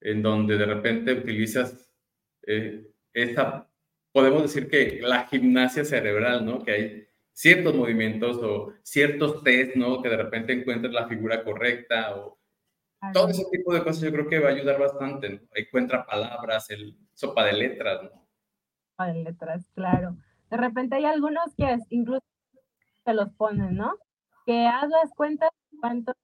En 0.00 0.22
donde 0.22 0.56
de 0.56 0.66
repente 0.66 1.12
utilizas 1.12 1.90
eh, 2.46 2.90
esa 3.12 3.68
podemos 4.16 4.40
decir 4.40 4.70
que 4.70 4.98
la 5.02 5.26
gimnasia 5.26 5.84
cerebral, 5.84 6.46
¿no? 6.46 6.64
Que 6.64 6.72
hay 6.72 7.08
ciertos 7.34 7.74
movimientos 7.74 8.38
o 8.38 8.72
ciertos 8.82 9.42
test, 9.42 9.76
¿no? 9.76 10.00
Que 10.00 10.08
de 10.08 10.16
repente 10.16 10.54
encuentres 10.54 10.90
la 10.94 11.06
figura 11.06 11.44
correcta 11.44 12.16
o 12.16 12.38
todo 13.12 13.28
ese 13.28 13.44
tipo 13.52 13.74
de 13.74 13.84
cosas 13.84 14.00
yo 14.00 14.10
creo 14.10 14.26
que 14.26 14.38
va 14.38 14.48
a 14.48 14.52
ayudar 14.52 14.80
bastante, 14.80 15.28
¿no? 15.28 15.40
Encuentra 15.54 16.06
palabras, 16.06 16.70
el 16.70 16.96
sopa 17.12 17.44
de 17.44 17.52
letras, 17.52 18.04
¿no? 18.04 18.26
Sopa 18.92 19.06
de 19.08 19.22
letras, 19.22 19.70
claro. 19.74 20.16
De 20.48 20.56
repente 20.56 20.96
hay 20.96 21.04
algunos 21.04 21.54
que 21.54 21.76
incluso 21.90 22.24
se 23.04 23.12
los 23.12 23.30
ponen, 23.34 23.76
¿no? 23.76 23.98
Que 24.46 24.66
haz 24.66 24.88
las 24.88 25.10
cuentas 25.14 25.50
cuánto 25.78 26.14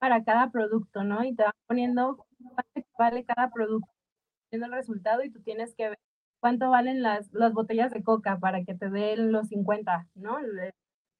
para 0.00 0.24
cada 0.24 0.50
producto, 0.50 1.04
¿no? 1.04 1.22
Y 1.22 1.32
te 1.36 1.44
van 1.44 1.52
poniendo 1.68 2.26
cuánto 2.56 2.88
vale 2.98 3.24
cada 3.24 3.52
producto, 3.52 3.88
viendo 4.50 4.66
el 4.66 4.72
resultado 4.72 5.22
y 5.22 5.30
tú 5.30 5.40
tienes 5.42 5.76
que 5.76 5.90
ver 5.90 5.98
cuánto 6.40 6.70
valen 6.70 7.02
las, 7.02 7.32
las 7.32 7.52
botellas 7.52 7.92
de 7.92 8.02
coca 8.02 8.38
para 8.38 8.64
que 8.64 8.74
te 8.74 8.90
den 8.90 9.32
los 9.32 9.48
50, 9.48 10.06
¿no? 10.14 10.38
El, 10.38 10.72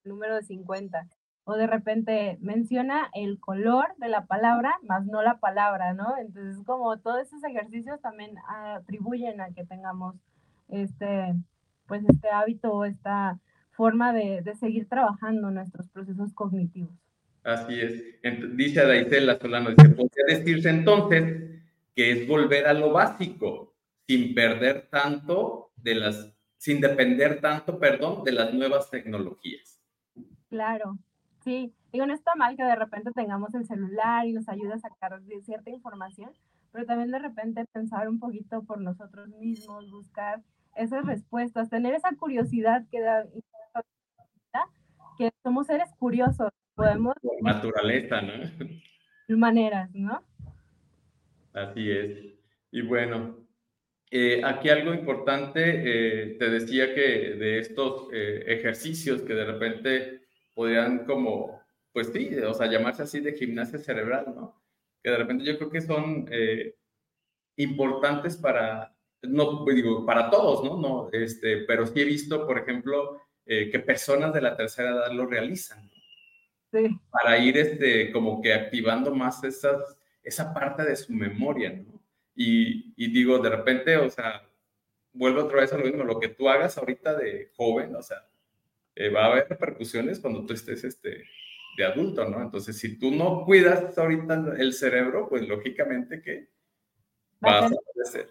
número 0.04 0.36
de 0.36 0.42
50. 0.42 1.08
O 1.44 1.54
de 1.54 1.66
repente 1.66 2.38
menciona 2.40 3.10
el 3.12 3.40
color 3.40 3.88
de 3.98 4.08
la 4.08 4.26
palabra, 4.26 4.74
más 4.82 5.04
no 5.06 5.22
la 5.22 5.38
palabra, 5.38 5.94
¿no? 5.94 6.16
Entonces, 6.18 6.64
como 6.64 6.96
todos 6.98 7.26
esos 7.26 7.42
ejercicios 7.42 8.00
también 8.00 8.36
atribuyen 8.48 9.40
a 9.40 9.50
que 9.50 9.64
tengamos 9.64 10.14
este, 10.68 11.34
pues 11.86 12.04
este 12.08 12.30
hábito 12.30 12.72
o 12.72 12.84
esta 12.84 13.38
forma 13.72 14.12
de, 14.12 14.42
de 14.42 14.54
seguir 14.54 14.88
trabajando 14.88 15.50
nuestros 15.50 15.88
procesos 15.88 16.32
cognitivos. 16.34 16.94
Así 17.46 17.80
es. 17.80 18.02
Dice 18.56 18.84
Daisela 18.84 19.38
Solano, 19.38 19.70
dice, 19.70 19.88
podría 19.90 20.24
decirse 20.26 20.68
entonces 20.68 21.60
que 21.94 22.10
es 22.10 22.26
volver 22.26 22.66
a 22.66 22.74
lo 22.74 22.90
básico, 22.90 23.75
sin 24.06 24.34
perder 24.34 24.88
tanto 24.90 25.72
de 25.76 25.94
las, 25.94 26.34
sin 26.56 26.80
depender 26.80 27.40
tanto, 27.40 27.78
perdón, 27.78 28.24
de 28.24 28.32
las 28.32 28.54
nuevas 28.54 28.90
tecnologías. 28.90 29.80
Claro, 30.48 30.98
sí. 31.42 31.72
Digo, 31.92 32.06
no 32.06 32.14
está 32.14 32.34
mal 32.34 32.56
que 32.56 32.64
de 32.64 32.76
repente 32.76 33.10
tengamos 33.12 33.54
el 33.54 33.66
celular 33.66 34.26
y 34.26 34.32
nos 34.32 34.48
ayude 34.48 34.74
a 34.74 34.78
sacar 34.78 35.20
cierta 35.42 35.70
información, 35.70 36.30
pero 36.72 36.84
también 36.84 37.10
de 37.10 37.18
repente 37.18 37.64
pensar 37.72 38.08
un 38.08 38.18
poquito 38.18 38.62
por 38.64 38.80
nosotros 38.80 39.28
mismos, 39.28 39.90
buscar 39.90 40.42
esas 40.76 41.06
respuestas, 41.06 41.70
tener 41.70 41.94
esa 41.94 42.14
curiosidad 42.16 42.84
que 42.90 43.00
da 43.00 43.24
que 45.16 45.32
somos 45.42 45.66
seres 45.66 45.88
curiosos, 45.98 46.50
podemos... 46.74 47.14
Por 47.22 47.42
naturaleza, 47.42 48.20
¿no? 48.20 49.38
Maneras, 49.38 49.90
¿no? 49.94 50.22
Así 51.54 51.90
es. 51.90 52.34
Y 52.70 52.82
bueno, 52.82 53.45
eh, 54.10 54.40
aquí 54.44 54.68
algo 54.68 54.94
importante, 54.94 55.60
eh, 55.64 56.36
te 56.38 56.48
decía 56.48 56.94
que 56.94 57.34
de 57.34 57.58
estos 57.58 58.08
eh, 58.12 58.44
ejercicios 58.46 59.22
que 59.22 59.34
de 59.34 59.44
repente 59.44 60.28
podrían 60.54 61.04
como, 61.04 61.60
pues 61.92 62.12
sí, 62.12 62.30
o 62.36 62.54
sea, 62.54 62.70
llamarse 62.70 63.02
así 63.02 63.20
de 63.20 63.32
gimnasia 63.32 63.78
cerebral, 63.78 64.26
¿no? 64.34 64.62
Que 65.02 65.10
de 65.10 65.16
repente 65.16 65.44
yo 65.44 65.58
creo 65.58 65.70
que 65.70 65.80
son 65.80 66.28
importantes 67.56 68.36
para, 68.36 68.94
no 69.22 69.64
digo, 69.64 70.04
para 70.06 70.30
todos, 70.30 70.64
¿no? 70.64 70.76
no 70.76 71.08
este, 71.12 71.58
pero 71.58 71.86
sí 71.86 72.00
he 72.00 72.04
visto, 72.04 72.46
por 72.46 72.58
ejemplo, 72.58 73.20
que 73.44 73.82
personas 73.84 74.34
de 74.34 74.40
la 74.40 74.56
tercera 74.56 74.90
edad 74.90 75.12
lo 75.12 75.26
realizan. 75.26 75.88
Sí. 76.72 76.88
Para 77.10 77.38
ir 77.38 77.56
este, 77.56 78.10
como 78.12 78.42
que 78.42 78.52
activando 78.52 79.14
más 79.14 79.44
esas, 79.44 79.96
esa 80.22 80.52
parte 80.52 80.82
de 80.84 80.96
su 80.96 81.12
memoria, 81.12 81.70
¿no? 81.70 81.95
Y, 82.38 83.10
digo, 83.12 83.38
de 83.38 83.48
repente, 83.48 83.96
o 83.96 84.10
sea, 84.10 84.42
vuelvo 85.14 85.44
otra 85.44 85.62
vez 85.62 85.72
a 85.72 85.78
lo 85.78 85.84
mismo, 85.86 86.04
lo 86.04 86.20
que 86.20 86.28
tú 86.28 86.48
hagas 86.50 86.76
ahorita 86.76 87.14
de 87.14 87.50
joven, 87.56 87.96
o 87.96 88.02
sea, 88.02 88.28
eh, 88.94 89.08
va 89.08 89.24
a 89.24 89.32
haber 89.32 89.48
repercusiones 89.48 90.20
cuando 90.20 90.44
tú 90.44 90.52
estés 90.52 90.84
este, 90.84 91.24
de 91.78 91.84
adulto, 91.84 92.28
¿no? 92.28 92.42
Entonces, 92.42 92.78
si 92.78 92.98
tú 92.98 93.10
no 93.10 93.44
cuidas 93.44 93.96
ahorita 93.96 94.54
el 94.58 94.74
cerebro, 94.74 95.28
pues 95.30 95.48
lógicamente 95.48 96.20
que 96.20 96.50
vas 97.40 97.72
a 97.72 97.74
aparecer. 97.74 98.30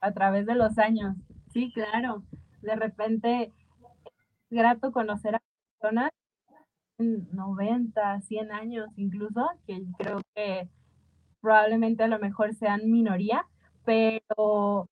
A 0.00 0.12
través 0.12 0.46
de 0.46 0.54
los 0.54 0.78
años, 0.78 1.14
sí, 1.52 1.70
claro. 1.74 2.24
De 2.62 2.74
repente, 2.74 3.42
es 3.44 3.52
grato 4.50 4.92
conocer 4.92 5.34
a 5.34 5.42
personas 5.78 6.10
en 6.98 7.28
90, 7.32 8.20
100 8.22 8.52
años 8.52 8.88
incluso, 8.96 9.50
que 9.66 9.82
creo 9.98 10.20
que 10.34 10.68
probablemente 11.42 12.04
a 12.04 12.08
lo 12.08 12.18
mejor 12.18 12.54
sean 12.54 12.90
minoría, 12.90 13.46
pero 13.84 14.88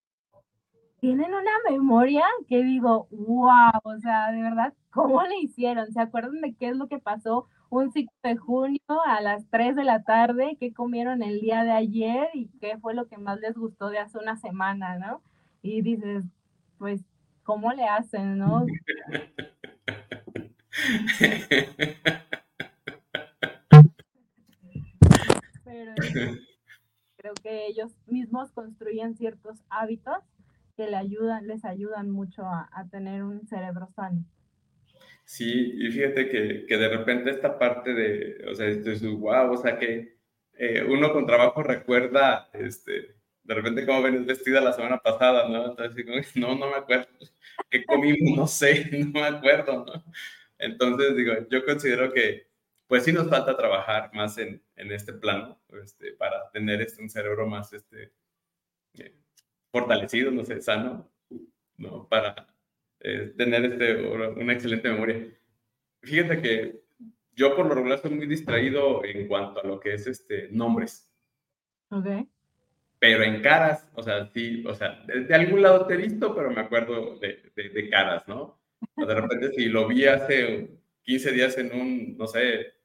tienen 1.00 1.32
una 1.32 1.50
memoria 1.70 2.24
que 2.48 2.62
digo, 2.62 3.08
wow, 3.10 3.70
o 3.84 3.98
sea, 4.00 4.30
de 4.32 4.42
verdad, 4.42 4.74
¿cómo 4.90 5.22
le 5.22 5.38
hicieron? 5.38 5.90
¿Se 5.92 6.00
acuerdan 6.00 6.40
de 6.42 6.54
qué 6.54 6.68
es 6.68 6.76
lo 6.76 6.88
que 6.88 6.98
pasó 6.98 7.46
un 7.70 7.90
5 7.92 8.12
de 8.22 8.36
junio 8.36 8.80
a 9.06 9.20
las 9.22 9.48
3 9.48 9.76
de 9.76 9.84
la 9.84 10.02
tarde? 10.02 10.56
¿Qué 10.60 10.74
comieron 10.74 11.22
el 11.22 11.40
día 11.40 11.64
de 11.64 11.70
ayer? 11.72 12.28
¿Y 12.34 12.48
qué 12.60 12.76
fue 12.78 12.94
lo 12.94 13.06
que 13.08 13.16
más 13.16 13.40
les 13.40 13.56
gustó 13.56 13.88
de 13.88 13.98
hace 13.98 14.18
una 14.18 14.36
semana, 14.36 14.98
no? 14.98 15.22
Y 15.62 15.80
dices, 15.82 16.24
pues, 16.78 17.02
¿cómo 17.44 17.72
le 17.72 17.84
hacen, 17.84 18.38
no? 18.38 18.66
pero 25.70 25.94
creo 27.16 27.34
que 27.42 27.66
ellos 27.66 27.92
mismos 28.06 28.50
construyen 28.52 29.14
ciertos 29.16 29.58
hábitos 29.68 30.18
que 30.76 30.86
le 30.86 30.96
ayudan, 30.96 31.46
les 31.46 31.64
ayudan 31.64 32.10
mucho 32.10 32.42
a, 32.44 32.68
tener 32.90 33.22
un 33.22 33.46
cerebro 33.46 33.88
sano. 33.94 34.24
Sí, 35.24 35.72
y 35.76 35.90
fíjate 35.90 36.28
que, 36.28 36.66
que 36.66 36.76
de 36.76 36.88
repente 36.88 37.30
esta 37.30 37.58
parte 37.58 37.94
de, 37.94 38.44
o 38.50 38.54
sea, 38.54 38.66
esto 38.66 38.90
es 38.90 39.02
wow, 39.02 39.52
o 39.52 39.56
sea, 39.56 39.78
que 39.78 40.16
eh, 40.54 40.84
uno 40.84 41.12
con 41.12 41.26
trabajo 41.26 41.62
recuerda, 41.62 42.50
este, 42.52 43.14
de 43.44 43.54
repente 43.54 43.86
cómo 43.86 44.02
venís 44.02 44.26
vestida 44.26 44.60
la 44.60 44.72
semana 44.72 44.98
pasada, 44.98 45.48
¿no? 45.48 45.70
Entonces 45.70 46.36
no, 46.36 46.54
no 46.54 46.68
me 46.70 46.76
acuerdo, 46.76 47.08
qué 47.70 47.84
comimos, 47.84 48.36
no 48.36 48.46
sé, 48.46 48.88
no 49.12 49.20
me 49.20 49.26
acuerdo, 49.26 49.84
¿no? 49.84 50.04
Entonces, 50.58 51.16
digo, 51.16 51.32
yo 51.50 51.64
considero 51.64 52.12
que, 52.12 52.49
pues 52.90 53.04
sí 53.04 53.12
nos 53.12 53.30
falta 53.30 53.56
trabajar 53.56 54.10
más 54.14 54.36
en, 54.38 54.60
en 54.74 54.90
este 54.90 55.12
plano 55.12 55.60
este, 55.80 56.12
para 56.14 56.50
tener 56.50 56.82
este, 56.82 57.00
un 57.00 57.08
cerebro 57.08 57.46
más 57.46 57.72
este, 57.72 58.12
eh, 58.98 59.14
fortalecido, 59.70 60.32
no 60.32 60.44
sé, 60.44 60.60
sano, 60.60 61.08
¿no? 61.76 62.08
Para 62.08 62.52
eh, 62.98 63.32
tener 63.36 63.64
este, 63.64 63.94
una 63.94 64.52
excelente 64.52 64.88
memoria. 64.88 65.24
Fíjate 66.02 66.42
que 66.42 66.80
yo 67.36 67.54
por 67.54 67.66
lo 67.66 67.76
regular 67.76 68.00
soy 68.00 68.10
muy 68.10 68.26
distraído 68.26 69.04
en 69.04 69.28
cuanto 69.28 69.60
a 69.60 69.66
lo 69.68 69.78
que 69.78 69.94
es 69.94 70.08
este, 70.08 70.48
nombres. 70.50 71.08
Ok. 71.90 72.26
Pero 72.98 73.22
en 73.22 73.40
caras, 73.40 73.88
o 73.94 74.02
sea, 74.02 74.26
sí, 74.32 74.64
o 74.66 74.74
sea, 74.74 75.00
de, 75.06 75.32
algún 75.32 75.62
lado 75.62 75.86
te 75.86 75.94
he 75.94 75.96
visto, 75.96 76.34
pero 76.34 76.50
me 76.50 76.62
acuerdo 76.62 77.20
de, 77.20 77.52
de, 77.54 77.68
de 77.68 77.88
caras, 77.88 78.26
¿no? 78.26 78.60
O 78.96 79.06
de 79.06 79.14
repente 79.14 79.52
si 79.52 79.66
lo 79.66 79.86
vi 79.86 80.06
hace 80.06 80.76
15 81.02 81.30
días 81.30 81.56
en 81.56 81.72
un, 81.72 82.16
no 82.16 82.26
sé, 82.26 82.79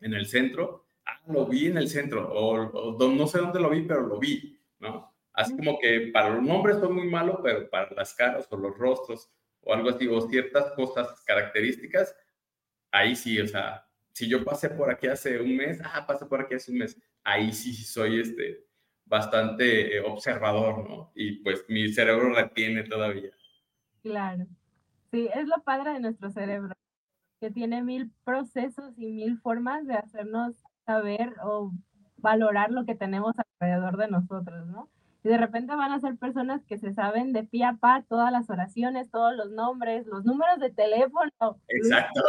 en 0.00 0.14
el 0.14 0.26
centro, 0.26 0.86
ah, 1.04 1.20
lo 1.26 1.46
vi 1.46 1.66
en 1.66 1.78
el 1.78 1.88
centro, 1.88 2.28
o, 2.32 3.08
no 3.08 3.26
sé 3.26 3.38
dónde 3.38 3.60
lo 3.60 3.70
vi, 3.70 3.82
pero 3.82 4.02
lo 4.02 4.18
vi, 4.18 4.58
¿no? 4.78 5.12
Así 5.32 5.56
como 5.56 5.78
que 5.78 6.10
para 6.12 6.30
los 6.30 6.42
nombres 6.42 6.78
soy 6.78 6.92
muy 6.92 7.08
malo, 7.08 7.40
pero 7.42 7.68
para 7.68 7.90
las 7.94 8.14
caras 8.14 8.46
o 8.50 8.56
los 8.56 8.76
rostros 8.76 9.30
o 9.60 9.74
algo 9.74 9.90
así, 9.90 10.06
o 10.06 10.20
ciertas 10.22 10.72
cosas 10.72 11.22
características, 11.26 12.16
ahí 12.90 13.14
sí, 13.16 13.38
o 13.40 13.46
sea, 13.46 13.86
si 14.12 14.28
yo 14.28 14.44
pasé 14.44 14.70
por 14.70 14.90
aquí 14.90 15.08
hace 15.08 15.40
un 15.40 15.56
mes, 15.56 15.80
ah, 15.84 16.06
pasé 16.06 16.24
por 16.24 16.40
aquí 16.40 16.54
hace 16.54 16.70
un 16.70 16.78
mes, 16.78 17.00
ahí 17.24 17.52
sí 17.52 17.74
soy 17.74 18.20
este, 18.20 18.66
bastante 19.04 19.96
eh, 19.96 20.00
observador, 20.00 20.88
¿no? 20.88 21.12
Y 21.14 21.42
pues 21.42 21.64
mi 21.68 21.92
cerebro 21.92 22.30
la 22.30 22.48
tiene 22.48 22.84
todavía. 22.84 23.30
Claro. 24.02 24.46
Sí, 25.10 25.28
es 25.34 25.46
lo 25.46 25.62
padre 25.62 25.94
de 25.94 26.00
nuestro 26.00 26.30
cerebro, 26.30 26.75
que 27.46 27.52
tiene 27.52 27.80
mil 27.80 28.10
procesos 28.24 28.98
y 28.98 29.12
mil 29.12 29.38
formas 29.38 29.86
de 29.86 29.94
hacernos 29.94 30.56
saber 30.84 31.32
o 31.44 31.70
valorar 32.16 32.72
lo 32.72 32.84
que 32.84 32.96
tenemos 32.96 33.36
alrededor 33.60 33.96
de 33.98 34.08
nosotros, 34.08 34.66
¿no? 34.66 34.88
Y 35.22 35.28
de 35.28 35.38
repente 35.38 35.76
van 35.76 35.92
a 35.92 36.00
ser 36.00 36.16
personas 36.16 36.64
que 36.64 36.76
se 36.76 36.92
saben 36.92 37.32
de 37.32 37.44
pie 37.44 37.64
a 37.64 37.74
pa 37.74 38.02
todas 38.08 38.32
las 38.32 38.50
oraciones, 38.50 39.12
todos 39.12 39.36
los 39.36 39.52
nombres, 39.52 40.08
los 40.08 40.24
números 40.24 40.58
de 40.58 40.70
teléfono. 40.70 41.30
Exacto. 41.68 42.20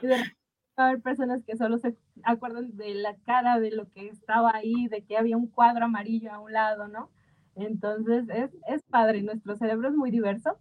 Y 0.00 0.06
de 0.06 0.16
repente 0.16 0.38
va 0.78 0.84
a 0.84 0.88
haber 0.88 1.02
personas 1.02 1.42
que 1.44 1.56
solo 1.58 1.76
se 1.76 1.94
acuerdan 2.24 2.74
de 2.74 2.94
la 2.94 3.16
cara, 3.26 3.60
de 3.60 3.70
lo 3.70 3.86
que 3.90 4.08
estaba 4.08 4.52
ahí, 4.54 4.88
de 4.88 5.04
que 5.04 5.18
había 5.18 5.36
un 5.36 5.46
cuadro 5.46 5.84
amarillo 5.84 6.32
a 6.32 6.38
un 6.38 6.54
lado, 6.54 6.88
¿no? 6.88 7.10
Entonces 7.54 8.24
es, 8.30 8.50
es 8.66 8.82
padre, 8.84 9.20
nuestro 9.20 9.56
cerebro 9.56 9.90
es 9.90 9.94
muy 9.94 10.10
diverso 10.10 10.58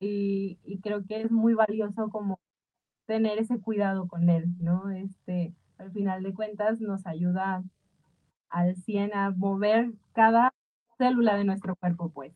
y, 0.00 0.58
y 0.64 0.80
creo 0.80 1.04
que 1.06 1.22
es 1.22 1.30
muy 1.30 1.54
valioso 1.54 2.08
como 2.10 2.40
tener 3.06 3.38
ese 3.38 3.60
cuidado 3.60 4.06
con 4.06 4.28
él, 4.28 4.46
¿no? 4.60 4.90
Este, 4.90 5.54
al 5.78 5.92
final 5.92 6.22
de 6.22 6.34
cuentas 6.34 6.80
nos 6.80 7.06
ayuda 7.06 7.64
al 8.50 8.76
100 8.76 9.14
a 9.14 9.30
mover 9.30 9.92
cada 10.12 10.52
célula 10.98 11.36
de 11.36 11.44
nuestro 11.44 11.76
cuerpo, 11.76 12.12
pues. 12.12 12.32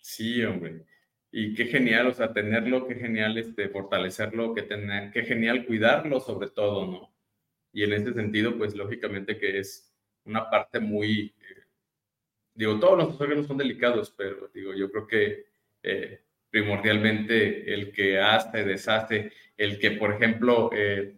Sí, 0.00 0.42
hombre. 0.44 0.86
Y 1.32 1.54
qué 1.54 1.66
genial, 1.66 2.08
o 2.08 2.12
sea, 2.12 2.32
tenerlo, 2.32 2.86
qué 2.86 2.96
genial 2.96 3.36
este, 3.38 3.68
fortalecerlo, 3.68 4.54
qué, 4.54 4.62
tener, 4.62 5.12
qué 5.12 5.22
genial 5.22 5.66
cuidarlo 5.66 6.20
sobre 6.20 6.48
todo, 6.48 6.86
¿no? 6.86 7.14
Y 7.72 7.84
en 7.84 7.92
ese 7.92 8.12
sentido, 8.14 8.56
pues 8.58 8.74
lógicamente 8.74 9.38
que 9.38 9.58
es 9.58 9.94
una 10.24 10.50
parte 10.50 10.80
muy, 10.80 11.34
eh, 11.38 11.64
digo, 12.54 12.80
todos 12.80 12.98
los 12.98 13.20
órganos 13.20 13.46
son 13.46 13.58
delicados, 13.58 14.12
pero 14.16 14.48
digo, 14.48 14.74
yo 14.74 14.90
creo 14.90 15.06
que 15.06 15.44
eh, 15.82 16.24
primordialmente 16.50 17.72
el 17.72 17.92
que 17.92 18.20
hace, 18.20 18.64
deshace, 18.64 19.32
el 19.56 19.78
que, 19.78 19.92
por 19.92 20.14
ejemplo, 20.14 20.70
eh, 20.72 21.16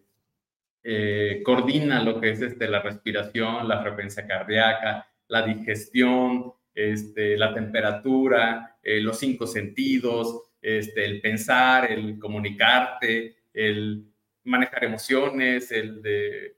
eh, 0.85 1.43
coordina 1.45 2.03
lo 2.03 2.21
que 2.21 2.31
es 2.31 2.43
este, 2.43 2.69
la 2.69 2.83
respiración, 2.83 3.69
la 3.69 3.83
frecuencia 3.83 4.27
cardíaca, 4.27 5.07
la 5.29 5.43
digestión, 5.43 6.53
este, 6.75 7.37
la 7.37 7.55
temperatura, 7.55 8.79
eh, 8.83 9.01
los 9.01 9.19
cinco 9.19 9.47
sentidos, 9.47 10.51
este, 10.61 11.05
el 11.05 11.21
pensar, 11.21 11.91
el 11.91 12.19
comunicarte, 12.19 13.37
el 13.53 14.07
manejar 14.45 14.85
emociones, 14.85 15.71
el 15.73 16.03
de 16.03 16.57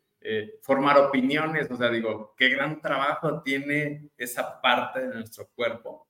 formar 0.62 0.96
opiniones. 0.96 1.70
O 1.70 1.76
sea, 1.76 1.90
digo, 1.90 2.34
qué 2.38 2.48
gran 2.48 2.80
trabajo 2.80 3.42
tiene 3.42 4.08
esa 4.16 4.58
parte 4.62 5.06
de 5.06 5.14
nuestro 5.14 5.50
cuerpo, 5.54 6.08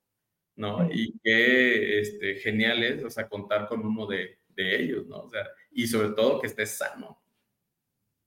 ¿no? 0.57 0.89
Y 0.91 1.19
qué 1.23 2.01
este, 2.01 2.37
genial 2.37 2.83
es, 2.83 3.05
o 3.05 3.11
sea, 3.11 3.29
contar 3.29 3.69
con 3.69 3.85
uno 3.85 4.07
de, 4.07 4.39
de 4.49 4.83
ellos, 4.83 5.07
¿no? 5.07 5.23
O 5.23 5.29
sea, 5.29 5.47
y 5.73 5.87
sobre 5.87 6.11
todo 6.11 6.41
que 6.41 6.47
estés 6.47 6.77
sano 6.77 7.25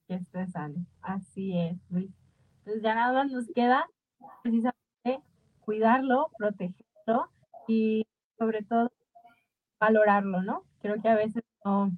que 0.07 0.15
esté 0.15 0.47
sano. 0.47 0.85
Así 1.01 1.57
es, 1.57 1.77
Luis. 1.89 2.11
Entonces 2.59 2.81
ya 2.81 2.95
nada 2.95 3.13
más 3.13 3.31
nos 3.31 3.47
queda 3.53 3.87
precisamente 4.41 5.23
cuidarlo, 5.59 6.31
protegerlo 6.37 7.29
y 7.67 8.07
sobre 8.37 8.63
todo 8.63 8.91
valorarlo, 9.79 10.41
¿no? 10.41 10.63
Creo 10.81 11.01
que 11.01 11.09
a 11.09 11.15
veces 11.15 11.43
no, 11.63 11.91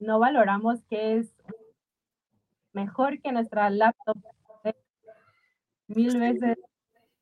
no 0.00 0.18
valoramos 0.18 0.82
que 0.84 1.16
es 1.18 1.34
mejor 2.72 3.20
que 3.20 3.32
nuestra 3.32 3.70
laptop. 3.70 4.16
Mil 5.86 6.18
veces 6.18 6.58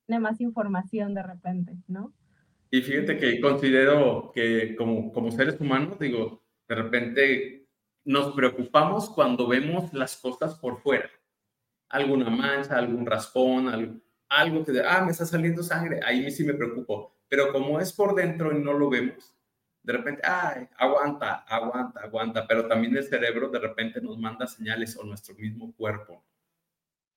tiene 0.07 0.21
más 0.21 0.41
información 0.41 1.15
de 1.15 1.23
repente, 1.23 1.77
¿no? 1.87 2.13
Y 2.71 2.83
fíjate 2.83 3.17
que 3.19 3.41
considero 3.41 4.31
que 4.33 4.77
como, 4.77 5.13
como 5.13 5.31
seres 5.33 5.61
humanos, 5.61 5.99
digo, 5.99 6.43
de 6.69 6.75
repente 6.75 7.69
nos 8.05 8.33
preocupamos 8.35 9.11
cuando 9.11 9.49
vemos 9.49 9.93
las 9.93 10.17
cosas 10.17 10.55
por 10.55 10.81
fuera. 10.81 11.11
Alguna 11.89 12.31
mancha, 12.31 12.79
algún 12.79 13.05
raspón, 13.05 13.69
algo, 13.69 14.01
algo 14.29 14.65
que, 14.65 14.81
ah, 14.81 15.03
me 15.05 15.11
está 15.11 15.27
saliendo 15.27 15.63
sangre, 15.63 16.01
ahí 16.05 16.31
sí 16.31 16.45
me 16.45 16.55
preocupo. 16.55 17.17
Pero 17.29 17.53
como 17.53 17.81
es 17.81 17.93
por 17.93 18.15
dentro 18.15 18.57
y 18.57 18.63
no 18.63 18.73
lo 18.73 18.89
vemos, 18.89 19.35
de 19.83 19.93
repente, 19.95 20.23
ay, 20.25 20.69
aguanta, 20.77 21.45
aguanta, 21.49 22.01
aguanta. 22.01 22.47
Pero 22.47 22.69
también 22.69 22.97
el 22.97 23.05
cerebro 23.05 23.49
de 23.49 23.59
repente 23.59 24.01
nos 24.01 24.19
manda 24.19 24.47
señales 24.47 24.97
o 24.97 25.05
nuestro 25.05 25.35
mismo 25.35 25.73
cuerpo. 25.75 26.23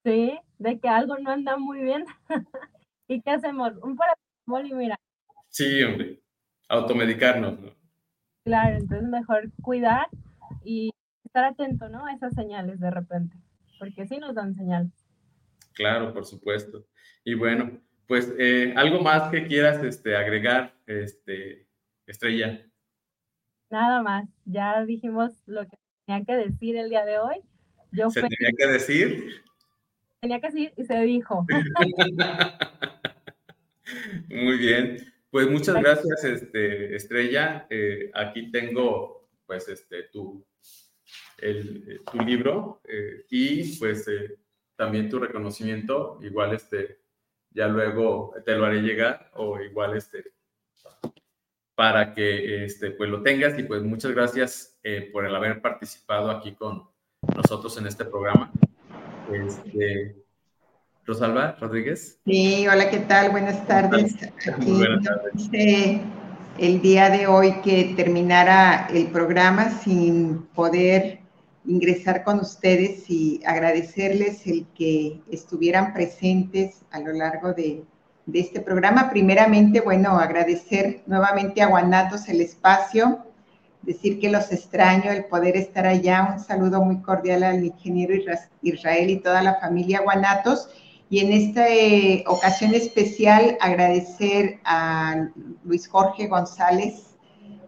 Sí, 0.04 0.40
de 0.58 0.80
que 0.80 0.88
algo 0.88 1.18
no 1.20 1.32
anda 1.32 1.58
muy 1.58 1.82
bien. 1.82 2.06
¿Y 3.08 3.22
qué 3.22 3.32
hacemos? 3.32 3.74
Un 3.82 3.96
paracetamol 3.96 4.66
y 4.68 4.74
mira. 4.74 5.00
Sí, 5.54 5.82
hombre, 5.84 6.20
automedicarnos, 6.68 7.60
¿no? 7.60 7.76
Claro, 8.44 8.78
entonces 8.78 9.08
mejor 9.08 9.52
cuidar 9.62 10.08
y 10.66 10.90
estar 11.24 11.46
atento, 11.46 11.88
¿no? 11.90 12.08
A 12.08 12.14
esas 12.14 12.34
señales 12.34 12.80
de 12.80 12.90
repente, 12.90 13.38
porque 13.78 14.08
sí 14.08 14.18
nos 14.18 14.34
dan 14.34 14.56
señales. 14.56 14.92
Claro, 15.74 16.12
por 16.12 16.26
supuesto. 16.26 16.88
Y 17.24 17.36
bueno, 17.36 17.80
pues 18.08 18.34
eh, 18.40 18.74
algo 18.76 19.02
más 19.02 19.30
que 19.30 19.46
quieras 19.46 19.84
este, 19.84 20.16
agregar, 20.16 20.74
este, 20.88 21.68
Estrella. 22.08 22.66
Nada 23.70 24.02
más, 24.02 24.28
ya 24.46 24.84
dijimos 24.86 25.44
lo 25.46 25.68
que 25.68 25.78
tenía 26.08 26.26
que 26.26 26.36
decir 26.36 26.78
el 26.78 26.90
día 26.90 27.06
de 27.06 27.20
hoy. 27.20 27.36
Yo 27.92 28.10
¿Se 28.10 28.22
tenía 28.22 28.50
que 28.58 28.66
decir? 28.66 29.44
Tenía 30.20 30.42
que 30.42 30.48
decir 30.48 30.74
y 30.78 30.86
se 30.86 31.00
dijo. 31.02 31.46
Muy 34.30 34.58
bien. 34.58 35.13
Pues 35.34 35.50
muchas 35.50 35.82
gracias, 35.82 36.24
este, 36.26 36.96
Estrella. 36.96 37.66
Eh, 37.68 38.12
aquí 38.14 38.52
tengo, 38.52 39.32
pues, 39.48 39.68
este, 39.68 40.04
tu, 40.04 40.46
el, 41.40 42.02
tu 42.12 42.20
libro 42.20 42.82
eh, 42.88 43.26
y 43.32 43.80
pues 43.80 44.08
eh, 44.08 44.38
también 44.76 45.10
tu 45.10 45.18
reconocimiento, 45.18 46.20
igual 46.22 46.54
este, 46.54 47.00
ya 47.50 47.68
luego 47.68 48.36
te 48.46 48.56
lo 48.56 48.66
haré 48.66 48.82
llegar 48.84 49.32
o 49.34 49.60
igual 49.60 49.98
este, 49.98 50.24
para 51.74 52.14
que 52.14 52.66
este, 52.66 52.92
pues 52.92 53.10
lo 53.10 53.24
tengas 53.24 53.58
y 53.58 53.64
pues 53.64 53.82
muchas 53.82 54.12
gracias 54.12 54.80
eh, 54.84 55.10
por 55.12 55.26
el 55.26 55.36
haber 55.36 55.64
participado 55.64 56.30
aquí 56.30 56.54
con 56.54 56.88
nosotros 57.36 57.76
en 57.80 57.88
este 57.88 58.06
programa. 58.06 58.52
Este, 59.32 60.23
Rosalba 61.06 61.58
Rodríguez. 61.60 62.20
Sí, 62.26 62.66
hola, 62.68 62.90
¿qué 62.90 63.00
tal? 63.00 63.32
Buenas 63.32 63.68
tardes. 63.68 64.16
buenas 64.58 65.04
tardes. 65.04 66.02
el 66.58 66.82
día 66.82 67.10
de 67.10 67.28
hoy 67.28 67.60
que 67.62 67.94
terminara 67.98 68.88
el 68.94 69.08
programa 69.08 69.70
sin 69.70 70.44
poder 70.54 71.20
ingresar 71.66 72.24
con 72.24 72.40
ustedes 72.40 73.10
y 73.10 73.42
agradecerles 73.46 74.48
el 74.48 74.66
que 74.76 75.22
estuvieran 75.30 75.94
presentes 75.94 76.84
a 76.92 77.00
lo 77.00 77.12
largo 77.12 77.54
de, 77.54 77.84
este 78.34 78.62
programa. 78.62 79.10
Primeramente, 79.10 79.82
bueno, 79.82 80.18
agradecer 80.18 81.02
nuevamente 81.06 81.62
a 81.62 81.68
Guanatos 81.68 82.30
el 82.30 82.40
espacio, 82.40 83.26
decir 83.82 84.22
que 84.22 84.30
los 84.30 84.54
extraño, 84.54 85.12
el 85.12 85.26
poder 85.26 85.58
estar 85.58 85.86
allá. 85.86 86.30
Un 86.34 86.40
saludo 86.40 86.82
muy 86.82 87.02
cordial 87.02 87.44
al 87.44 87.66
ingeniero 87.66 88.14
Israel 88.62 89.10
y 89.10 89.20
toda 89.20 89.44
la 89.44 89.56
familia 89.56 90.00
Guanatos. 90.00 90.70
Y 91.10 91.20
en 91.20 91.32
esta 91.32 91.70
eh, 91.70 92.24
ocasión 92.28 92.74
especial 92.74 93.58
agradecer 93.62 94.60
a 94.64 95.30
Luis 95.64 95.88
Jorge 95.88 96.28
González, 96.28 97.16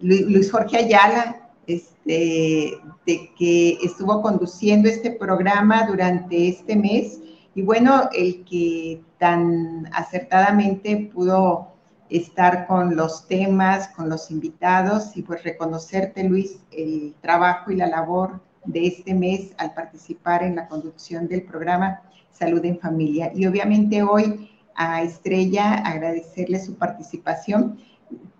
Luis 0.01 0.51
Jorge 0.51 0.77
Ayala, 0.77 1.49
este, 1.67 2.77
de 3.05 3.31
que 3.38 3.77
estuvo 3.83 4.21
conduciendo 4.21 4.89
este 4.89 5.11
programa 5.11 5.86
durante 5.88 6.47
este 6.49 6.75
mes. 6.75 7.19
Y 7.53 7.61
bueno, 7.61 8.09
el 8.13 8.43
que 8.45 9.01
tan 9.17 9.88
acertadamente 9.93 11.09
pudo 11.13 11.75
estar 12.09 12.67
con 12.67 12.95
los 12.95 13.27
temas, 13.27 13.88
con 13.89 14.09
los 14.09 14.29
invitados 14.29 15.15
y 15.17 15.23
pues 15.23 15.43
reconocerte 15.43 16.23
Luis 16.23 16.59
el 16.71 17.15
trabajo 17.21 17.71
y 17.71 17.77
la 17.77 17.88
labor 17.88 18.41
de 18.65 18.88
este 18.88 19.13
mes 19.13 19.53
al 19.57 19.73
participar 19.73 20.43
en 20.43 20.55
la 20.55 20.67
conducción 20.67 21.27
del 21.27 21.43
programa 21.43 22.01
Salud 22.36 22.63
en 22.65 22.79
Familia. 22.79 23.31
Y 23.33 23.45
obviamente 23.47 24.03
hoy 24.03 24.49
a 24.75 25.01
Estrella 25.01 25.75
agradecerle 25.75 26.59
su 26.59 26.75
participación 26.75 27.79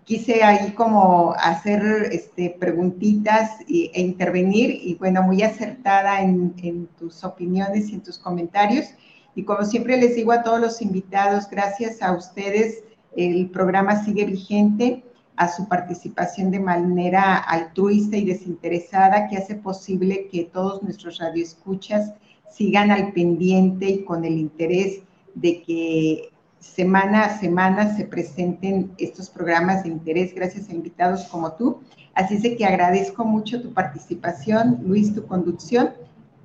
quise 0.06 0.44
ahí 0.44 0.70
como 0.70 1.34
hacer 1.36 1.82
este, 2.12 2.50
preguntitas 2.50 3.58
e 3.68 4.00
intervenir 4.00 4.70
y 4.70 4.94
bueno, 4.94 5.20
muy 5.22 5.42
acertada 5.42 6.22
en, 6.22 6.54
en, 6.62 6.86
tus 6.98 7.24
opiniones 7.24 7.90
y 7.90 7.94
en 7.94 8.02
tus 8.02 8.16
comentarios. 8.16 8.86
Y 9.34 9.44
como 9.44 9.64
siempre 9.64 9.96
les 9.96 10.14
digo 10.14 10.30
a 10.30 10.44
todos 10.44 10.60
los 10.60 10.80
invitados, 10.80 11.50
gracias 11.50 12.00
a 12.02 12.12
ustedes, 12.12 12.84
el 13.16 13.50
programa 13.50 14.04
sigue 14.04 14.24
vigente, 14.24 15.02
a 15.36 15.48
su 15.48 15.68
participación 15.68 16.50
de 16.50 16.60
manera 16.60 17.36
altruista 17.36 18.16
y 18.16 18.24
desinteresada 18.24 19.28
que 19.28 19.36
hace 19.36 19.56
posible 19.56 20.28
que 20.28 20.44
todos 20.44 20.82
nuestros 20.82 21.18
radioescuchas 21.18 22.14
sigan 22.50 22.90
al 22.90 23.12
pendiente 23.12 23.88
y 23.88 24.04
con 24.04 24.24
el 24.24 24.38
interés 24.38 25.02
de 25.34 25.62
que 25.62 26.30
semana 26.58 27.24
a 27.24 27.38
semana 27.38 27.96
se 27.96 28.04
presenten 28.04 28.92
estos 28.98 29.30
programas 29.30 29.84
de 29.84 29.90
interés 29.90 30.34
gracias 30.34 30.68
a 30.68 30.74
invitados 30.74 31.24
como 31.24 31.52
tú. 31.52 31.80
Así 32.14 32.36
es 32.36 32.56
que 32.56 32.64
agradezco 32.64 33.24
mucho 33.24 33.60
tu 33.60 33.72
participación, 33.72 34.80
Luis, 34.82 35.14
tu 35.14 35.26
conducción 35.26 35.90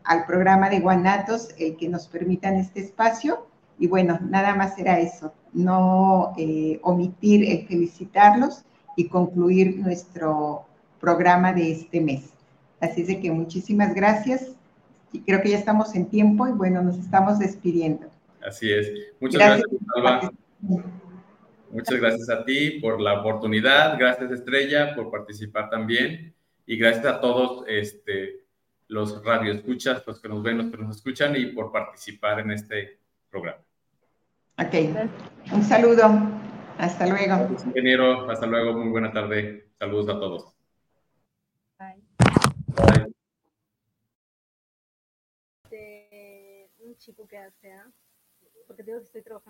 al 0.03 0.25
programa 0.25 0.69
de 0.69 0.79
Guanatos, 0.79 1.49
el 1.57 1.77
que 1.77 1.87
nos 1.87 2.07
permitan 2.07 2.55
este 2.55 2.81
espacio. 2.81 3.47
Y 3.79 3.87
bueno, 3.87 4.19
nada 4.29 4.53
más 4.55 4.77
era 4.77 4.99
eso, 4.99 5.33
no 5.53 6.33
eh, 6.37 6.79
omitir 6.83 7.43
el 7.49 7.67
felicitarlos 7.67 8.63
y 8.95 9.07
concluir 9.07 9.79
nuestro 9.79 10.65
programa 10.99 11.53
de 11.53 11.71
este 11.71 12.01
mes. 12.01 12.29
Así 12.79 13.01
es 13.01 13.17
que 13.17 13.31
muchísimas 13.31 13.93
gracias. 13.93 14.51
Y 15.11 15.21
creo 15.21 15.41
que 15.41 15.49
ya 15.49 15.57
estamos 15.57 15.95
en 15.95 16.07
tiempo 16.07 16.47
y 16.47 16.51
bueno, 16.51 16.81
nos 16.81 16.97
estamos 16.97 17.39
despidiendo. 17.39 18.07
Así 18.45 18.71
es. 18.71 18.91
Muchas 19.19 19.39
gracias, 19.39 19.69
Alba. 19.95 20.31
Muchas 21.71 21.99
gracias 21.99 22.29
a 22.29 22.43
ti 22.43 22.79
por 22.79 22.99
la 22.99 23.21
oportunidad. 23.21 23.97
Gracias, 23.97 24.31
Estrella, 24.31 24.93
por 24.95 25.09
participar 25.09 25.69
también. 25.69 26.33
Y 26.65 26.77
gracias 26.77 27.05
a 27.05 27.21
todos 27.21 27.63
este, 27.67 28.45
los 28.87 29.23
radioescuchas, 29.23 30.03
los 30.05 30.19
que 30.19 30.29
nos 30.29 30.43
ven, 30.43 30.57
los 30.57 30.71
que 30.71 30.77
nos 30.77 30.97
escuchan 30.97 31.35
y 31.35 31.47
por 31.47 31.71
participar 31.71 32.41
en 32.41 32.51
este 32.51 32.99
programa. 33.29 33.61
Ok. 34.57 34.73
Un 35.53 35.63
saludo. 35.63 36.03
Hasta 36.77 37.07
luego. 37.07 37.47
ingeniero. 37.65 38.29
Hasta 38.29 38.45
luego. 38.45 38.73
Muy 38.73 38.89
buena 38.89 39.11
tarde. 39.11 39.69
Saludos 39.79 40.09
a 40.09 40.19
todos. 40.19 40.53
Bye. 41.79 42.01
Bye. 42.75 43.10
Chico 47.01 47.27
que 47.27 47.37
hace, 47.37 47.73
porque 48.67 48.83
digo 48.83 48.99
que 48.99 49.05
estoy 49.05 49.23
trabajando 49.23 49.49